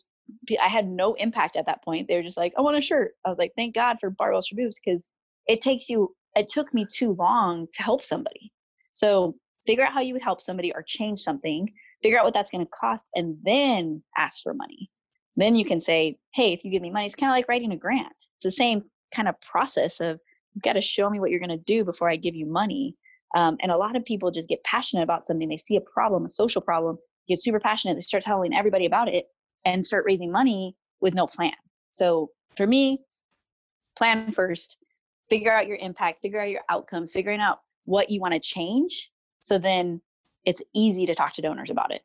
I 0.62 0.69
had 0.69 0.87
no 0.87 1.14
impact 1.14 1.57
at 1.57 1.66
that 1.66 1.83
point. 1.85 2.07
They 2.07 2.14
were 2.16 2.23
just 2.23 2.37
like, 2.37 2.53
"I 2.57 2.61
want 2.61 2.79
a 2.79 2.81
shirt." 2.81 3.12
I 3.25 3.29
was 3.29 3.38
like, 3.38 3.53
"Thank 3.57 3.75
God 3.75 3.97
for 4.01 4.12
barbells 4.12 4.47
for 4.49 4.55
boobs," 4.55 4.79
because 4.83 5.09
it 5.49 5.61
takes 5.61 5.88
you. 5.88 6.14
It 6.37 6.47
took 6.47 6.73
me 6.73 6.87
too 6.90 7.12
long 7.14 7.66
to 7.73 7.83
help 7.83 8.05
somebody. 8.05 8.53
So 8.93 9.35
figure 9.66 9.85
out 9.85 9.93
how 9.93 10.01
you 10.01 10.12
would 10.14 10.23
help 10.23 10.40
somebody 10.40 10.73
or 10.73 10.85
change 10.87 11.19
something. 11.19 11.73
Figure 12.03 12.19
out 12.19 12.25
what 12.25 12.35
that's 12.35 12.53
going 12.53 12.64
to 12.64 12.71
cost, 12.71 13.07
and 13.16 13.37
then 13.43 14.05
ask 14.16 14.43
for 14.43 14.55
money. 14.55 14.88
Then 15.37 15.57
you 15.57 15.64
can 15.64 15.81
say, 15.81 16.19
"Hey, 16.33 16.53
if 16.53 16.64
you 16.64 16.71
give 16.71 16.83
me 16.83 16.90
money, 16.90 17.07
it's 17.07 17.14
kind 17.14 17.31
of 17.31 17.37
like 17.37 17.49
writing 17.49 17.73
a 17.73 17.77
grant. 17.77 18.27
It's 18.37 18.45
the 18.45 18.51
same 18.51 18.85
kind 19.14 19.29
of 19.29 19.40
process 19.40 20.01
of 20.01 20.21
you've 20.55 20.62
got 20.62 20.75
to 20.75 20.81
show 20.81 21.09
me 21.09 21.21
what 21.21 21.31
you're 21.31 21.40
going 21.40 21.51
to 21.51 21.57
do 21.57 21.85
before 21.85 22.11
I 22.11 22.16
give 22.16 22.35
you 22.35 22.47
money." 22.47 22.97
Um, 23.37 23.57
and 23.61 23.71
a 23.71 23.77
lot 23.77 23.97
of 23.97 24.05
people 24.05 24.31
just 24.31 24.49
get 24.49 24.62
passionate 24.64 25.03
about 25.03 25.25
something. 25.25 25.49
They 25.49 25.57
see 25.57 25.77
a 25.77 25.81
problem, 25.81 26.25
a 26.25 26.29
social 26.29 26.61
problem, 26.61 26.99
get 27.28 27.41
super 27.41 27.61
passionate. 27.61 27.95
They 27.95 28.01
start 28.01 28.24
telling 28.24 28.53
everybody 28.53 28.87
about 28.87 29.09
it 29.09 29.26
and 29.64 29.85
start 29.85 30.05
raising 30.05 30.33
money 30.33 30.74
with 31.01 31.14
no 31.14 31.26
plan. 31.26 31.55
So 31.93 32.31
for 32.57 32.66
me, 32.66 33.01
plan 33.97 34.33
first, 34.33 34.76
figure 35.28 35.53
out 35.53 35.66
your 35.66 35.76
impact, 35.76 36.20
figure 36.20 36.41
out 36.41 36.51
your 36.51 36.62
outcomes, 36.68 37.12
figuring 37.12 37.41
out 37.41 37.61
what 37.85 38.11
you 38.11 38.20
want 38.20 38.35
to 38.35 38.41
change. 38.41 39.11
So 39.41 39.59
then 39.59 40.01
it's 40.45 40.62
easy 40.74 41.07
to 41.07 41.14
talk 41.14 41.35
to 41.35 41.43
donors 41.43 41.70
about 41.70 41.93
it. 41.93 42.03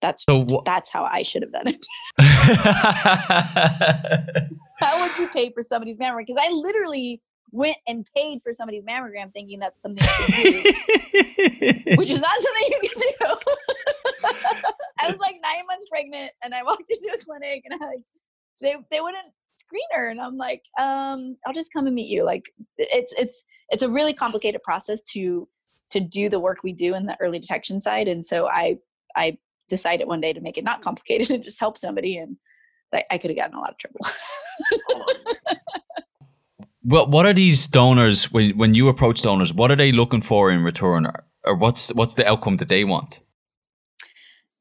That's 0.00 0.24
so 0.24 0.46
wh- 0.50 0.64
that's 0.64 0.90
how 0.90 1.04
I 1.04 1.22
should 1.22 1.42
have 1.42 1.52
done 1.52 1.68
it. 1.68 1.86
how 4.80 5.00
would 5.00 5.16
you 5.18 5.28
pay 5.28 5.50
for 5.50 5.62
somebody's 5.62 5.98
mammogram? 5.98 6.26
Because 6.26 6.42
I 6.42 6.50
literally 6.52 7.20
went 7.52 7.76
and 7.86 8.06
paid 8.16 8.40
for 8.42 8.52
somebody's 8.52 8.84
mammogram 8.84 9.32
thinking 9.32 9.58
that's 9.58 9.82
something 9.82 10.06
do, 10.26 10.62
which 11.96 12.10
is 12.10 12.20
not 12.20 12.40
something 12.40 12.64
you 12.68 12.80
can 12.82 12.98
do. 12.98 13.12
I 14.98 15.08
was 15.08 15.16
like 15.18 15.36
nine 15.42 15.66
months 15.66 15.86
pregnant 15.90 16.32
and 16.42 16.54
I 16.54 16.62
walked 16.62 16.90
into 16.90 17.10
a 17.14 17.18
clinic 17.18 17.62
and 17.64 17.82
I 17.82 17.86
like 17.86 18.02
they 18.60 18.76
they 18.90 19.00
wouldn't 19.00 19.32
screen 19.56 19.82
her 19.92 20.10
and 20.10 20.20
I'm 20.20 20.36
like, 20.36 20.64
um, 20.78 21.36
I'll 21.46 21.52
just 21.52 21.72
come 21.72 21.86
and 21.86 21.94
meet 21.94 22.08
you. 22.08 22.24
Like 22.24 22.44
it's 22.78 23.12
it's 23.18 23.42
it's 23.70 23.82
a 23.82 23.88
really 23.88 24.12
complicated 24.12 24.62
process 24.62 25.00
to 25.12 25.48
to 25.90 26.00
do 26.00 26.28
the 26.28 26.40
work 26.40 26.58
we 26.62 26.72
do 26.72 26.94
in 26.94 27.06
the 27.06 27.16
early 27.20 27.38
detection 27.38 27.80
side. 27.80 28.08
And 28.08 28.24
so 28.24 28.48
I 28.48 28.78
I 29.16 29.38
decided 29.70 30.06
one 30.06 30.20
day 30.20 30.32
to 30.32 30.40
make 30.40 30.58
it 30.58 30.64
not 30.64 30.82
complicated 30.82 31.30
and 31.30 31.44
just 31.44 31.60
help 31.60 31.78
somebody 31.78 32.18
and 32.18 32.36
I 33.10 33.18
could 33.18 33.30
have 33.30 33.36
gotten 33.36 33.56
a 33.56 33.60
lot 33.60 33.70
of 33.70 33.78
trouble. 33.78 34.00
well, 36.84 37.06
what 37.08 37.26
are 37.26 37.32
these 37.32 37.66
donors 37.66 38.30
when 38.32 38.56
when 38.56 38.74
you 38.74 38.88
approach 38.88 39.22
donors? 39.22 39.52
What 39.52 39.70
are 39.70 39.76
they 39.76 39.92
looking 39.92 40.22
for 40.22 40.50
in 40.50 40.62
return, 40.62 41.06
or, 41.06 41.24
or 41.44 41.54
what's 41.54 41.92
what's 41.94 42.14
the 42.14 42.26
outcome 42.26 42.56
that 42.58 42.68
they 42.68 42.84
want? 42.84 43.18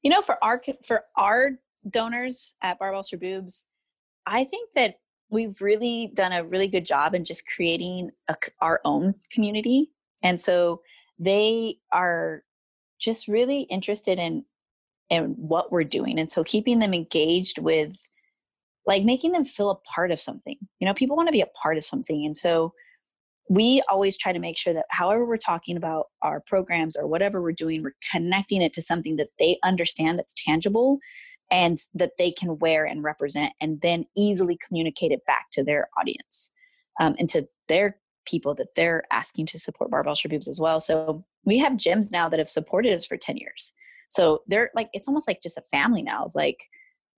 You 0.03 0.11
know, 0.11 0.21
for 0.21 0.41
our 0.43 0.61
for 0.83 1.03
our 1.15 1.51
donors 1.89 2.55
at 2.61 2.79
Barbells 2.79 3.09
for 3.09 3.17
Boobs, 3.17 3.67
I 4.25 4.43
think 4.43 4.71
that 4.73 4.99
we've 5.31 5.61
really 5.61 6.11
done 6.13 6.31
a 6.31 6.43
really 6.43 6.67
good 6.67 6.85
job 6.85 7.13
in 7.13 7.23
just 7.23 7.47
creating 7.47 8.11
a, 8.27 8.35
our 8.61 8.81
own 8.85 9.15
community, 9.31 9.89
and 10.23 10.39
so 10.39 10.81
they 11.17 11.79
are 11.91 12.43
just 12.99 13.27
really 13.27 13.61
interested 13.61 14.19
in 14.19 14.45
in 15.09 15.35
what 15.37 15.71
we're 15.71 15.83
doing, 15.83 16.19
and 16.19 16.29
so 16.29 16.43
keeping 16.43 16.79
them 16.79 16.93
engaged 16.93 17.59
with 17.59 17.95
like 18.85 19.03
making 19.03 19.33
them 19.33 19.45
feel 19.45 19.69
a 19.69 19.75
part 19.75 20.11
of 20.11 20.19
something. 20.19 20.57
You 20.79 20.87
know, 20.87 20.93
people 20.93 21.15
want 21.15 21.27
to 21.27 21.33
be 21.33 21.41
a 21.41 21.47
part 21.61 21.77
of 21.77 21.85
something, 21.85 22.25
and 22.25 22.35
so 22.35 22.73
we 23.49 23.81
always 23.89 24.15
try 24.15 24.31
to 24.31 24.39
make 24.39 24.57
sure 24.57 24.73
that 24.73 24.85
however 24.91 25.25
we're 25.25 25.37
talking 25.37 25.75
about 25.75 26.05
our 26.21 26.39
programs 26.39 26.95
or 26.95 27.07
whatever 27.07 27.41
we're 27.41 27.51
doing, 27.51 27.81
we're 27.81 27.95
connecting 28.11 28.61
it 28.61 28.73
to 28.73 28.81
something 28.81 29.15
that 29.15 29.29
they 29.39 29.57
understand 29.63 30.19
that's 30.19 30.35
tangible 30.45 30.99
and 31.51 31.79
that 31.93 32.11
they 32.17 32.31
can 32.31 32.59
wear 32.59 32.85
and 32.85 33.03
represent 33.03 33.53
and 33.59 33.81
then 33.81 34.05
easily 34.15 34.57
communicate 34.65 35.11
it 35.11 35.25
back 35.25 35.47
to 35.51 35.63
their 35.63 35.89
audience 35.99 36.51
um, 36.99 37.15
and 37.17 37.29
to 37.29 37.47
their 37.67 37.97
people 38.25 38.53
that 38.53 38.75
they're 38.75 39.03
asking 39.11 39.45
to 39.47 39.57
support 39.57 39.89
barbell 39.89 40.15
boobs 40.29 40.47
as 40.47 40.59
well 40.59 40.79
so 40.79 41.25
we 41.45 41.57
have 41.57 41.73
gyms 41.73 42.11
now 42.11 42.29
that 42.29 42.37
have 42.37 42.49
supported 42.49 42.93
us 42.93 43.05
for 43.05 43.17
10 43.17 43.37
years 43.37 43.73
so 44.09 44.41
they're 44.47 44.69
like 44.75 44.89
it's 44.93 45.07
almost 45.07 45.27
like 45.27 45.41
just 45.41 45.57
a 45.57 45.61
family 45.61 46.01
now 46.01 46.25
of 46.25 46.35
like 46.35 46.67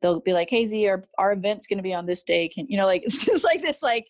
they'll 0.02 0.20
be 0.20 0.34
like 0.34 0.50
hey 0.50 0.66
z 0.66 0.88
our, 0.88 1.04
our 1.18 1.34
event's 1.34 1.68
going 1.68 1.78
to 1.78 1.84
be 1.84 1.94
on 1.94 2.06
this 2.06 2.24
day 2.24 2.48
can 2.48 2.68
you 2.68 2.78
know 2.78 2.86
like 2.86 3.04
it's 3.06 3.26
just 3.26 3.44
like 3.44 3.62
this 3.62 3.82
like 3.82 4.08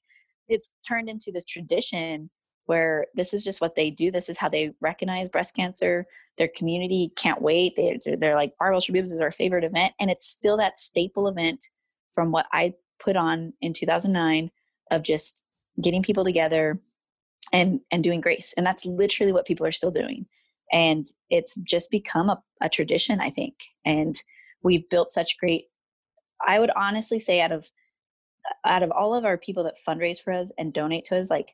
it's 0.50 0.72
turned 0.88 1.10
into 1.10 1.32
this 1.32 1.46
tradition 1.46 2.30
where 2.66 3.08
this 3.16 3.34
is 3.34 3.44
just 3.44 3.62
what 3.62 3.76
they 3.76 3.90
do. 3.90 4.12
This 4.12 4.30
is 4.30 4.38
how 4.38 4.48
they 4.48 4.74
recognize 4.80 5.30
breast 5.30 5.56
cancer. 5.56 6.06
Their 6.38 6.50
community 6.56 7.12
can't 7.18 7.42
wait. 7.42 7.76
They, 7.76 8.00
they're 8.18 8.36
like, 8.36 8.54
Barbells 8.62 8.86
for 8.86 8.94
Boobs 8.94 9.12
is 9.12 9.22
our 9.22 9.32
favorite 9.32 9.64
event. 9.64 9.94
And 10.00 10.10
it's 10.10 10.26
still 10.26 10.58
that 10.58 10.78
staple 10.78 11.28
event 11.28 11.70
from 12.14 12.32
what 12.32 12.46
I 12.54 12.74
put 13.00 13.16
on 13.16 13.54
in 13.62 13.74
2009 13.74 14.52
of 14.92 15.04
just 15.04 15.44
getting 15.82 16.04
people 16.04 16.24
together 16.24 16.80
and, 17.52 17.82
and 17.92 18.04
doing 18.04 18.22
grace. 18.22 18.54
And 18.56 18.66
that's 18.66 18.86
literally 18.86 19.34
what 19.34 19.46
people 19.46 19.66
are 19.66 19.72
still 19.72 19.92
doing. 19.92 20.26
And 20.72 21.06
it's 21.30 21.56
just 21.56 21.92
become 21.92 22.30
a, 22.30 22.42
a 22.62 22.70
tradition, 22.70 23.20
I 23.20 23.30
think. 23.30 23.56
And 23.86 24.16
we've 24.64 24.88
built 24.90 25.12
such 25.12 25.38
great, 25.38 25.66
I 26.46 26.60
would 26.60 26.72
honestly 26.76 27.20
say 27.20 27.42
out 27.42 27.52
of 27.52 27.70
out 28.66 28.82
of 28.82 28.92
all 28.92 29.14
of 29.14 29.24
our 29.24 29.38
people 29.38 29.64
that 29.64 29.76
fundraise 29.88 30.22
for 30.22 30.34
us 30.34 30.52
and 30.58 30.74
donate 30.74 31.06
to 31.06 31.18
us, 31.18 31.30
like 31.30 31.54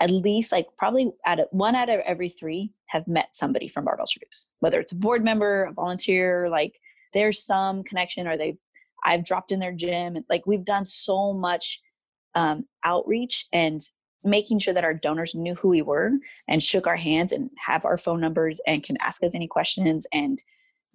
at 0.00 0.10
least 0.10 0.50
like 0.50 0.66
probably 0.76 1.12
out 1.26 1.38
of 1.38 1.46
one 1.50 1.76
out 1.76 1.88
of 1.88 2.00
every 2.00 2.28
three 2.28 2.72
have 2.86 3.06
met 3.06 3.34
somebody 3.34 3.68
from 3.68 3.84
Barbells 3.84 4.18
Boobs, 4.18 4.50
whether 4.60 4.80
it's 4.80 4.92
a 4.92 4.96
board 4.96 5.22
member, 5.22 5.64
a 5.64 5.72
volunteer, 5.72 6.48
like 6.48 6.80
there's 7.12 7.44
some 7.44 7.84
connection 7.84 8.26
or 8.26 8.36
they 8.36 8.58
I've 9.04 9.24
dropped 9.24 9.52
in 9.52 9.60
their 9.60 9.72
gym. 9.72 10.16
And 10.16 10.24
like 10.28 10.46
we've 10.46 10.64
done 10.64 10.84
so 10.84 11.32
much 11.32 11.80
um, 12.34 12.66
outreach 12.84 13.46
and 13.52 13.80
making 14.24 14.58
sure 14.58 14.74
that 14.74 14.84
our 14.84 14.94
donors 14.94 15.34
knew 15.34 15.54
who 15.54 15.68
we 15.68 15.82
were 15.82 16.10
and 16.48 16.62
shook 16.62 16.86
our 16.86 16.96
hands 16.96 17.32
and 17.32 17.50
have 17.66 17.84
our 17.84 17.98
phone 17.98 18.20
numbers 18.20 18.60
and 18.66 18.82
can 18.82 18.96
ask 19.00 19.22
us 19.22 19.34
any 19.34 19.46
questions 19.46 20.06
and 20.12 20.38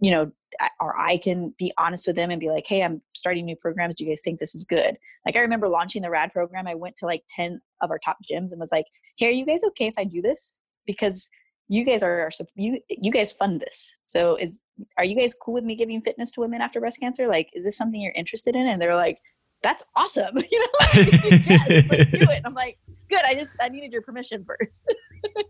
you 0.02 0.12
know 0.12 0.32
or 0.80 0.98
I 1.00 1.18
can 1.18 1.54
be 1.58 1.72
honest 1.78 2.08
with 2.08 2.16
them 2.16 2.32
and 2.32 2.40
be 2.40 2.50
like, 2.50 2.66
hey, 2.68 2.84
I'm 2.84 3.02
starting 3.14 3.46
new 3.46 3.56
programs. 3.56 3.96
Do 3.96 4.04
you 4.04 4.12
guys 4.12 4.22
think 4.24 4.40
this 4.40 4.56
is 4.56 4.64
good? 4.64 4.98
Like, 5.26 5.36
I 5.36 5.40
remember 5.40 5.70
launching 5.70 6.02
the 6.02 6.10
RAD 6.10 6.34
program. 6.34 6.68
I 6.68 6.76
went 6.76 6.96
to 6.98 7.06
like 7.06 7.24
10 7.30 7.62
of 7.82 7.92
our 7.92 8.00
top 8.00 8.18
gyms 8.30 8.52
and 8.52 8.60
was 8.60 8.72
like, 8.72 8.86
hey, 9.18 9.28
are 9.28 9.32
you 9.32 9.46
guys 9.46 9.62
okay 9.68 9.88
if 9.88 9.94
I 9.98 10.04
do 10.04 10.22
this? 10.22 10.58
Because 10.86 11.30
you 11.68 11.84
guys 11.86 12.02
are, 12.02 12.30
you, 12.56 12.80
you 12.90 13.12
guys 13.12 13.32
fund 13.34 13.62
this. 13.62 13.96
So 14.06 14.36
is, 14.36 14.62
are 14.98 15.06
you 15.06 15.16
guys 15.16 15.36
cool 15.40 15.54
with 15.54 15.64
me 15.64 15.76
giving 15.76 16.02
fitness 16.02 16.32
to 16.32 16.42
women 16.42 16.62
after 16.62 16.80
breast 16.80 17.00
cancer? 17.00 17.28
Like, 17.28 17.50
is 17.54 17.64
this 17.64 17.78
something 17.78 18.02
you're 18.02 18.14
interested 18.14 18.56
in? 18.56 18.68
And 18.68 18.82
they're 18.82 18.96
like, 18.96 19.20
that's 19.62 19.84
awesome. 19.96 20.38
You 20.52 20.60
know, 20.60 20.68
like, 20.80 21.12
yes, 21.48 21.90
let's 21.90 22.12
do 22.12 22.22
it. 22.22 22.38
And 22.38 22.46
I'm 22.46 22.54
like, 22.54 22.80
good. 23.10 23.22
I 23.26 23.34
just, 23.34 23.51
I 23.60 23.70
needed 23.70 23.91
your 23.91 24.01
permission 24.01 24.45
first. 24.45 24.93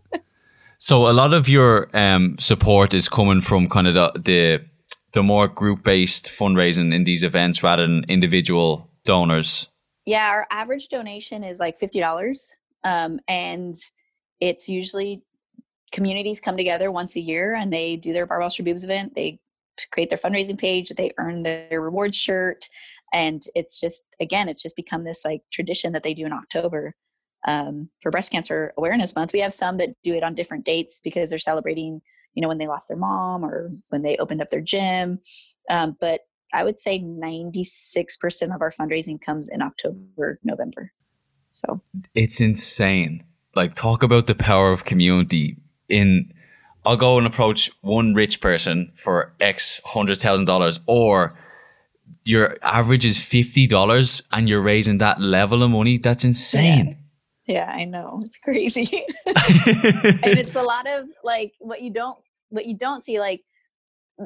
so 0.78 1.08
a 1.08 1.12
lot 1.12 1.32
of 1.32 1.48
your 1.48 1.88
um, 1.94 2.36
support 2.38 2.94
is 2.94 3.08
coming 3.08 3.40
from 3.40 3.68
kind 3.68 3.86
of 3.86 3.94
the, 3.94 4.20
the 4.20 4.64
the 5.12 5.22
more 5.22 5.48
group 5.48 5.82
based 5.82 6.26
fundraising 6.26 6.94
in 6.94 7.04
these 7.04 7.22
events 7.22 7.62
rather 7.62 7.82
than 7.82 8.04
individual 8.08 8.90
donors? 9.04 9.68
Yeah, 10.06 10.28
our 10.28 10.46
average 10.50 10.88
donation 10.88 11.44
is 11.44 11.58
like 11.58 11.78
fifty 11.78 12.00
dollars, 12.00 12.54
um, 12.84 13.20
and 13.28 13.74
it's 14.40 14.68
usually 14.68 15.22
communities 15.92 16.40
come 16.40 16.56
together 16.56 16.90
once 16.90 17.16
a 17.16 17.20
year 17.20 17.52
and 17.52 17.72
they 17.72 17.96
do 17.96 18.12
their 18.12 18.26
Barbells 18.26 18.56
for 18.56 18.62
Boobs 18.62 18.84
event. 18.84 19.14
They 19.16 19.40
create 19.90 20.08
their 20.08 20.18
fundraising 20.18 20.56
page. 20.56 20.88
They 20.90 21.10
earn 21.18 21.42
their 21.42 21.80
reward 21.80 22.14
shirt, 22.14 22.68
and 23.12 23.42
it's 23.54 23.80
just 23.80 24.04
again, 24.20 24.48
it's 24.48 24.62
just 24.62 24.76
become 24.76 25.04
this 25.04 25.24
like 25.24 25.42
tradition 25.52 25.92
that 25.92 26.02
they 26.02 26.14
do 26.14 26.26
in 26.26 26.32
October 26.32 26.94
um, 27.46 27.88
for 28.00 28.10
Breast 28.10 28.32
Cancer 28.32 28.72
Awareness 28.76 29.14
Month. 29.14 29.32
We 29.32 29.40
have 29.40 29.54
some 29.54 29.76
that 29.78 29.90
do 30.02 30.14
it 30.14 30.22
on 30.22 30.34
different 30.34 30.64
dates 30.64 31.00
because 31.02 31.30
they're 31.30 31.38
celebrating 31.38 32.02
you 32.34 32.42
know, 32.42 32.48
when 32.48 32.58
they 32.58 32.66
lost 32.66 32.88
their 32.88 32.96
mom 32.96 33.44
or 33.44 33.70
when 33.88 34.02
they 34.02 34.16
opened 34.16 34.40
up 34.40 34.50
their 34.50 34.60
gym. 34.60 35.20
Um, 35.68 35.96
but 36.00 36.22
I 36.52 36.64
would 36.64 36.78
say 36.78 37.00
96% 37.00 38.54
of 38.54 38.60
our 38.60 38.70
fundraising 38.70 39.20
comes 39.20 39.48
in 39.48 39.62
October, 39.62 40.38
November. 40.42 40.92
So 41.50 41.82
it's 42.14 42.40
insane. 42.40 43.24
Like, 43.54 43.74
talk 43.74 44.02
about 44.02 44.26
the 44.26 44.34
power 44.34 44.72
of 44.72 44.84
community. 44.84 45.56
In, 45.88 46.32
I'll 46.84 46.96
go 46.96 47.18
and 47.18 47.26
approach 47.26 47.70
one 47.80 48.14
rich 48.14 48.40
person 48.40 48.92
for 48.96 49.34
X 49.40 49.80
hundred 49.84 50.18
thousand 50.18 50.44
dollars, 50.44 50.78
or 50.86 51.36
your 52.22 52.56
average 52.62 53.04
is 53.04 53.20
fifty 53.20 53.66
dollars, 53.66 54.22
and 54.30 54.48
you're 54.48 54.62
raising 54.62 54.98
that 54.98 55.20
level 55.20 55.64
of 55.64 55.70
money. 55.70 55.98
That's 55.98 56.22
insane. 56.22 56.96
Yeah, 57.50 57.68
I 57.68 57.84
know. 57.84 58.22
It's 58.24 58.38
crazy. 58.38 59.04
and 59.26 60.38
it's 60.38 60.54
a 60.54 60.62
lot 60.62 60.86
of 60.86 61.06
like 61.24 61.54
what 61.58 61.82
you 61.82 61.90
don't 61.90 62.16
what 62.50 62.66
you 62.66 62.78
don't 62.78 63.02
see 63.02 63.18
like 63.18 63.42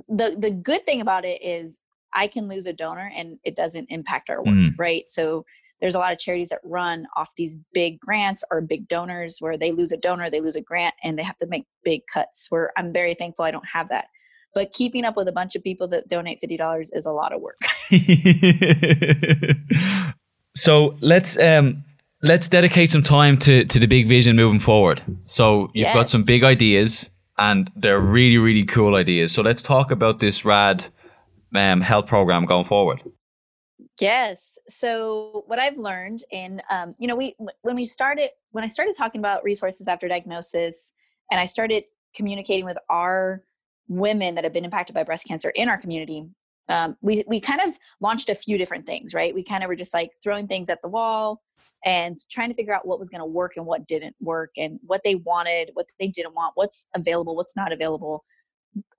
the 0.09 0.37
the 0.39 0.51
good 0.51 0.85
thing 0.85 1.01
about 1.01 1.25
it 1.25 1.43
is 1.43 1.79
I 2.13 2.27
can 2.27 2.49
lose 2.49 2.67
a 2.67 2.75
donor 2.75 3.11
and 3.17 3.39
it 3.43 3.57
doesn't 3.57 3.87
impact 3.89 4.29
our 4.29 4.43
work, 4.43 4.55
mm. 4.55 4.73
right? 4.79 5.05
So 5.09 5.47
there's 5.81 5.95
a 5.95 5.99
lot 5.99 6.13
of 6.13 6.19
charities 6.19 6.51
that 6.51 6.59
run 6.65 7.07
off 7.17 7.33
these 7.35 7.57
big 7.73 7.99
grants 7.99 8.45
or 8.51 8.61
big 8.61 8.89
donors 8.89 9.39
where 9.41 9.57
they 9.57 9.73
lose 9.73 9.93
a 9.93 9.97
donor, 9.97 10.29
they 10.29 10.43
lose 10.43 10.57
a 10.57 10.61
grant, 10.61 10.95
and 11.03 11.19
they 11.19 11.23
have 11.23 11.39
to 11.39 11.47
make 11.47 11.65
big 11.83 12.03
cuts. 12.13 12.49
Where 12.51 12.73
I'm 12.77 12.93
very 12.93 13.15
thankful 13.15 13.47
I 13.47 13.53
don't 13.53 13.69
have 13.73 13.89
that. 13.89 14.09
But 14.55 14.73
keeping 14.73 15.07
up 15.07 15.17
with 15.17 15.29
a 15.29 15.33
bunch 15.33 15.57
of 15.57 15.65
people 15.65 15.89
that 15.89 16.09
donate 16.09 16.43
fifty 16.43 16.59
dollars 16.59 16.91
is 16.93 17.07
a 17.07 17.13
lot 17.13 17.33
of 17.33 17.41
work. 17.41 17.57
so 20.55 20.99
let's 21.01 21.39
um 21.39 21.84
let's 22.25 22.49
dedicate 22.49 22.91
some 22.91 23.03
time 23.03 23.37
to 23.39 23.65
to 23.67 23.79
the 23.79 23.87
big 23.87 24.09
vision 24.09 24.35
moving 24.35 24.59
forward. 24.59 25.03
So 25.27 25.71
you've 25.75 25.87
yes. 25.87 25.95
got 25.95 26.11
some 26.11 26.25
big 26.25 26.43
ideas, 26.43 27.11
and 27.39 27.71
they're 27.77 28.01
really 28.01 28.39
really 28.39 28.65
cool 28.65 28.97
ideas. 28.97 29.33
So 29.33 29.43
let's 29.43 29.63
talk 29.63 29.91
about 29.91 30.19
this 30.19 30.45
rad 30.45 30.87
um, 31.55 31.83
health 31.83 32.07
program 32.07 32.47
going 32.47 32.67
forward. 32.67 33.03
Yes. 34.01 34.59
So 34.69 35.45
what 35.47 35.59
I've 35.59 35.77
learned 35.77 36.25
in 36.31 36.63
um, 36.71 36.95
you 36.99 37.07
know 37.07 37.15
we 37.15 37.37
when 37.63 37.77
we 37.77 37.85
started 37.85 38.31
when 38.51 38.65
I 38.65 38.69
started 38.69 38.97
talking 38.97 39.21
about 39.21 39.45
resources 39.45 39.87
after 39.87 40.09
diagnosis, 40.09 40.93
and 41.31 41.39
I 41.39 41.45
started 41.45 41.85
communicating 42.17 42.65
with 42.65 42.79
our 42.89 43.43
women 43.87 44.35
that 44.35 44.45
have 44.45 44.53
been 44.53 44.65
impacted 44.65 44.95
by 44.95 45.03
breast 45.03 45.29
cancer 45.29 45.51
in 45.51 45.69
our 45.69 45.77
community 45.77 46.27
um, 46.69 46.97
we 47.03 47.25
we 47.27 47.41
kind 47.41 47.61
of 47.61 47.79
launched 48.01 48.29
a 48.29 48.35
few 48.35 48.57
different 48.57 48.87
things, 48.87 49.15
right? 49.15 49.35
We 49.35 49.43
kind 49.43 49.63
of 49.63 49.69
were 49.69 49.77
just 49.77 49.95
like 49.95 50.13
throwing 50.23 50.47
things 50.47 50.71
at 50.71 50.81
the 50.83 50.89
wall 50.89 51.43
and 51.85 52.17
trying 52.31 52.49
to 52.49 52.55
figure 52.55 52.75
out 52.75 52.87
what 52.87 52.99
was 52.99 53.11
going 53.11 53.21
to 53.21 53.27
work 53.27 53.53
and 53.57 53.67
what 53.67 53.87
didn't 53.87 54.17
work, 54.21 54.51
and 54.57 54.79
what 54.87 55.03
they 55.05 55.15
wanted, 55.17 55.71
what 55.75 55.89
they 56.01 56.09
didn't 56.09 56.35
want, 56.35 56.53
what's 56.55 56.87
available, 56.95 57.37
what's 57.37 57.57
not 57.57 57.73
available. 57.73 58.25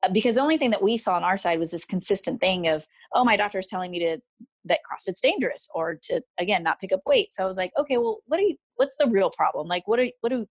Uh, 0.04 0.10
because 0.12 0.36
the 0.36 0.42
only 0.42 0.58
thing 0.58 0.70
that 0.70 0.84
we 0.84 0.98
saw 0.98 1.16
on 1.16 1.24
our 1.24 1.38
side 1.38 1.60
was 1.60 1.72
this 1.72 1.86
consistent 1.86 2.40
thing 2.40 2.68
of, 2.68 2.86
oh, 3.14 3.26
my 3.26 3.36
doctor 3.36 3.60
is 3.60 3.68
telling 3.68 3.92
me 3.92 4.00
to 4.00 4.20
that 4.66 4.80
CrossFit's 4.90 5.20
dangerous, 5.20 5.68
or 5.74 5.96
to 6.04 6.22
again 6.38 6.64
not 6.64 6.80
pick 6.80 6.92
up 6.92 7.02
weight. 7.06 7.34
So 7.34 7.44
I 7.44 7.48
was 7.48 7.58
like, 7.58 7.72
okay, 7.78 7.98
well, 7.98 8.20
what 8.28 8.40
are 8.40 8.44
you? 8.44 8.58
What's 8.76 8.98
the 8.98 9.08
real 9.08 9.30
problem? 9.32 9.68
Like, 9.68 9.88
what 9.88 10.00
are 10.00 10.08
what 10.22 10.30
do? 10.30 10.48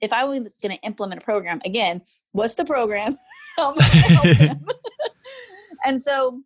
If 0.00 0.12
I 0.12 0.24
was 0.24 0.40
going 0.60 0.76
to 0.76 0.82
implement 0.82 1.22
a 1.22 1.24
program 1.24 1.62
again, 1.64 2.02
what's 2.32 2.54
the 2.54 2.64
program? 2.64 3.16
and 5.84 6.00
so 6.00 6.42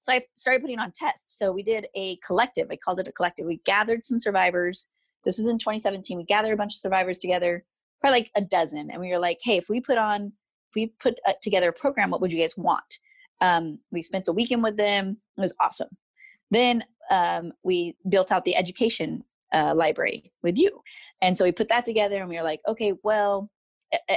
so 0.00 0.12
I 0.12 0.24
started 0.34 0.60
putting 0.60 0.78
on 0.78 0.92
tests. 0.94 1.38
So 1.38 1.50
we 1.50 1.62
did 1.62 1.86
a 1.94 2.16
collective. 2.16 2.68
I 2.70 2.76
called 2.76 3.00
it 3.00 3.08
a 3.08 3.12
collective. 3.12 3.46
We 3.46 3.62
gathered 3.64 4.04
some 4.04 4.18
survivors. 4.18 4.86
This 5.24 5.38
was 5.38 5.46
in 5.46 5.58
2017. 5.58 6.18
We 6.18 6.24
gathered 6.24 6.52
a 6.52 6.58
bunch 6.58 6.74
of 6.74 6.80
survivors 6.80 7.18
together, 7.18 7.64
probably 8.02 8.20
like 8.20 8.30
a 8.36 8.42
dozen, 8.42 8.90
and 8.90 9.00
we 9.00 9.08
were 9.08 9.18
like, 9.18 9.38
"Hey, 9.42 9.56
if 9.56 9.68
we 9.68 9.80
put 9.80 9.98
on, 9.98 10.32
if 10.70 10.74
we 10.74 10.92
put 11.00 11.18
uh, 11.26 11.32
together 11.42 11.70
a 11.70 11.72
program, 11.72 12.10
what 12.10 12.20
would 12.20 12.32
you 12.32 12.40
guys 12.40 12.56
want?" 12.56 12.98
Um, 13.40 13.78
we 13.90 14.02
spent 14.02 14.28
a 14.28 14.32
weekend 14.32 14.62
with 14.62 14.76
them. 14.76 15.18
It 15.36 15.40
was 15.40 15.54
awesome. 15.60 15.96
Then 16.50 16.84
um, 17.10 17.52
we 17.62 17.96
built 18.08 18.32
out 18.32 18.44
the 18.44 18.56
education 18.56 19.24
uh, 19.52 19.74
library 19.74 20.32
with 20.42 20.58
you. 20.58 20.82
And 21.20 21.36
so 21.38 21.44
we 21.44 21.52
put 21.52 21.68
that 21.68 21.86
together 21.86 22.20
and 22.20 22.28
we 22.28 22.36
were 22.36 22.42
like, 22.42 22.60
okay, 22.68 22.92
well, 23.02 23.50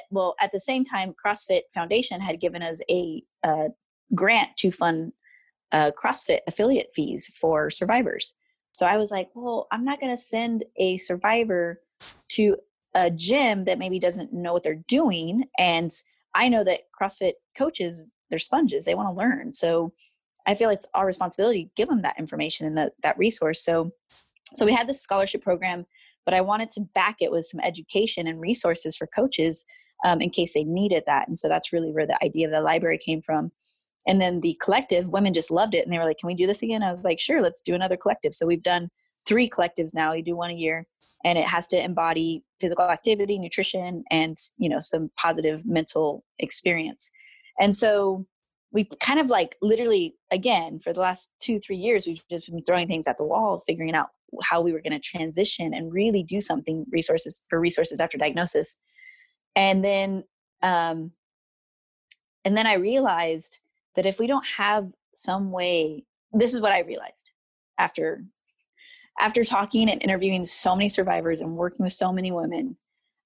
well, 0.09 0.35
at 0.41 0.51
the 0.51 0.59
same 0.59 0.83
time, 0.83 1.13
CrossFit 1.13 1.61
Foundation 1.73 2.19
had 2.19 2.39
given 2.39 2.63
us 2.63 2.81
a, 2.89 3.23
a 3.43 3.67
grant 4.15 4.55
to 4.57 4.71
fund 4.71 5.13
uh, 5.71 5.91
CrossFit 6.01 6.39
affiliate 6.47 6.89
fees 6.93 7.27
for 7.39 7.69
survivors. 7.69 8.33
So 8.73 8.85
I 8.85 8.97
was 8.97 9.11
like, 9.11 9.29
well, 9.33 9.67
I'm 9.71 9.83
not 9.83 9.99
going 9.99 10.13
to 10.13 10.21
send 10.21 10.63
a 10.77 10.97
survivor 10.97 11.81
to 12.29 12.57
a 12.93 13.09
gym 13.09 13.63
that 13.63 13.79
maybe 13.79 13.99
doesn't 13.99 14.33
know 14.33 14.53
what 14.53 14.63
they're 14.63 14.83
doing. 14.87 15.45
And 15.57 15.91
I 16.35 16.47
know 16.49 16.63
that 16.63 16.81
CrossFit 16.99 17.33
coaches, 17.57 18.11
they're 18.29 18.39
sponges, 18.39 18.85
they 18.85 18.95
want 18.95 19.09
to 19.09 19.19
learn. 19.19 19.53
So 19.53 19.93
I 20.45 20.55
feel 20.55 20.69
it's 20.69 20.87
our 20.93 21.05
responsibility 21.05 21.65
to 21.65 21.71
give 21.75 21.89
them 21.89 22.03
that 22.03 22.19
information 22.19 22.65
and 22.65 22.77
that, 22.77 22.93
that 23.03 23.17
resource. 23.17 23.63
So, 23.63 23.91
so 24.53 24.65
we 24.65 24.73
had 24.73 24.87
this 24.87 25.01
scholarship 25.01 25.43
program, 25.43 25.85
but 26.23 26.33
I 26.33 26.41
wanted 26.41 26.69
to 26.71 26.81
back 26.81 27.17
it 27.19 27.31
with 27.31 27.45
some 27.45 27.59
education 27.59 28.27
and 28.27 28.39
resources 28.39 28.95
for 28.95 29.07
coaches 29.07 29.65
um, 30.05 30.21
in 30.21 30.29
case 30.29 30.53
they 30.53 30.63
needed 30.63 31.03
that. 31.07 31.27
And 31.27 31.37
so 31.37 31.47
that's 31.47 31.73
really 31.73 31.91
where 31.91 32.07
the 32.07 32.23
idea 32.23 32.45
of 32.45 32.53
the 32.53 32.61
library 32.61 32.97
came 32.97 33.21
from. 33.21 33.51
And 34.07 34.21
then 34.21 34.39
the 34.39 34.57
collective, 34.63 35.09
women 35.09 35.33
just 35.33 35.51
loved 35.51 35.75
it. 35.75 35.83
And 35.83 35.93
they 35.93 35.97
were 35.97 36.05
like, 36.05 36.17
can 36.17 36.27
we 36.27 36.33
do 36.33 36.47
this 36.47 36.63
again? 36.63 36.81
I 36.81 36.89
was 36.89 37.03
like, 37.03 37.19
sure, 37.19 37.41
let's 37.41 37.61
do 37.61 37.75
another 37.75 37.97
collective. 37.97 38.33
So 38.33 38.45
we've 38.45 38.63
done 38.63 38.89
three 39.27 39.49
collectives 39.49 39.93
now. 39.93 40.13
We 40.13 40.21
do 40.21 40.35
one 40.35 40.49
a 40.49 40.55
year 40.55 40.87
and 41.25 41.37
it 41.37 41.45
has 41.45 41.67
to 41.67 41.83
embody 41.83 42.43
physical 42.61 42.89
activity, 42.89 43.37
nutrition, 43.37 44.05
and, 44.09 44.37
you 44.57 44.69
know, 44.69 44.79
some 44.79 45.11
positive 45.17 45.65
mental 45.65 46.23
experience. 46.39 47.11
And 47.59 47.75
so 47.75 48.25
we 48.71 48.89
kind 48.99 49.19
of 49.19 49.29
like 49.29 49.55
literally 49.61 50.15
again 50.31 50.79
for 50.79 50.93
the 50.93 50.99
last 50.99 51.31
two 51.39 51.59
three 51.59 51.77
years 51.77 52.05
we've 52.05 52.21
just 52.29 52.51
been 52.51 52.63
throwing 52.63 52.87
things 52.87 53.07
at 53.07 53.17
the 53.17 53.23
wall 53.23 53.59
figuring 53.65 53.95
out 53.95 54.09
how 54.43 54.61
we 54.61 54.73
were 54.73 54.81
going 54.81 54.91
to 54.91 54.99
transition 54.99 55.73
and 55.73 55.93
really 55.93 56.21
do 56.21 56.39
something 56.39 56.85
resources 56.91 57.41
for 57.49 57.59
resources 57.59 57.99
after 57.99 58.17
diagnosis 58.17 58.75
and 59.55 59.83
then 59.83 60.23
um 60.63 61.11
and 62.43 62.57
then 62.57 62.67
i 62.67 62.73
realized 62.73 63.59
that 63.97 64.05
if 64.05 64.19
we 64.19 64.27
don't 64.27 64.45
have 64.57 64.87
some 65.13 65.51
way 65.51 66.05
this 66.31 66.53
is 66.53 66.61
what 66.61 66.71
i 66.71 66.79
realized 66.79 67.31
after 67.77 68.23
after 69.19 69.43
talking 69.43 69.89
and 69.89 70.01
interviewing 70.01 70.43
so 70.43 70.75
many 70.75 70.87
survivors 70.87 71.41
and 71.41 71.57
working 71.57 71.83
with 71.83 71.91
so 71.91 72.13
many 72.13 72.31
women 72.31 72.77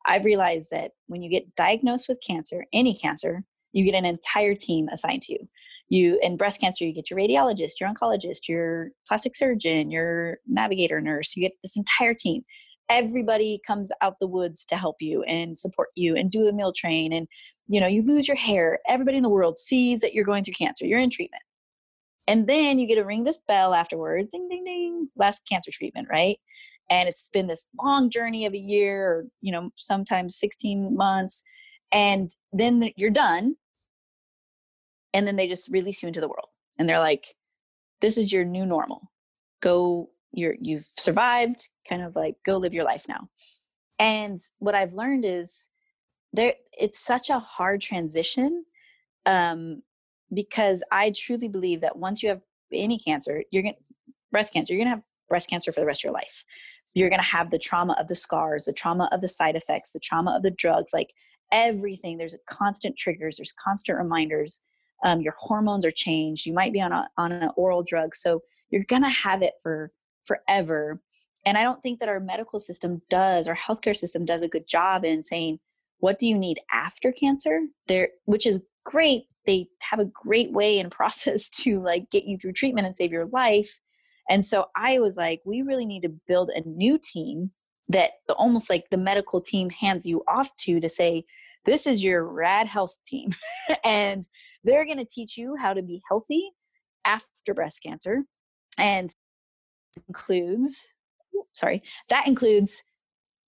i've 0.08 0.26
realized 0.26 0.72
that 0.72 0.92
when 1.08 1.22
you 1.22 1.30
get 1.30 1.56
diagnosed 1.56 2.10
with 2.10 2.18
cancer 2.26 2.66
any 2.74 2.96
cancer 2.96 3.44
you 3.74 3.86
get 3.86 3.96
an 3.96 4.06
entire 4.06 4.56
team 4.56 4.88
assigned 4.90 5.22
to 5.24 5.34
you. 5.34 5.48
You 5.90 6.20
in 6.22 6.38
breast 6.38 6.62
cancer 6.62 6.86
you 6.86 6.94
get 6.94 7.10
your 7.10 7.20
radiologist 7.20 7.80
your 7.82 7.90
oncologist 7.90 8.48
your 8.48 8.92
plastic 9.06 9.36
surgeon 9.36 9.92
your 9.92 10.38
navigator 10.48 11.02
nurse 11.02 11.36
you 11.36 11.44
get 11.44 11.58
this 11.62 11.76
entire 11.76 12.14
team 12.14 12.44
everybody 12.90 13.60
comes 13.66 13.92
out 14.02 14.20
the 14.20 14.28
woods 14.28 14.66
to 14.66 14.76
help 14.76 14.98
you 15.00 15.24
and 15.24 15.58
support 15.58 15.90
you 15.96 16.16
and 16.16 16.30
do 16.30 16.48
a 16.48 16.54
meal 16.54 16.74
train 16.74 17.14
and 17.14 17.28
you 17.68 17.80
know 17.80 17.88
you 17.88 18.04
lose 18.04 18.28
your 18.28 18.38
hair. 18.38 18.80
Everybody 18.88 19.18
in 19.18 19.24
the 19.24 19.30
world 19.30 19.58
sees 19.58 20.02
that 20.02 20.14
you're 20.14 20.26
going 20.26 20.44
through 20.44 20.56
cancer. 20.56 20.86
You're 20.86 21.00
in 21.00 21.10
treatment. 21.10 21.44
And 22.28 22.48
then 22.48 22.80
you 22.80 22.88
get 22.88 22.96
to 22.96 23.04
ring 23.04 23.24
this 23.24 23.40
bell 23.48 23.74
afterwards 23.74 24.30
ding 24.30 24.48
ding 24.50 24.64
ding 24.64 25.10
last 25.16 25.44
cancer 25.48 25.72
treatment 25.72 26.08
right? 26.12 26.38
And 26.90 27.08
it's 27.08 27.30
been 27.32 27.48
this 27.48 27.66
long 27.82 28.10
journey 28.10 28.46
of 28.46 28.54
a 28.54 28.58
year 28.58 29.06
or 29.06 29.26
you 29.42 29.52
know 29.52 29.72
sometimes 29.76 30.38
16 30.38 30.96
months. 30.96 31.44
And 31.92 32.34
then 32.54 32.92
you're 32.96 33.10
done. 33.10 33.56
And 35.14 35.28
then 35.28 35.36
they 35.36 35.48
just 35.48 35.70
release 35.72 36.02
you 36.02 36.08
into 36.08 36.22
the 36.22 36.30
world. 36.30 36.48
And 36.78 36.88
they're 36.88 37.00
like 37.00 37.36
this 38.02 38.18
is 38.18 38.34
your 38.34 38.44
new 38.44 38.66
normal. 38.66 39.12
Go 39.62 40.10
you're 40.34 40.56
you've 40.60 40.84
survived 40.84 41.70
kind 41.88 42.02
of 42.02 42.16
like 42.16 42.36
go 42.46 42.58
live 42.58 42.74
your 42.74 42.86
life 42.86 43.06
now. 43.08 43.30
And 44.00 44.40
what 44.60 44.76
i've 44.76 44.94
learned 44.94 45.26
is 45.26 45.68
there 46.34 46.56
it's 46.78 47.00
such 47.00 47.30
a 47.30 47.40
hard 47.40 47.82
transition 47.82 48.66
um 49.26 49.82
because 50.34 50.84
i 50.92 51.12
truly 51.12 51.48
believe 51.48 51.82
that 51.82 51.98
once 51.98 52.24
you 52.24 52.30
have 52.30 52.42
any 52.72 52.98
cancer 52.98 53.44
you're 53.52 53.62
to 53.64 53.74
breast 54.32 54.54
cancer 54.54 54.74
you're 54.74 54.86
to 54.86 54.90
have 54.90 55.04
breast 55.32 55.50
cancer 55.50 55.72
for 55.72 55.80
the 55.80 55.86
rest 55.86 56.02
of 56.02 56.04
your 56.04 56.14
life. 56.14 56.44
You're 56.94 57.10
going 57.10 57.22
to 57.22 57.26
have 57.26 57.50
the 57.50 57.58
trauma 57.58 57.96
of 57.98 58.08
the 58.08 58.16
scars 58.16 58.66
the 58.66 58.74
trauma 58.74 59.10
of 59.12 59.22
the 59.22 59.28
side 59.28 59.56
effects 59.56 59.94
the 59.94 60.00
trauma 60.00 60.36
of 60.36 60.44
the 60.44 60.52
drugs 60.52 60.92
like 60.94 61.14
everything. 61.52 62.18
There's 62.18 62.36
constant 62.48 62.98
triggers 62.98 63.38
there's 63.38 63.54
constant 63.54 63.98
reminders 63.98 64.62
um, 65.04 65.22
your 65.22 65.34
hormones 65.40 65.84
are 65.84 65.92
changed. 65.92 66.46
You 66.46 66.54
might 66.54 66.74
be 66.74 66.82
on 66.82 66.92
a 66.92 67.10
on 67.18 67.32
an 67.32 67.50
oral 67.56 67.82
drug 67.82 68.14
so 68.14 68.42
you're 68.70 68.84
gonna 68.88 69.10
have 69.10 69.42
it 69.42 69.54
for 69.64 69.92
forever. 70.26 71.02
And 71.46 71.58
i 71.58 71.64
don't 71.64 71.82
think 71.82 72.00
that 72.00 72.10
our 72.10 72.20
medical 72.20 72.60
system 72.60 73.02
does 73.10 73.48
our 73.48 73.56
healthcare 73.56 73.96
system 73.96 74.26
does 74.26 74.44
a 74.44 74.48
good 74.48 74.68
job 74.68 75.04
in 75.04 75.24
saying 75.24 75.60
what 76.00 76.18
do 76.18 76.26
you 76.26 76.38
need 76.38 76.60
after 76.74 77.12
cancer? 77.12 77.62
There 77.88 78.10
which 78.26 78.46
is 78.46 78.60
great. 78.84 79.24
They 79.46 79.68
have 79.82 80.00
a 80.00 80.06
great 80.06 80.52
way 80.52 80.80
and 80.80 80.92
process 81.00 81.50
to 81.62 81.82
like 81.82 82.10
get 82.12 82.26
you 82.26 82.38
through 82.38 82.54
treatment 82.54 82.88
and 82.88 82.98
save 82.98 83.12
your 83.12 83.28
life. 83.28 83.80
And 84.30 84.46
so 84.46 84.66
i 84.76 85.00
was 85.00 85.18
like 85.18 85.42
we 85.46 85.62
really 85.62 85.86
need 85.86 86.04
to 86.04 86.14
build 86.28 86.50
a 86.54 86.62
new 86.68 87.00
team 87.02 87.52
that 87.90 88.12
the, 88.28 88.34
almost 88.36 88.70
like 88.70 88.86
the 88.90 88.98
medical 88.98 89.42
team 89.42 89.70
hands 89.70 90.06
you 90.06 90.24
off 90.28 90.56
to 90.58 90.80
to 90.80 90.88
say 90.88 91.26
this 91.66 91.86
is 91.86 92.04
your 92.04 92.24
rad 92.24 92.68
health 92.68 92.96
team 93.06 93.32
and 93.84 94.28
they're 94.64 94.86
going 94.86 94.98
to 94.98 95.06
teach 95.06 95.38
you 95.38 95.56
how 95.56 95.74
to 95.74 95.82
be 95.82 96.02
healthy 96.08 96.52
after 97.06 97.54
breast 97.54 97.82
cancer. 97.84 98.24
And 98.78 99.12
includes 100.08 100.90
sorry 101.54 101.82
that 102.10 102.28
includes 102.28 102.84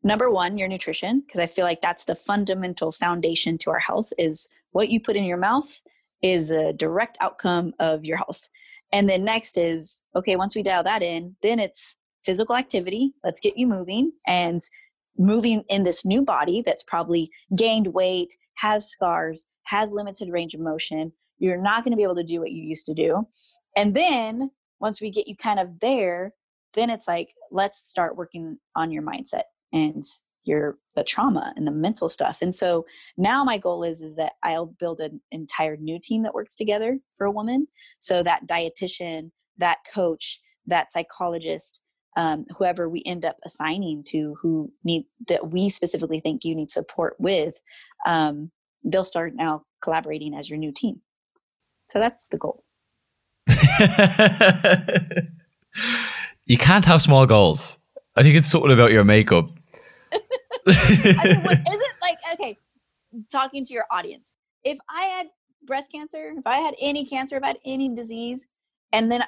number 0.04 0.30
one 0.30 0.58
your 0.58 0.68
nutrition 0.68 1.22
because 1.26 1.40
i 1.40 1.46
feel 1.46 1.66
like 1.66 1.82
that's 1.82 2.06
the 2.06 2.16
fundamental 2.16 2.92
foundation 2.92 3.58
to 3.58 3.70
our 3.70 3.80
health 3.80 4.12
is 4.18 4.48
what 4.72 4.90
you 4.90 5.00
put 5.00 5.16
in 5.16 5.24
your 5.24 5.38
mouth 5.38 5.82
is 6.22 6.52
a 6.52 6.74
direct 6.74 7.18
outcome 7.22 7.74
of 7.80 8.04
your 8.04 8.18
health 8.18 8.50
and 8.92 9.08
then 9.08 9.24
next 9.24 9.58
is 9.58 10.02
okay 10.16 10.36
once 10.36 10.56
we 10.56 10.64
dial 10.64 10.84
that 10.84 11.02
in 11.02 11.36
then 11.42 11.60
it's 11.60 11.96
physical 12.26 12.56
activity 12.56 13.14
let's 13.24 13.40
get 13.40 13.58
you 13.58 13.68
moving 13.68 14.12
and 14.28 14.62
moving 15.18 15.64
in 15.70 15.84
this 15.84 16.04
new 16.04 16.22
body 16.22 16.62
that's 16.66 16.84
probably 16.84 17.30
gained 17.56 17.88
weight 17.88 18.36
has 18.56 18.90
scars 18.90 19.46
has 19.64 19.92
limited 19.92 20.30
range 20.30 20.54
of 20.54 20.60
motion. 20.60 21.12
You're 21.40 21.62
not 21.62 21.84
going 21.84 21.92
to 21.92 21.98
be 21.98 22.04
able 22.04 22.16
to 22.16 22.24
do 22.24 22.40
what 22.40 22.52
you 22.52 22.64
used 22.64 22.86
to 22.88 22.94
do. 22.94 23.28
And 23.76 23.94
then 23.94 24.52
once 24.84 25.00
we 25.00 25.10
get 25.10 25.30
you 25.30 25.36
kind 25.36 25.62
of 25.62 25.80
there, 25.80 26.34
then 26.74 26.90
it's 26.90 27.08
like, 27.08 27.30
let's 27.52 27.78
start 27.90 28.18
working 28.18 28.58
on 28.76 28.92
your 28.92 29.02
mindset 29.02 29.44
and 29.72 30.04
your 30.44 30.78
the 30.96 31.06
trauma 31.06 31.54
and 31.56 31.66
the 31.66 31.72
mental 31.72 32.10
stuff. 32.10 32.42
And 32.42 32.54
so 32.54 32.86
now 33.16 33.46
my 33.46 33.58
goal 33.58 33.86
is 33.86 34.02
is 34.02 34.18
that 34.18 34.34
I'll 34.44 34.66
build 34.66 35.00
an 35.00 35.22
entire 35.32 35.78
new 35.78 36.00
team 36.04 36.24
that 36.24 36.34
works 36.34 36.58
together 36.58 37.00
for 37.18 37.26
a 37.26 37.32
woman. 37.32 37.68
So 38.00 38.24
that 38.24 38.46
dietitian, 38.46 39.32
that 39.58 39.78
coach, 39.94 40.42
that 40.68 40.92
psychologist, 40.92 41.80
um, 42.18 42.46
whoever 42.58 42.90
we 42.90 43.04
end 43.06 43.24
up 43.24 43.38
assigning 43.46 44.04
to 44.10 44.36
who 44.42 44.70
need 44.84 45.06
that 45.30 45.50
we 45.50 45.70
specifically 45.70 46.20
think 46.20 46.44
you 46.44 46.56
need 46.56 46.70
support 46.70 47.16
with 47.20 47.54
um, 48.06 48.52
they'll 48.84 49.06
start 49.06 49.34
now 49.34 49.64
collaborating 49.82 50.36
as 50.36 50.50
your 50.50 50.60
new 50.60 50.74
team. 50.74 51.02
So 51.88 52.00
that's 52.00 52.28
the 52.28 52.38
goal. 52.38 52.63
You 56.46 56.58
can't 56.58 56.86
have 56.86 57.02
small 57.02 57.26
goals. 57.26 57.80
I 58.16 58.24
think 58.24 58.36
it's 58.36 58.50
sort 58.50 58.72
of 58.72 58.78
about 58.78 58.92
your 58.92 59.04
makeup. 59.04 59.50
I 60.14 60.20
mean, 60.68 61.44
what, 61.44 61.58
is 61.68 61.80
it 61.80 61.96
like, 62.02 62.18
okay, 62.34 62.58
talking 63.32 63.66
to 63.66 63.74
your 63.74 63.86
audience, 63.92 64.36
if 64.64 64.78
I 64.90 65.04
had 65.04 65.28
breast 65.66 65.92
cancer, 65.92 66.34
if 66.38 66.46
I 66.46 66.58
had 66.58 66.76
any 66.82 67.06
cancer, 67.06 67.38
if 67.38 67.44
I 67.44 67.48
had 67.48 67.60
any 67.66 67.94
disease, 67.94 68.48
and 68.92 69.12
then 69.12 69.24
I, 69.24 69.28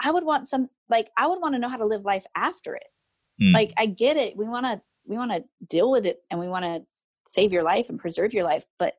I 0.00 0.10
would 0.10 0.24
want 0.24 0.46
some, 0.48 0.68
like, 0.88 1.10
I 1.16 1.26
would 1.26 1.40
want 1.40 1.54
to 1.54 1.58
know 1.58 1.68
how 1.68 1.78
to 1.78 1.86
live 1.86 2.04
life 2.04 2.26
after 2.34 2.74
it. 2.74 2.86
Mm. 3.42 3.54
Like, 3.54 3.72
I 3.76 3.86
get 3.86 4.16
it. 4.16 4.36
We 4.36 4.46
want 4.46 4.66
to, 4.66 4.80
we 5.06 5.16
want 5.16 5.32
to 5.32 5.44
deal 5.66 5.90
with 5.90 6.06
it 6.06 6.18
and 6.30 6.38
we 6.38 6.48
want 6.48 6.64
to 6.64 6.84
save 7.28 7.52
your 7.52 7.62
life 7.62 7.88
and 7.88 7.98
preserve 7.98 8.32
your 8.32 8.44
life 8.44 8.64
but 8.78 8.94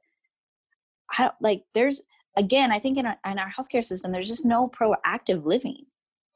i 1.17 1.23
don't 1.23 1.35
like 1.41 1.63
there's 1.73 2.01
again 2.39 2.71
i 2.71 2.79
think 2.79 2.97
in 2.97 3.05
our, 3.05 3.17
in 3.25 3.37
our 3.37 3.51
healthcare 3.51 3.83
system 3.83 4.11
there's 4.11 4.27
just 4.27 4.45
no 4.45 4.67
proactive 4.67 5.45
living 5.45 5.85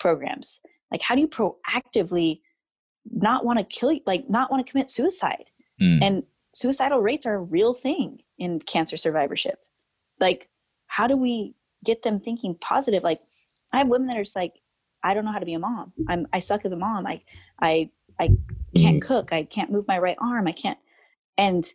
programs. 0.04 0.60
Like 0.92 1.02
how 1.02 1.16
do 1.16 1.22
you 1.22 1.30
proactively 1.30 2.42
not 3.10 3.46
want 3.46 3.58
to 3.58 3.66
kill 3.66 3.98
like 4.06 4.30
not 4.30 4.52
want 4.52 4.64
to 4.64 4.70
commit 4.70 4.90
suicide? 4.90 5.50
Mm. 5.82 6.00
and 6.04 6.24
suicidal 6.54 7.00
rates 7.02 7.26
are 7.26 7.34
a 7.34 7.42
real 7.42 7.74
thing 7.74 8.20
in 8.38 8.60
cancer 8.60 8.96
survivorship. 8.96 9.58
Like 10.20 10.50
how 10.86 11.08
do 11.08 11.18
we 11.18 11.56
get 11.84 12.04
them 12.04 12.20
thinking 12.20 12.56
positive? 12.56 13.02
Like 13.02 13.22
i 13.72 13.80
have 13.80 13.88
women 13.88 14.08
that 14.08 14.18
are 14.18 14.24
just 14.24 14.36
like 14.36 14.60
i 15.04 15.14
don't 15.14 15.26
know 15.26 15.32
how 15.32 15.40
to 15.40 15.46
be 15.46 15.56
a 15.56 15.60
mom. 15.60 15.94
I'm 16.08 16.28
i 16.32 16.40
suck 16.40 16.66
as 16.66 16.74
a 16.74 16.78
mom. 16.78 17.06
Like 17.06 17.24
i 17.60 17.90
i 18.20 18.28
can't 18.76 19.02
mm. 19.02 19.02
cook. 19.02 19.34
I 19.34 19.44
can't 19.44 19.72
move 19.72 19.88
my 19.88 19.98
right 19.98 20.18
arm. 20.20 20.48
I 20.48 20.52
can't 20.52 20.78
and 21.38 21.66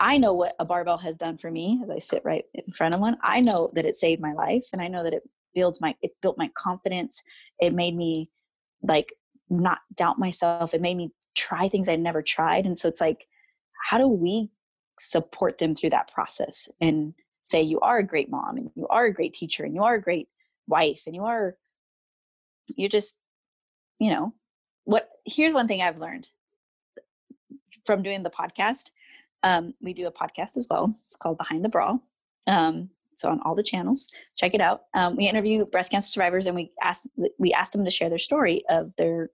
I 0.00 0.16
know 0.16 0.32
what 0.32 0.56
a 0.58 0.64
barbell 0.64 0.98
has 0.98 1.18
done 1.18 1.36
for 1.36 1.50
me 1.50 1.78
as 1.84 1.90
I 1.90 1.98
sit 1.98 2.22
right 2.24 2.44
in 2.54 2.72
front 2.72 2.94
of 2.94 3.00
one. 3.00 3.18
I 3.22 3.40
know 3.40 3.70
that 3.74 3.84
it 3.84 3.96
saved 3.96 4.20
my 4.20 4.32
life 4.32 4.66
and 4.72 4.80
I 4.80 4.88
know 4.88 5.04
that 5.04 5.12
it 5.12 5.28
builds 5.54 5.80
my 5.80 5.94
it 6.00 6.12
built 6.22 6.38
my 6.38 6.48
confidence. 6.54 7.22
It 7.60 7.74
made 7.74 7.94
me 7.94 8.30
like 8.82 9.12
not 9.50 9.80
doubt 9.94 10.18
myself. 10.18 10.72
It 10.72 10.80
made 10.80 10.96
me 10.96 11.12
try 11.34 11.68
things 11.68 11.88
I'd 11.88 12.00
never 12.00 12.22
tried. 12.22 12.64
And 12.64 12.78
so 12.78 12.88
it's 12.88 13.00
like, 13.00 13.26
how 13.88 13.98
do 13.98 14.08
we 14.08 14.50
support 14.98 15.58
them 15.58 15.74
through 15.74 15.90
that 15.90 16.12
process 16.12 16.68
and 16.80 17.14
say 17.42 17.62
you 17.62 17.80
are 17.80 17.98
a 17.98 18.06
great 18.06 18.30
mom 18.30 18.56
and 18.56 18.70
you 18.74 18.86
are 18.88 19.06
a 19.06 19.12
great 19.12 19.32
teacher 19.32 19.64
and 19.64 19.74
you 19.74 19.82
are 19.82 19.94
a 19.94 20.00
great 20.00 20.28
wife 20.66 21.02
and 21.06 21.14
you 21.14 21.24
are 21.24 21.56
you're 22.76 22.90
just 22.90 23.18
you 23.98 24.10
know 24.10 24.34
what 24.84 25.08
here's 25.24 25.54
one 25.54 25.66
thing 25.66 25.80
i've 25.80 25.98
learned 25.98 26.28
from 27.86 28.02
doing 28.02 28.22
the 28.22 28.30
podcast 28.30 28.90
um, 29.42 29.74
we 29.80 29.92
do 29.92 30.06
a 30.06 30.12
podcast 30.12 30.56
as 30.56 30.66
well. 30.68 30.94
It's 31.04 31.16
called 31.16 31.38
behind 31.38 31.64
the 31.64 31.68
Brawl. 31.68 32.00
um, 32.46 32.90
on 33.24 33.40
all 33.44 33.54
the 33.54 33.62
channels. 33.62 34.08
Check 34.36 34.54
it 34.54 34.60
out. 34.60 34.82
Um, 34.94 35.16
we 35.16 35.28
interview 35.28 35.66
breast 35.66 35.90
cancer 35.90 36.08
survivors 36.10 36.46
and 36.46 36.56
we 36.56 36.72
ask 36.82 37.02
we 37.38 37.52
ask 37.52 37.72
them 37.72 37.84
to 37.84 37.90
share 37.90 38.08
their 38.08 38.18
story 38.18 38.64
of 38.68 38.92
their 38.96 39.30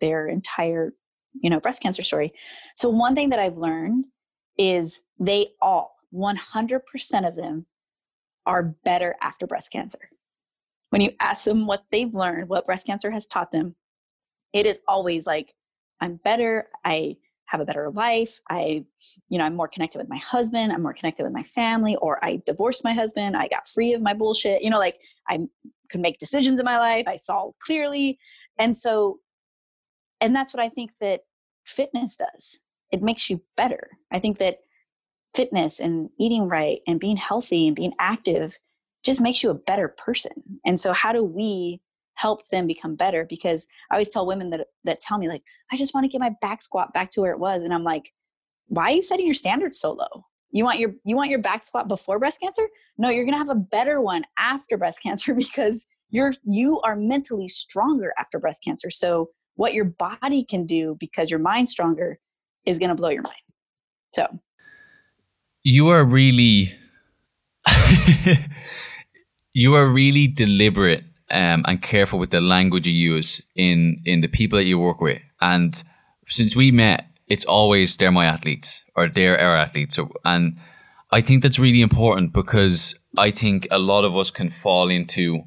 their 0.00 0.26
entire 0.26 0.94
you 1.34 1.50
know 1.50 1.60
breast 1.60 1.82
cancer 1.82 2.02
story. 2.02 2.32
So 2.74 2.88
one 2.88 3.14
thing 3.14 3.30
that 3.30 3.38
i've 3.38 3.58
learned 3.58 4.06
is 4.56 5.00
they 5.20 5.48
all 5.60 5.96
100% 6.14 7.28
of 7.28 7.36
them 7.36 7.66
are 8.46 8.62
better 8.62 9.16
after 9.20 9.46
breast 9.46 9.70
cancer. 9.70 10.08
When 10.90 11.02
you 11.02 11.12
ask 11.20 11.44
them 11.44 11.66
what 11.66 11.84
they've 11.90 12.14
learned 12.14 12.48
what 12.48 12.64
breast 12.66 12.86
cancer 12.86 13.10
has 13.10 13.26
taught 13.26 13.50
them 13.52 13.76
it 14.54 14.64
is 14.64 14.80
always 14.88 15.26
like 15.26 15.52
i'm 16.00 16.16
better. 16.16 16.68
I 16.84 17.16
have 17.46 17.60
a 17.60 17.64
better 17.64 17.90
life 17.92 18.40
i 18.50 18.84
you 19.28 19.38
know 19.38 19.44
i'm 19.44 19.54
more 19.54 19.68
connected 19.68 19.98
with 19.98 20.08
my 20.08 20.18
husband 20.18 20.72
i'm 20.72 20.82
more 20.82 20.94
connected 20.94 21.22
with 21.22 21.32
my 21.32 21.42
family 21.42 21.96
or 21.96 22.22
i 22.24 22.40
divorced 22.44 22.84
my 22.84 22.92
husband 22.92 23.36
i 23.36 23.48
got 23.48 23.68
free 23.68 23.92
of 23.92 24.02
my 24.02 24.14
bullshit 24.14 24.62
you 24.62 24.70
know 24.70 24.78
like 24.78 24.98
i 25.28 25.38
could 25.90 26.00
make 26.00 26.18
decisions 26.18 26.58
in 26.58 26.64
my 26.64 26.78
life 26.78 27.06
i 27.06 27.16
saw 27.16 27.50
clearly 27.60 28.18
and 28.58 28.76
so 28.76 29.20
and 30.20 30.34
that's 30.34 30.52
what 30.52 30.62
i 30.62 30.68
think 30.68 30.90
that 31.00 31.20
fitness 31.66 32.16
does. 32.16 32.60
It 32.90 33.02
makes 33.02 33.28
you 33.28 33.42
better. 33.56 33.90
I 34.10 34.20
think 34.20 34.38
that 34.38 34.60
fitness 35.34 35.80
and 35.80 36.08
eating 36.18 36.48
right 36.48 36.80
and 36.86 37.00
being 37.00 37.16
healthy 37.16 37.66
and 37.66 37.76
being 37.76 37.92
active 37.98 38.58
just 39.04 39.20
makes 39.20 39.42
you 39.42 39.50
a 39.50 39.54
better 39.54 39.88
person 39.88 40.32
and 40.64 40.80
so 40.80 40.92
how 40.94 41.12
do 41.12 41.22
we 41.22 41.80
help 42.16 42.48
them 42.48 42.66
become 42.66 42.96
better 42.96 43.24
because 43.24 43.66
i 43.90 43.94
always 43.94 44.08
tell 44.08 44.26
women 44.26 44.50
that 44.50 44.66
that 44.84 45.00
tell 45.00 45.18
me 45.18 45.28
like 45.28 45.42
i 45.72 45.76
just 45.76 45.94
want 45.94 46.04
to 46.04 46.08
get 46.08 46.20
my 46.20 46.32
back 46.40 46.60
squat 46.60 46.92
back 46.92 47.08
to 47.10 47.20
where 47.20 47.32
it 47.32 47.38
was 47.38 47.62
and 47.62 47.72
i'm 47.72 47.84
like 47.84 48.12
why 48.68 48.84
are 48.84 48.92
you 48.92 49.02
setting 49.02 49.26
your 49.26 49.34
standards 49.34 49.78
so 49.78 49.92
low? 49.92 50.24
You 50.50 50.64
want 50.64 50.78
your 50.78 50.92
you 51.04 51.16
want 51.16 51.30
your 51.30 51.40
back 51.40 51.62
squat 51.62 51.88
before 51.88 52.18
breast 52.18 52.40
cancer? 52.40 52.68
No 52.98 53.08
you're 53.08 53.24
going 53.24 53.34
to 53.34 53.38
have 53.38 53.50
a 53.50 53.54
better 53.54 54.00
one 54.00 54.24
after 54.38 54.76
breast 54.76 55.02
cancer 55.02 55.34
because 55.34 55.86
you're 56.10 56.32
you 56.44 56.80
are 56.82 56.96
mentally 56.96 57.48
stronger 57.48 58.12
after 58.18 58.38
breast 58.38 58.62
cancer. 58.64 58.90
So 58.90 59.30
what 59.54 59.74
your 59.74 59.84
body 59.84 60.44
can 60.44 60.66
do 60.66 60.96
because 60.98 61.30
your 61.30 61.40
mind's 61.40 61.72
stronger 61.72 62.18
is 62.64 62.78
going 62.78 62.90
to 62.90 62.94
blow 62.94 63.08
your 63.08 63.22
mind. 63.22 63.36
So. 64.12 64.26
You 65.62 65.88
are 65.88 66.04
really 66.04 66.72
you 69.52 69.74
are 69.74 69.88
really 69.88 70.28
deliberate 70.28 71.02
um, 71.30 71.64
and 71.66 71.82
careful 71.82 72.18
with 72.18 72.30
the 72.30 72.40
language 72.40 72.86
you 72.86 72.92
use 72.92 73.42
in 73.54 74.02
in 74.04 74.20
the 74.20 74.28
people 74.28 74.58
that 74.58 74.64
you 74.64 74.78
work 74.78 75.00
with. 75.00 75.22
And 75.40 75.82
since 76.28 76.54
we 76.54 76.70
met, 76.70 77.06
it's 77.26 77.44
always 77.44 77.96
they're 77.96 78.12
my 78.12 78.26
athletes 78.26 78.84
or 78.94 79.08
they're 79.08 79.38
our 79.38 79.56
athletes. 79.56 79.98
And 80.24 80.58
I 81.10 81.20
think 81.20 81.42
that's 81.42 81.58
really 81.58 81.82
important 81.82 82.32
because 82.32 82.98
I 83.16 83.30
think 83.30 83.66
a 83.70 83.78
lot 83.78 84.04
of 84.04 84.16
us 84.16 84.30
can 84.30 84.50
fall 84.50 84.88
into 84.88 85.42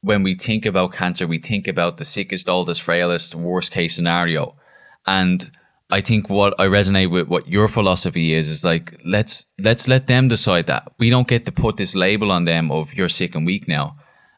when 0.00 0.22
we 0.22 0.34
think 0.34 0.66
about 0.66 0.92
cancer, 0.92 1.26
we 1.26 1.38
think 1.38 1.66
about 1.66 1.96
the 1.96 2.04
sickest, 2.04 2.48
oldest, 2.48 2.82
frailest, 2.82 3.34
worst 3.34 3.72
case 3.72 3.96
scenario. 3.96 4.56
And 5.06 5.50
I 5.90 6.00
think 6.00 6.28
what 6.28 6.54
I 6.58 6.66
resonate 6.66 7.10
with 7.10 7.28
what 7.28 7.48
your 7.48 7.68
philosophy 7.68 8.32
is 8.32 8.48
is 8.48 8.64
like 8.64 9.00
let's 9.04 9.46
let's 9.58 9.88
let 9.88 10.08
them 10.08 10.28
decide 10.28 10.66
that. 10.66 10.92
We 10.98 11.10
don't 11.10 11.28
get 11.28 11.46
to 11.46 11.52
put 11.52 11.76
this 11.76 11.94
label 11.94 12.30
on 12.30 12.44
them 12.44 12.70
of 12.70 12.92
you're 12.92 13.08
sick 13.08 13.34
and 13.34 13.46
weak 13.46 13.66
now 13.66 13.96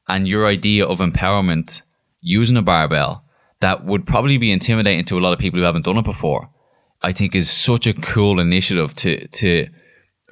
and 0.08 0.26
your 0.26 0.46
idea 0.46 0.86
of 0.86 0.98
empowerment 0.98 1.82
using 2.20 2.56
a 2.56 2.62
barbell 2.62 3.24
that 3.60 3.84
would 3.84 4.06
probably 4.06 4.38
be 4.38 4.52
intimidating 4.52 5.04
to 5.04 5.18
a 5.18 5.20
lot 5.20 5.32
of 5.32 5.38
people 5.38 5.58
who 5.58 5.64
haven't 5.64 5.84
done 5.84 5.98
it 5.98 6.04
before, 6.04 6.50
I 7.02 7.12
think 7.12 7.34
is 7.34 7.50
such 7.50 7.86
a 7.86 7.94
cool 7.94 8.40
initiative 8.40 8.94
to 8.96 9.26
to 9.28 9.68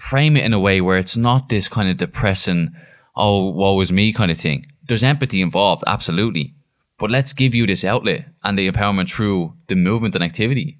frame 0.01 0.37
it 0.37 0.45
in 0.45 0.53
a 0.53 0.61
way 0.61 0.81
where 0.81 0.99
it's 0.99 1.17
not 1.17 1.49
this 1.49 1.69
kind 1.69 1.89
of 1.89 1.97
depressing, 1.97 2.71
oh, 3.17 3.51
woe 3.51 3.81
is 3.81 3.91
me 3.91 4.13
kind 4.13 4.31
of 4.31 4.39
thing. 4.39 4.67
There's 4.87 5.03
empathy 5.03 5.41
involved, 5.41 5.85
absolutely. 5.87 6.55
But 6.99 7.11
let's 7.11 7.33
give 7.33 7.55
you 7.55 7.67
this 7.67 7.85
outlet 7.85 8.27
and 8.43 8.59
the 8.59 8.71
empowerment 8.71 9.11
through 9.11 9.55
the 9.69 9.75
movement 9.75 10.15
and 10.15 10.25
activity. 10.25 10.79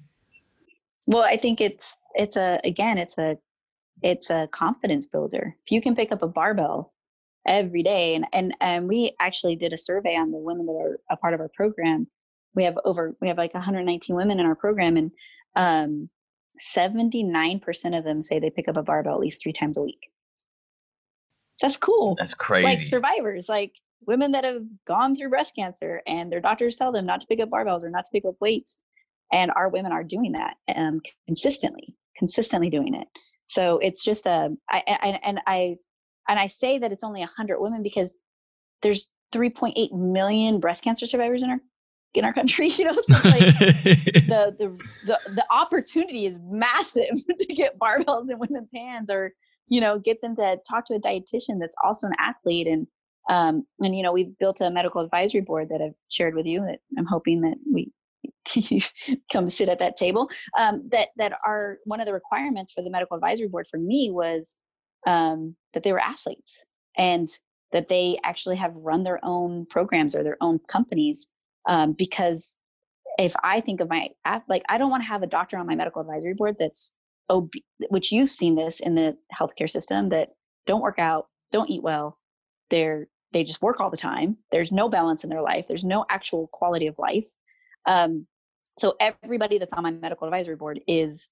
Well, 1.07 1.23
I 1.23 1.37
think 1.37 1.61
it's 1.61 1.95
it's 2.15 2.35
a 2.35 2.59
again, 2.63 2.97
it's 2.97 3.17
a 3.17 3.37
it's 4.01 4.29
a 4.29 4.47
confidence 4.51 5.07
builder. 5.07 5.55
If 5.65 5.71
you 5.71 5.81
can 5.81 5.95
pick 5.95 6.11
up 6.11 6.21
a 6.21 6.27
barbell 6.27 6.93
every 7.47 7.83
day. 7.83 8.15
And, 8.15 8.25
and, 8.33 8.55
and 8.59 8.87
we 8.87 9.15
actually 9.19 9.55
did 9.55 9.73
a 9.73 9.77
survey 9.77 10.15
on 10.15 10.31
the 10.31 10.37
women 10.37 10.65
that 10.65 10.73
are 10.73 10.99
a 11.09 11.17
part 11.17 11.33
of 11.33 11.39
our 11.39 11.49
program. 11.55 12.07
We 12.53 12.63
have 12.63 12.77
over, 12.85 13.15
we 13.21 13.27
have 13.27 13.37
like 13.37 13.53
119 13.53 14.15
women 14.15 14.39
in 14.39 14.45
our 14.45 14.55
program 14.55 14.97
and 14.97 15.11
um, 15.55 16.09
79% 16.75 17.97
of 17.97 18.03
them 18.03 18.21
say 18.21 18.39
they 18.39 18.49
pick 18.49 18.67
up 18.67 18.77
a 18.77 18.83
barbell 18.83 19.13
at 19.13 19.19
least 19.19 19.41
three 19.41 19.53
times 19.53 19.77
a 19.77 19.81
week. 19.81 20.09
That's 21.61 21.77
cool. 21.77 22.15
That's 22.17 22.33
crazy. 22.33 22.65
Like 22.65 22.85
survivors, 22.85 23.49
like 23.49 23.73
women 24.05 24.31
that 24.33 24.43
have 24.43 24.61
gone 24.85 25.15
through 25.15 25.29
breast 25.29 25.55
cancer 25.55 26.01
and 26.05 26.31
their 26.31 26.41
doctors 26.41 26.75
tell 26.75 26.91
them 26.91 27.05
not 27.05 27.21
to 27.21 27.27
pick 27.27 27.39
up 27.39 27.49
barbells 27.49 27.83
or 27.83 27.89
not 27.89 28.05
to 28.05 28.11
pick 28.11 28.25
up 28.25 28.35
weights. 28.39 28.79
And 29.31 29.51
our 29.51 29.69
women 29.69 29.91
are 29.91 30.03
doing 30.03 30.33
that 30.33 30.55
um, 30.73 31.01
consistently, 31.25 31.95
consistently 32.15 32.69
doing 32.69 32.93
it. 32.93 33.07
So 33.45 33.79
it's 33.79 34.03
just 34.03 34.25
a, 34.25 34.55
I, 34.69 34.83
I, 34.87 35.19
and 35.23 35.39
I 35.47 35.77
and 36.27 36.39
I 36.39 36.47
say 36.47 36.79
that 36.79 36.91
it's 36.91 37.03
only 37.03 37.21
100 37.21 37.59
women 37.59 37.83
because 37.83 38.17
there's 38.81 39.09
3.8 39.33 39.91
million 39.93 40.59
breast 40.59 40.83
cancer 40.83 41.07
survivors 41.07 41.43
in 41.43 41.49
our 41.49 41.59
in 42.13 42.25
our 42.25 42.33
country. 42.33 42.69
You 42.77 42.85
know, 42.85 42.93
so 42.93 43.01
like 43.07 43.23
the, 43.29 44.55
the 44.57 44.77
the 45.05 45.19
the 45.33 45.45
opportunity 45.49 46.25
is 46.25 46.39
massive 46.43 47.25
to 47.39 47.53
get 47.53 47.79
barbells 47.79 48.29
in 48.29 48.39
women's 48.39 48.71
hands, 48.73 49.09
or 49.09 49.33
you 49.67 49.81
know, 49.81 49.99
get 49.99 50.21
them 50.21 50.35
to 50.35 50.59
talk 50.69 50.85
to 50.87 50.95
a 50.95 50.99
dietitian 50.99 51.59
that's 51.59 51.75
also 51.83 52.07
an 52.07 52.13
athlete. 52.19 52.67
And 52.67 52.87
um, 53.29 53.65
and 53.79 53.95
you 53.95 54.03
know, 54.03 54.13
we've 54.13 54.37
built 54.37 54.61
a 54.61 54.69
medical 54.69 55.01
advisory 55.01 55.41
board 55.41 55.69
that 55.69 55.81
I've 55.81 55.95
shared 56.09 56.35
with 56.35 56.45
you. 56.45 56.61
That 56.61 56.79
I'm 56.97 57.05
hoping 57.05 57.41
that 57.41 57.57
we 57.71 57.91
come 59.31 59.49
sit 59.49 59.69
at 59.69 59.79
that 59.79 59.97
table. 59.97 60.29
Um, 60.57 60.87
that 60.91 61.09
that 61.17 61.33
are 61.45 61.77
one 61.85 61.99
of 61.99 62.05
the 62.05 62.13
requirements 62.13 62.73
for 62.73 62.83
the 62.83 62.89
medical 62.89 63.15
advisory 63.15 63.47
board 63.47 63.67
for 63.69 63.79
me 63.79 64.11
was 64.11 64.55
um, 65.07 65.55
that 65.73 65.81
they 65.81 65.91
were 65.91 65.99
athletes 65.99 66.63
and 66.97 67.27
that 67.71 67.87
they 67.87 68.19
actually 68.23 68.57
have 68.57 68.75
run 68.75 69.03
their 69.03 69.19
own 69.23 69.65
programs 69.65 70.15
or 70.15 70.23
their 70.23 70.37
own 70.41 70.59
companies 70.67 71.27
um, 71.67 71.93
because 71.93 72.57
if 73.17 73.33
i 73.43 73.59
think 73.61 73.79
of 73.79 73.89
my 73.89 74.09
like 74.47 74.63
i 74.69 74.77
don't 74.77 74.91
want 74.91 75.01
to 75.01 75.07
have 75.07 75.23
a 75.23 75.27
doctor 75.27 75.57
on 75.57 75.65
my 75.65 75.75
medical 75.75 76.01
advisory 76.01 76.33
board 76.33 76.55
that's 76.59 76.93
ob- 77.29 77.49
which 77.89 78.11
you've 78.11 78.29
seen 78.29 78.55
this 78.55 78.79
in 78.79 78.95
the 78.95 79.17
healthcare 79.37 79.69
system 79.69 80.09
that 80.09 80.29
don't 80.65 80.81
work 80.81 80.99
out 80.99 81.27
don't 81.51 81.69
eat 81.69 81.81
well 81.81 82.17
they're 82.69 83.07
they 83.31 83.43
just 83.43 83.61
work 83.61 83.79
all 83.79 83.89
the 83.89 83.97
time 83.97 84.37
there's 84.51 84.71
no 84.71 84.89
balance 84.89 85.23
in 85.23 85.29
their 85.29 85.41
life 85.41 85.67
there's 85.67 85.83
no 85.83 86.05
actual 86.09 86.47
quality 86.51 86.87
of 86.87 86.99
life 86.99 87.27
um, 87.85 88.27
so 88.77 88.95
everybody 88.99 89.57
that's 89.57 89.73
on 89.73 89.83
my 89.83 89.91
medical 89.91 90.27
advisory 90.27 90.55
board 90.55 90.81
is 90.87 91.31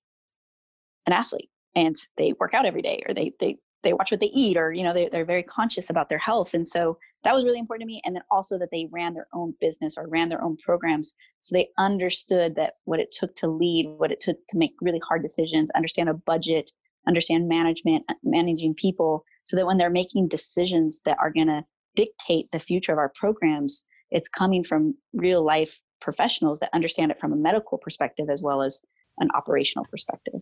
an 1.06 1.14
athlete 1.14 1.50
and 1.76 1.96
they 2.18 2.34
work 2.40 2.54
out 2.54 2.66
every 2.66 2.82
day 2.82 3.04
or 3.08 3.14
they 3.14 3.34
they 3.40 3.58
they 3.86 3.94
watch 3.94 4.12
what 4.12 4.20
they 4.20 4.32
eat 4.34 4.58
or 4.58 4.74
you 4.74 4.84
know 4.84 4.94
they, 4.94 5.08
they're 5.08 5.26
very 5.26 5.44
conscious 5.44 5.90
about 5.90 6.10
their 6.10 6.18
health. 6.18 6.54
And 6.54 6.68
so 6.68 6.98
that 7.24 7.34
was 7.34 7.46
really 7.46 7.60
important 7.60 7.84
to 7.84 7.88
me. 7.88 8.02
And 8.04 8.16
then 8.16 8.24
also 8.30 8.60
that 8.60 8.70
they 8.72 8.90
ran 8.92 9.14
their 9.14 9.28
own 9.34 9.54
business 9.62 9.98
or 9.98 10.08
ran 10.10 10.28
their 10.28 10.44
own 10.44 10.58
programs. 10.58 11.14
So 11.40 11.56
they 11.56 11.70
understood 11.78 12.56
that 12.56 12.74
what 12.84 13.00
it 13.00 13.12
took 13.12 13.34
to 13.36 13.48
lead 13.48 13.88
what 13.98 14.12
it 14.12 14.20
took 14.20 14.38
to 14.50 14.58
make 14.58 14.74
really 14.82 15.02
hard 15.08 15.22
decisions 15.22 15.72
understand 15.72 16.10
a 16.10 16.14
budget 16.14 16.72
understand 17.08 17.48
management 17.48 18.04
uh, 18.10 18.16
managing 18.24 18.74
people 18.74 19.24
so 19.44 19.56
that 19.56 19.66
when 19.66 19.78
they're 19.78 19.90
making 19.90 20.28
decisions 20.28 21.02
that 21.06 21.18
are 21.20 21.32
going 21.32 21.48
to 21.48 21.64
dictate 21.96 22.48
the 22.52 22.60
future 22.60 22.92
of 22.92 22.98
our 22.98 23.14
programs 23.16 23.86
it's 24.12 24.28
coming 24.28 24.64
from 24.64 24.96
real 25.14 25.44
life 25.44 25.80
professionals 26.02 26.60
that 26.60 26.70
understand 26.74 27.12
it 27.12 27.20
from 27.20 27.34
a 27.34 27.36
medical 27.36 27.78
perspective 27.78 28.30
as 28.30 28.42
well 28.42 28.62
as 28.62 28.82
an 29.18 29.30
operational 29.36 29.86
perspective. 29.86 30.42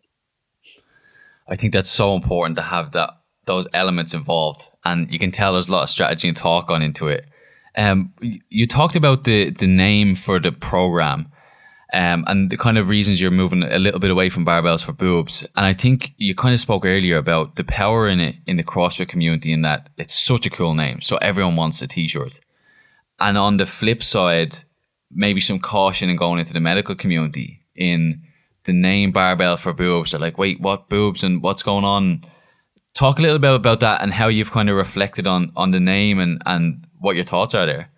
I 1.47 1.55
think 1.55 1.73
that's 1.73 1.89
so 1.89 2.15
important 2.15 2.55
to 2.57 2.63
have 2.63 2.91
that 2.93 3.11
those 3.45 3.67
elements 3.73 4.13
involved, 4.13 4.69
and 4.83 5.11
you 5.11 5.19
can 5.19 5.31
tell 5.31 5.53
there's 5.53 5.67
a 5.67 5.71
lot 5.71 5.83
of 5.83 5.89
strategy 5.89 6.27
and 6.27 6.37
thought 6.37 6.67
gone 6.67 6.81
into 6.81 7.07
it. 7.07 7.25
Um, 7.75 8.13
you 8.49 8.67
talked 8.67 8.95
about 8.95 9.23
the 9.23 9.51
the 9.51 9.67
name 9.67 10.15
for 10.15 10.39
the 10.39 10.51
program. 10.51 11.31
um, 11.93 12.23
and 12.27 12.49
the 12.49 12.57
kind 12.57 12.79
of 12.79 12.89
reasons 12.89 13.21
you're 13.21 13.29
moving 13.29 13.61
a 13.61 13.77
little 13.77 13.99
bit 13.99 14.09
away 14.09 14.29
from 14.31 14.45
barbells 14.45 14.83
for 14.83 14.93
boobs. 14.93 15.43
And 15.55 15.63
I 15.63 15.75
think 15.75 16.13
you 16.17 16.33
kind 16.33 16.55
of 16.55 16.59
spoke 16.59 16.85
earlier 16.85 17.17
about 17.17 17.55
the 17.55 17.63
power 17.63 18.09
in 18.09 18.19
it 18.19 18.35
in 18.47 18.57
the 18.57 18.63
CrossFit 18.63 19.07
community 19.07 19.53
in 19.53 19.61
that 19.61 19.89
it's 19.95 20.17
such 20.17 20.47
a 20.47 20.49
cool 20.49 20.73
name. 20.73 21.01
So 21.01 21.17
everyone 21.17 21.55
wants 21.55 21.83
a 21.83 21.87
t-shirt. 21.87 22.39
And 23.19 23.37
on 23.37 23.57
the 23.57 23.67
flip 23.67 24.01
side, 24.01 24.63
maybe 25.11 25.39
some 25.39 25.59
caution 25.59 26.09
in 26.09 26.17
going 26.17 26.39
into 26.39 26.51
the 26.51 26.59
medical 26.59 26.95
community 26.95 27.61
in 27.75 28.23
the 28.63 28.73
name 28.73 29.11
barbell 29.11 29.57
for 29.57 29.71
boobs. 29.71 30.11
They're 30.11 30.19
like, 30.19 30.39
wait, 30.39 30.59
what 30.59 30.89
boobs 30.89 31.23
and 31.23 31.43
what's 31.43 31.61
going 31.61 31.85
on? 31.85 32.25
Talk 32.93 33.17
a 33.17 33.21
little 33.21 33.39
bit 33.39 33.53
about 33.53 33.79
that 33.79 34.01
and 34.01 34.13
how 34.13 34.27
you've 34.27 34.51
kind 34.51 34.69
of 34.69 34.75
reflected 34.75 35.25
on 35.25 35.51
on 35.55 35.71
the 35.71 35.79
name 35.79 36.19
and 36.19 36.41
and 36.45 36.85
what 36.99 37.15
your 37.15 37.25
thoughts 37.25 37.55
are 37.55 37.65
there. 37.65 37.89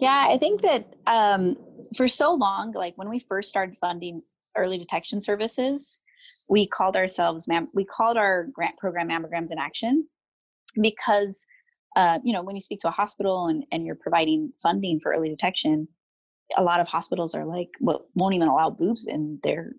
Yeah, 0.00 0.26
I 0.28 0.36
think 0.36 0.60
that 0.62 0.94
um, 1.06 1.56
for 1.96 2.06
so 2.06 2.34
long, 2.34 2.72
like 2.72 2.96
when 2.96 3.08
we 3.08 3.18
first 3.18 3.48
started 3.48 3.76
funding 3.76 4.22
early 4.56 4.78
detection 4.78 5.22
services, 5.22 5.98
we 6.48 6.66
called 6.66 6.96
ourselves 6.96 7.48
mam- 7.48 7.68
we 7.72 7.84
called 7.84 8.16
our 8.16 8.44
grant 8.52 8.76
program 8.76 9.08
mammograms 9.08 9.50
in 9.50 9.58
action 9.58 10.06
because 10.80 11.44
uh, 11.96 12.18
you 12.22 12.32
know 12.32 12.42
when 12.42 12.54
you 12.54 12.60
speak 12.60 12.80
to 12.80 12.88
a 12.88 12.92
hospital 12.92 13.46
and, 13.46 13.64
and 13.72 13.86
you're 13.86 13.94
providing 13.94 14.52
funding 14.62 15.00
for 15.00 15.12
early 15.12 15.28
detection 15.28 15.88
a 16.56 16.62
lot 16.62 16.80
of 16.80 16.88
hospitals 16.88 17.34
are 17.34 17.44
like 17.44 17.70
well, 17.80 18.06
won't 18.14 18.34
even 18.34 18.48
allow 18.48 18.70
boobs 18.70 19.06
in 19.06 19.38
their 19.42 19.72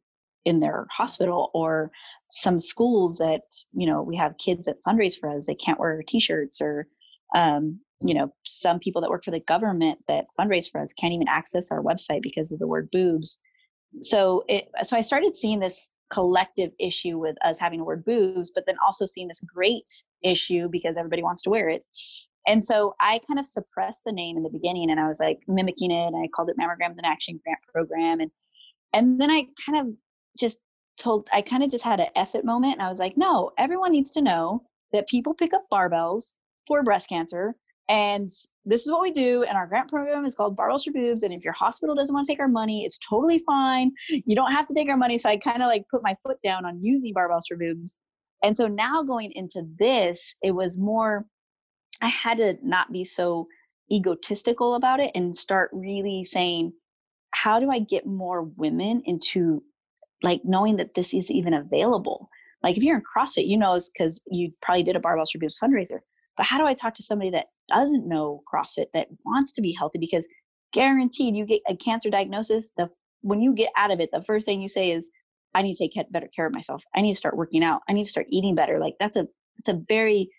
in 0.45 0.59
their 0.59 0.87
hospital 0.91 1.49
or 1.53 1.91
some 2.29 2.59
schools 2.59 3.17
that 3.17 3.41
you 3.73 3.85
know 3.85 4.01
we 4.01 4.15
have 4.15 4.37
kids 4.37 4.65
that 4.65 4.83
fundraise 4.85 5.17
for 5.17 5.29
us 5.29 5.45
they 5.45 5.55
can't 5.55 5.79
wear 5.79 6.01
t-shirts 6.07 6.61
or 6.61 6.87
um, 7.35 7.79
you 8.03 8.13
know 8.13 8.33
some 8.43 8.79
people 8.79 9.01
that 9.01 9.09
work 9.09 9.23
for 9.23 9.31
the 9.31 9.39
government 9.41 9.99
that 10.07 10.25
fundraise 10.39 10.69
for 10.69 10.81
us 10.81 10.93
can't 10.93 11.13
even 11.13 11.27
access 11.27 11.71
our 11.71 11.81
website 11.81 12.21
because 12.21 12.51
of 12.51 12.59
the 12.59 12.67
word 12.67 12.89
boobs. 12.91 13.39
So 14.01 14.43
it 14.47 14.69
so 14.83 14.97
i 14.97 15.01
started 15.01 15.35
seeing 15.35 15.59
this 15.59 15.91
collective 16.09 16.71
issue 16.79 17.17
with 17.17 17.35
us 17.43 17.57
having 17.57 17.79
the 17.79 17.85
word 17.85 18.05
boobs 18.05 18.51
but 18.53 18.65
then 18.67 18.75
also 18.85 19.05
seeing 19.05 19.27
this 19.27 19.41
great 19.41 19.89
issue 20.23 20.67
because 20.69 20.97
everybody 20.97 21.23
wants 21.23 21.41
to 21.43 21.49
wear 21.49 21.69
it. 21.69 21.85
And 22.47 22.63
so 22.63 22.95
i 22.99 23.19
kind 23.27 23.39
of 23.39 23.45
suppressed 23.45 24.03
the 24.05 24.11
name 24.11 24.37
in 24.37 24.43
the 24.43 24.49
beginning 24.49 24.89
and 24.89 24.99
i 24.99 25.07
was 25.07 25.19
like 25.19 25.39
mimicking 25.47 25.91
it 25.91 26.07
and 26.07 26.15
i 26.15 26.27
called 26.27 26.49
it 26.49 26.57
mammograms 26.57 26.99
in 26.99 27.05
action 27.05 27.39
grant 27.43 27.59
program 27.71 28.19
and 28.19 28.31
and 28.93 29.21
then 29.21 29.31
i 29.31 29.45
kind 29.65 29.79
of 29.79 29.95
just 30.37 30.59
told 30.97 31.27
i 31.33 31.41
kind 31.41 31.63
of 31.63 31.71
just 31.71 31.83
had 31.83 31.99
an 31.99 32.07
effort 32.15 32.45
moment 32.45 32.73
and 32.73 32.81
i 32.81 32.89
was 32.89 32.99
like 32.99 33.17
no 33.17 33.51
everyone 33.57 33.91
needs 33.91 34.11
to 34.11 34.21
know 34.21 34.61
that 34.91 35.07
people 35.07 35.33
pick 35.33 35.53
up 35.53 35.63
barbells 35.71 36.35
for 36.67 36.83
breast 36.83 37.09
cancer 37.09 37.55
and 37.89 38.29
this 38.65 38.85
is 38.85 38.91
what 38.91 39.01
we 39.01 39.11
do. 39.11 39.43
And 39.43 39.57
our 39.57 39.67
grant 39.67 39.89
program 39.89 40.25
is 40.25 40.35
called 40.35 40.55
Barbells 40.55 40.85
for 40.85 40.91
Boobs. 40.91 41.23
And 41.23 41.33
if 41.33 41.43
your 41.43 41.53
hospital 41.53 41.95
doesn't 41.95 42.13
want 42.13 42.25
to 42.25 42.31
take 42.31 42.39
our 42.39 42.47
money, 42.47 42.85
it's 42.85 42.97
totally 42.97 43.39
fine. 43.39 43.91
You 44.07 44.35
don't 44.35 44.53
have 44.53 44.65
to 44.67 44.73
take 44.73 44.89
our 44.89 44.97
money. 44.97 45.17
So 45.17 45.29
I 45.29 45.37
kind 45.37 45.61
of 45.61 45.67
like 45.67 45.83
put 45.91 46.03
my 46.03 46.15
foot 46.23 46.37
down 46.43 46.65
on 46.65 46.79
using 46.81 47.13
Barbells 47.13 47.47
for 47.47 47.57
Boobs. 47.57 47.97
And 48.41 48.55
so 48.55 48.67
now 48.67 49.03
going 49.03 49.31
into 49.35 49.63
this, 49.79 50.35
it 50.41 50.51
was 50.51 50.77
more, 50.77 51.25
I 52.01 52.07
had 52.07 52.37
to 52.37 52.57
not 52.61 52.91
be 52.91 53.03
so 53.03 53.47
egotistical 53.91 54.75
about 54.75 54.99
it 54.99 55.11
and 55.13 55.35
start 55.35 55.69
really 55.73 56.23
saying, 56.23 56.73
how 57.31 57.59
do 57.59 57.69
I 57.69 57.79
get 57.79 58.05
more 58.05 58.43
women 58.43 59.01
into 59.05 59.63
like 60.23 60.41
knowing 60.43 60.77
that 60.77 60.95
this 60.95 61.13
is 61.13 61.29
even 61.29 61.53
available? 61.53 62.29
Like 62.63 62.77
if 62.77 62.83
you're 62.83 62.97
in 62.97 63.03
CrossFit, 63.03 63.47
you 63.47 63.57
know, 63.57 63.73
it's 63.73 63.89
because 63.89 64.21
you 64.27 64.51
probably 64.61 64.83
did 64.83 64.95
a 64.95 64.99
Barbell 64.99 65.25
Boobs 65.39 65.59
fundraiser 65.61 65.99
but 66.37 66.45
how 66.45 66.57
do 66.57 66.65
I 66.65 66.73
talk 66.73 66.93
to 66.95 67.03
somebody 67.03 67.29
that 67.31 67.47
doesn't 67.69 68.07
know 68.07 68.41
CrossFit 68.51 68.87
that 68.93 69.07
wants 69.25 69.51
to 69.53 69.61
be 69.61 69.71
healthy? 69.71 69.99
Because 69.99 70.27
guaranteed, 70.71 71.35
you 71.35 71.45
get 71.45 71.61
a 71.67 71.75
cancer 71.75 72.09
diagnosis. 72.09 72.71
The 72.77 72.89
when 73.21 73.41
you 73.41 73.53
get 73.53 73.71
out 73.77 73.91
of 73.91 73.99
it, 73.99 74.09
the 74.11 74.23
first 74.25 74.45
thing 74.45 74.61
you 74.61 74.67
say 74.67 74.91
is, 74.91 75.11
"I 75.53 75.61
need 75.61 75.75
to 75.75 75.87
take 75.87 76.11
better 76.11 76.29
care 76.35 76.47
of 76.47 76.53
myself. 76.53 76.83
I 76.95 77.01
need 77.01 77.13
to 77.13 77.17
start 77.17 77.37
working 77.37 77.63
out. 77.63 77.81
I 77.87 77.93
need 77.93 78.05
to 78.05 78.09
start 78.09 78.27
eating 78.29 78.55
better." 78.55 78.79
Like 78.79 78.95
that's 78.99 79.17
a 79.17 79.27
it's 79.59 79.69
a 79.69 79.81
very 79.87 80.29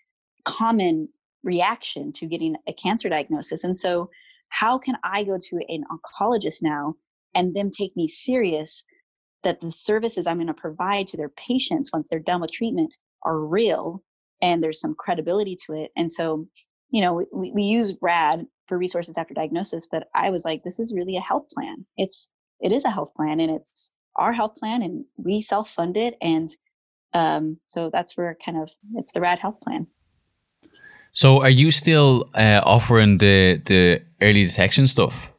common 0.43 1.07
reaction 1.43 2.11
to 2.13 2.27
getting 2.27 2.55
a 2.67 2.73
cancer 2.73 3.09
diagnosis. 3.09 3.63
And 3.63 3.77
so, 3.77 4.09
how 4.49 4.77
can 4.77 4.97
I 5.03 5.23
go 5.23 5.37
to 5.37 5.59
an 5.69 5.83
oncologist 5.91 6.61
now 6.61 6.95
and 7.33 7.53
them 7.53 7.71
take 7.71 7.95
me 7.95 8.07
serious 8.07 8.83
that 9.45 9.61
the 9.61 9.71
services 9.71 10.27
I'm 10.27 10.37
going 10.37 10.47
to 10.47 10.53
provide 10.53 11.07
to 11.07 11.17
their 11.17 11.29
patients 11.29 11.91
once 11.93 12.09
they're 12.09 12.19
done 12.19 12.41
with 12.41 12.51
treatment 12.51 12.97
are 13.23 13.39
real 13.39 14.03
and 14.41 14.61
there's 14.61 14.81
some 14.81 14.95
credibility 14.95 15.55
to 15.65 15.73
it. 15.73 15.91
And 15.95 16.11
so, 16.11 16.47
you 16.89 17.01
know, 17.01 17.25
we, 17.33 17.51
we 17.51 17.63
use 17.63 17.97
RAD 18.01 18.45
for 18.67 18.77
resources 18.77 19.17
after 19.17 19.33
diagnosis, 19.33 19.87
but 19.89 20.07
I 20.13 20.29
was 20.29 20.43
like, 20.43 20.63
this 20.63 20.79
is 20.79 20.93
really 20.93 21.15
a 21.15 21.21
health 21.21 21.47
plan. 21.53 21.85
It's 21.95 22.29
it 22.59 22.71
is 22.71 22.83
a 22.85 22.89
health 22.89 23.13
plan 23.15 23.39
and 23.39 23.51
it's 23.51 23.93
our 24.15 24.33
health 24.33 24.55
plan 24.55 24.81
and 24.81 25.05
we 25.17 25.41
self-fund 25.41 25.97
it. 25.97 26.15
And 26.21 26.49
um, 27.13 27.57
so 27.67 27.89
that's 27.91 28.17
where 28.17 28.37
kind 28.43 28.57
of 28.61 28.71
it's 28.95 29.11
the 29.11 29.21
RAD 29.21 29.39
health 29.39 29.61
plan. 29.61 29.87
So 31.13 31.41
are 31.41 31.49
you 31.49 31.71
still 31.71 32.29
uh, 32.33 32.61
offering 32.65 33.19
the 33.19 33.61
the 33.65 34.01
early 34.21 34.45
detection 34.45 34.87
stuff? 34.87 35.31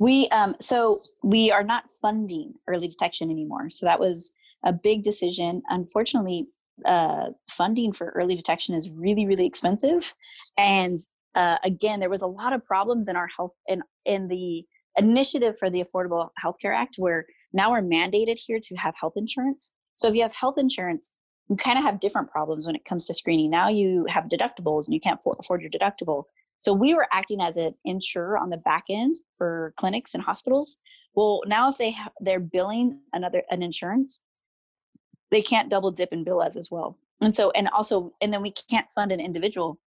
We 0.00 0.28
um, 0.30 0.56
so 0.60 1.00
we 1.22 1.52
are 1.52 1.62
not 1.62 1.84
funding 2.02 2.54
early 2.66 2.88
detection 2.88 3.30
anymore. 3.30 3.70
So 3.70 3.86
that 3.86 4.00
was 4.00 4.32
a 4.64 4.72
big 4.72 5.04
decision. 5.04 5.62
Unfortunately, 5.68 6.48
uh, 6.84 7.26
funding 7.48 7.92
for 7.92 8.08
early 8.16 8.34
detection 8.34 8.74
is 8.74 8.90
really 8.90 9.26
really 9.26 9.46
expensive 9.46 10.14
and 10.56 10.98
uh, 11.34 11.58
again 11.62 12.00
there 12.00 12.10
was 12.10 12.22
a 12.22 12.26
lot 12.26 12.52
of 12.52 12.64
problems 12.64 13.08
in 13.08 13.16
our 13.16 13.28
health 13.36 13.52
in 13.66 13.82
in 14.04 14.28
the 14.28 14.64
initiative 14.96 15.58
for 15.58 15.70
the 15.70 15.82
affordable 15.82 16.30
healthcare 16.42 16.74
act 16.74 16.96
where 16.96 17.26
now 17.52 17.70
we're 17.70 17.82
mandated 17.82 18.38
here 18.38 18.58
to 18.60 18.74
have 18.76 18.94
health 18.98 19.12
insurance 19.16 19.72
so 19.96 20.08
if 20.08 20.14
you 20.14 20.22
have 20.22 20.34
health 20.34 20.56
insurance 20.58 21.12
you 21.48 21.56
kind 21.56 21.78
of 21.78 21.84
have 21.84 22.00
different 22.00 22.28
problems 22.28 22.66
when 22.66 22.76
it 22.76 22.84
comes 22.84 23.06
to 23.06 23.14
screening 23.14 23.50
now 23.50 23.68
you 23.68 24.06
have 24.08 24.24
deductibles 24.24 24.86
and 24.86 24.94
you 24.94 25.00
can't 25.00 25.20
afford 25.38 25.60
your 25.60 25.70
deductible 25.70 26.24
so 26.60 26.72
we 26.72 26.94
were 26.94 27.08
acting 27.12 27.40
as 27.40 27.56
an 27.56 27.74
insurer 27.84 28.38
on 28.38 28.50
the 28.50 28.56
back 28.58 28.84
end 28.88 29.16
for 29.34 29.74
clinics 29.76 30.14
and 30.14 30.22
hospitals 30.22 30.76
well 31.14 31.42
now 31.46 31.68
if 31.68 31.76
they 31.76 31.90
ha- 31.90 32.12
they're 32.20 32.40
billing 32.40 33.00
another 33.12 33.42
an 33.50 33.62
insurance 33.62 34.22
they 35.30 35.42
can't 35.42 35.70
double 35.70 35.90
dip 35.90 36.12
and 36.12 36.24
bill 36.24 36.40
us 36.40 36.56
as 36.56 36.70
well. 36.70 36.98
And 37.20 37.34
so, 37.34 37.50
and 37.52 37.68
also, 37.68 38.12
and 38.20 38.32
then 38.32 38.42
we 38.42 38.52
can't 38.52 38.86
fund 38.94 39.12
an 39.12 39.20
individual. 39.20 39.78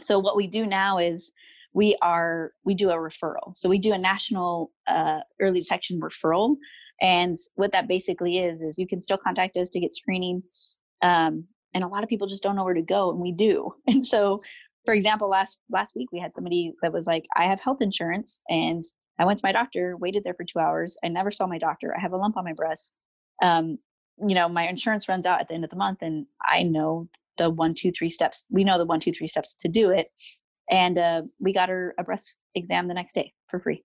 So 0.00 0.18
what 0.18 0.36
we 0.36 0.46
do 0.46 0.66
now 0.66 0.98
is 0.98 1.30
we 1.72 1.96
are 2.02 2.52
we 2.64 2.74
do 2.74 2.90
a 2.90 2.94
referral. 2.94 3.54
So 3.54 3.68
we 3.68 3.78
do 3.78 3.92
a 3.92 3.98
national 3.98 4.70
uh, 4.86 5.20
early 5.40 5.60
detection 5.60 6.00
referral, 6.00 6.56
and 7.00 7.36
what 7.54 7.72
that 7.72 7.88
basically 7.88 8.38
is 8.38 8.62
is 8.62 8.78
you 8.78 8.86
can 8.86 9.00
still 9.00 9.16
contact 9.16 9.56
us 9.56 9.70
to 9.70 9.80
get 9.80 9.94
screening. 9.94 10.42
Um, 11.02 11.44
and 11.74 11.82
a 11.82 11.88
lot 11.88 12.04
of 12.04 12.08
people 12.08 12.28
just 12.28 12.42
don't 12.42 12.54
know 12.54 12.64
where 12.64 12.74
to 12.74 12.82
go, 12.82 13.10
and 13.10 13.20
we 13.20 13.32
do. 13.32 13.74
And 13.86 14.04
so, 14.04 14.42
for 14.84 14.94
example, 14.94 15.28
last 15.28 15.58
last 15.70 15.94
week 15.96 16.10
we 16.12 16.20
had 16.20 16.34
somebody 16.34 16.72
that 16.82 16.92
was 16.92 17.06
like, 17.06 17.24
"I 17.36 17.44
have 17.44 17.60
health 17.60 17.80
insurance, 17.80 18.40
and 18.48 18.82
I 19.18 19.24
went 19.24 19.38
to 19.38 19.46
my 19.46 19.52
doctor, 19.52 19.96
waited 19.96 20.24
there 20.24 20.34
for 20.34 20.44
two 20.44 20.58
hours. 20.58 20.96
I 21.04 21.08
never 21.08 21.30
saw 21.30 21.46
my 21.46 21.58
doctor. 21.58 21.94
I 21.96 22.00
have 22.00 22.12
a 22.12 22.16
lump 22.16 22.36
on 22.36 22.44
my 22.44 22.52
breast. 22.52 22.94
Um, 23.42 23.78
you 24.18 24.34
know, 24.34 24.48
my 24.48 24.68
insurance 24.68 25.08
runs 25.08 25.26
out 25.26 25.40
at 25.40 25.48
the 25.48 25.54
end 25.54 25.64
of 25.64 25.70
the 25.70 25.76
month 25.76 25.98
and 26.02 26.26
I 26.42 26.62
know 26.62 27.08
the 27.36 27.50
one, 27.50 27.74
two, 27.74 27.90
three 27.90 28.10
steps. 28.10 28.44
We 28.50 28.64
know 28.64 28.78
the 28.78 28.84
one, 28.84 29.00
two, 29.00 29.12
three 29.12 29.26
steps 29.26 29.54
to 29.56 29.68
do 29.68 29.90
it. 29.90 30.08
And 30.70 30.98
uh, 30.98 31.22
we 31.40 31.52
got 31.52 31.68
her 31.68 31.94
a 31.98 32.04
breast 32.04 32.40
exam 32.54 32.88
the 32.88 32.94
next 32.94 33.14
day 33.14 33.32
for 33.48 33.60
free. 33.60 33.84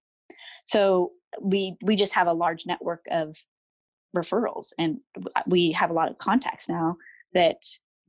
So 0.66 1.12
we 1.41 1.76
we 1.82 1.95
just 1.95 2.14
have 2.14 2.28
a 2.28 2.34
large 2.34 2.66
network 2.66 3.06
of 3.12 3.36
referrals 4.16 4.68
and 4.78 4.97
we 5.45 5.72
have 5.72 5.89
a 5.89 5.93
lot 5.93 6.10
of 6.10 6.18
contacts 6.18 6.68
now 6.68 6.95
that 7.34 7.58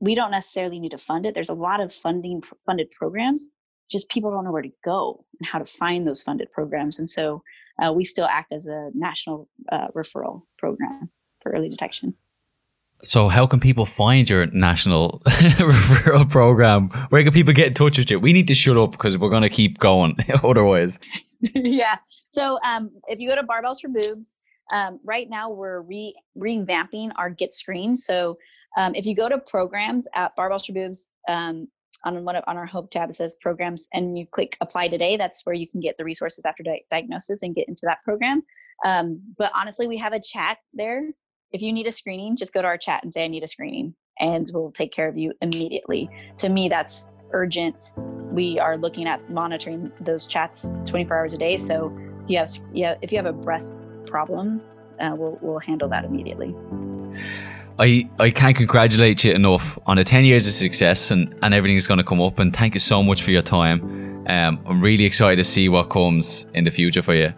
we 0.01 0.15
don't 0.15 0.31
necessarily 0.31 0.79
need 0.79 0.91
to 0.91 0.97
fund 0.97 1.25
it. 1.25 1.33
There's 1.33 1.49
a 1.49 1.53
lot 1.53 1.79
of 1.79 1.93
funding 1.93 2.41
funded 2.65 2.91
programs, 2.91 3.47
just 3.89 4.09
people 4.09 4.31
don't 4.31 4.43
know 4.43 4.51
where 4.51 4.61
to 4.61 4.71
go 4.83 5.23
and 5.39 5.47
how 5.47 5.59
to 5.59 5.65
find 5.65 6.07
those 6.07 6.23
funded 6.23 6.51
programs. 6.51 6.97
And 6.97 7.09
so 7.09 7.43
uh, 7.81 7.91
we 7.93 8.03
still 8.03 8.25
act 8.25 8.51
as 8.51 8.65
a 8.65 8.89
national 8.93 9.47
uh, 9.71 9.87
referral 9.95 10.43
program 10.57 11.09
for 11.41 11.51
early 11.51 11.69
detection. 11.69 12.15
So, 13.03 13.29
how 13.29 13.47
can 13.47 13.59
people 13.59 13.87
find 13.87 14.29
your 14.29 14.45
national 14.47 15.23
referral 15.25 16.29
program? 16.29 16.89
Where 17.09 17.23
can 17.23 17.33
people 17.33 17.51
get 17.51 17.67
in 17.67 17.73
touch 17.73 17.97
with 17.97 18.11
you? 18.11 18.19
We 18.19 18.31
need 18.31 18.47
to 18.49 18.53
shut 18.53 18.77
up 18.77 18.91
because 18.91 19.17
we're 19.17 19.31
going 19.31 19.41
to 19.41 19.49
keep 19.49 19.79
going 19.79 20.17
otherwise. 20.43 20.99
yeah. 21.41 21.97
So, 22.27 22.59
um, 22.63 22.91
if 23.07 23.19
you 23.19 23.27
go 23.27 23.35
to 23.35 23.41
Barbells 23.41 23.81
for 23.81 23.87
Boobs, 23.87 24.37
um, 24.71 24.99
right 25.03 25.27
now 25.27 25.49
we're 25.49 25.81
re- 25.81 26.15
revamping 26.37 27.09
our 27.17 27.31
Get 27.31 27.53
Screen. 27.53 27.97
So, 27.97 28.37
um, 28.77 28.93
if 28.95 29.05
you 29.05 29.15
go 29.15 29.29
to 29.29 29.37
programs 29.37 30.07
at 30.15 30.35
Barbells 30.37 30.65
for 30.65 30.73
Boobs, 30.73 31.11
um, 31.27 31.67
on 32.03 32.23
one 32.23 32.35
of, 32.35 32.43
on 32.47 32.57
our 32.57 32.65
Hope 32.65 32.89
tab 32.89 33.09
it 33.09 33.13
says 33.13 33.35
programs, 33.41 33.87
and 33.93 34.17
you 34.17 34.25
click 34.25 34.57
Apply 34.59 34.87
Today. 34.87 35.17
That's 35.17 35.45
where 35.45 35.53
you 35.53 35.67
can 35.67 35.79
get 35.79 35.97
the 35.97 36.03
resources 36.03 36.45
after 36.45 36.63
di- 36.63 36.83
diagnosis 36.89 37.43
and 37.43 37.53
get 37.53 37.67
into 37.67 37.81
that 37.83 37.99
program. 38.03 38.41
Um, 38.83 39.21
but 39.37 39.51
honestly, 39.53 39.87
we 39.87 39.97
have 39.97 40.13
a 40.13 40.19
chat 40.19 40.57
there 40.73 41.09
if 41.51 41.61
you 41.61 41.73
need 41.73 41.87
a 41.87 41.91
screening, 41.91 42.35
just 42.35 42.53
go 42.53 42.61
to 42.61 42.67
our 42.67 42.77
chat 42.77 43.03
and 43.03 43.13
say, 43.13 43.25
I 43.25 43.27
need 43.27 43.43
a 43.43 43.47
screening, 43.47 43.93
and 44.19 44.49
we'll 44.53 44.71
take 44.71 44.91
care 44.91 45.07
of 45.07 45.17
you 45.17 45.33
immediately. 45.41 46.09
To 46.37 46.49
me, 46.49 46.69
that's 46.69 47.09
urgent. 47.31 47.93
We 48.31 48.59
are 48.59 48.77
looking 48.77 49.07
at 49.07 49.29
monitoring 49.29 49.91
those 49.99 50.27
chats 50.27 50.71
24 50.85 51.17
hours 51.17 51.33
a 51.33 51.37
day. 51.37 51.57
So 51.57 51.95
if 52.23 52.29
you 52.29 52.37
have 52.37 52.49
yeah 52.73 52.95
if 53.01 53.11
you 53.11 53.17
have 53.17 53.25
a 53.25 53.33
breast 53.33 53.79
problem, 54.05 54.61
uh, 54.99 55.11
we'll 55.15 55.37
we'll 55.41 55.59
handle 55.59 55.89
that 55.89 56.05
immediately. 56.05 56.55
I, 57.81 58.07
I 58.19 58.29
can't 58.29 58.55
congratulate 58.55 59.23
you 59.23 59.33
enough 59.33 59.79
on 59.87 59.97
the 59.97 60.03
10 60.03 60.23
years 60.23 60.45
of 60.45 60.53
success 60.53 61.09
and, 61.09 61.33
and 61.41 61.51
everything 61.51 61.77
is 61.77 61.87
going 61.87 61.97
to 61.97 62.03
come 62.03 62.21
up. 62.21 62.37
And 62.37 62.55
thank 62.55 62.75
you 62.75 62.79
so 62.79 63.01
much 63.01 63.23
for 63.23 63.31
your 63.31 63.41
time. 63.41 64.27
Um, 64.27 64.63
I'm 64.67 64.81
really 64.81 65.03
excited 65.03 65.37
to 65.37 65.43
see 65.43 65.67
what 65.67 65.89
comes 65.89 66.45
in 66.53 66.63
the 66.63 66.69
future 66.69 67.01
for 67.01 67.15
you. 67.15 67.33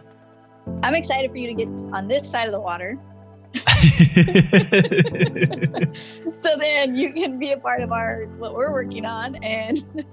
I'm 0.82 0.94
excited 0.94 1.30
for 1.30 1.38
you 1.38 1.46
to 1.46 1.54
get 1.54 1.68
on 1.94 2.08
this 2.08 2.30
side 2.30 2.46
of 2.46 2.52
the 2.52 2.60
water. 2.60 2.98
so 6.34 6.58
then 6.58 6.94
you 6.94 7.14
can 7.14 7.38
be 7.38 7.52
a 7.52 7.56
part 7.56 7.80
of 7.80 7.90
our 7.90 8.26
what 8.36 8.52
we're 8.52 8.72
working 8.72 9.06
on 9.06 9.36
and 9.36 9.78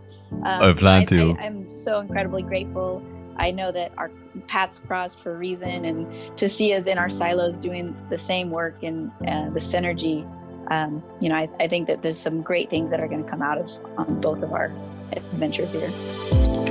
um, 0.44 0.64
I 0.64 0.74
plan 0.74 1.08
to. 1.08 1.36
I, 1.40 1.46
I'm 1.46 1.78
so 1.78 2.00
incredibly 2.00 2.44
grateful 2.44 3.04
I 3.38 3.52
know 3.52 3.72
that 3.72 3.92
our 3.98 4.12
paths 4.52 4.82
crossed 4.86 5.22
for 5.22 5.34
a 5.34 5.38
reason, 5.38 5.86
and 5.86 6.38
to 6.38 6.50
see 6.50 6.74
us 6.74 6.86
in 6.86 6.98
our 6.98 7.10
silos 7.10 7.58
doing 7.58 7.96
the 8.10 8.18
same 8.18 8.52
work 8.52 8.84
and 8.84 9.10
uh, 9.26 9.50
the 9.52 9.62
synergy, 9.62 10.28
um, 10.70 11.02
you 11.22 11.30
know, 11.30 11.36
I, 11.36 11.48
I, 11.62 11.70
think 11.70 11.88
that 11.88 12.02
there's 12.02 12.20
some 12.20 12.42
great 12.42 12.70
things 12.70 12.92
that 12.92 13.00
are 13.00 13.08
going 13.08 13.24
to 13.24 13.30
come 13.30 13.42
out 13.42 13.58
of 13.58 13.72
um, 13.98 14.20
both 14.20 14.44
of 14.44 14.52
our 14.52 14.70
adventures 15.14 15.72
here. 15.72 16.71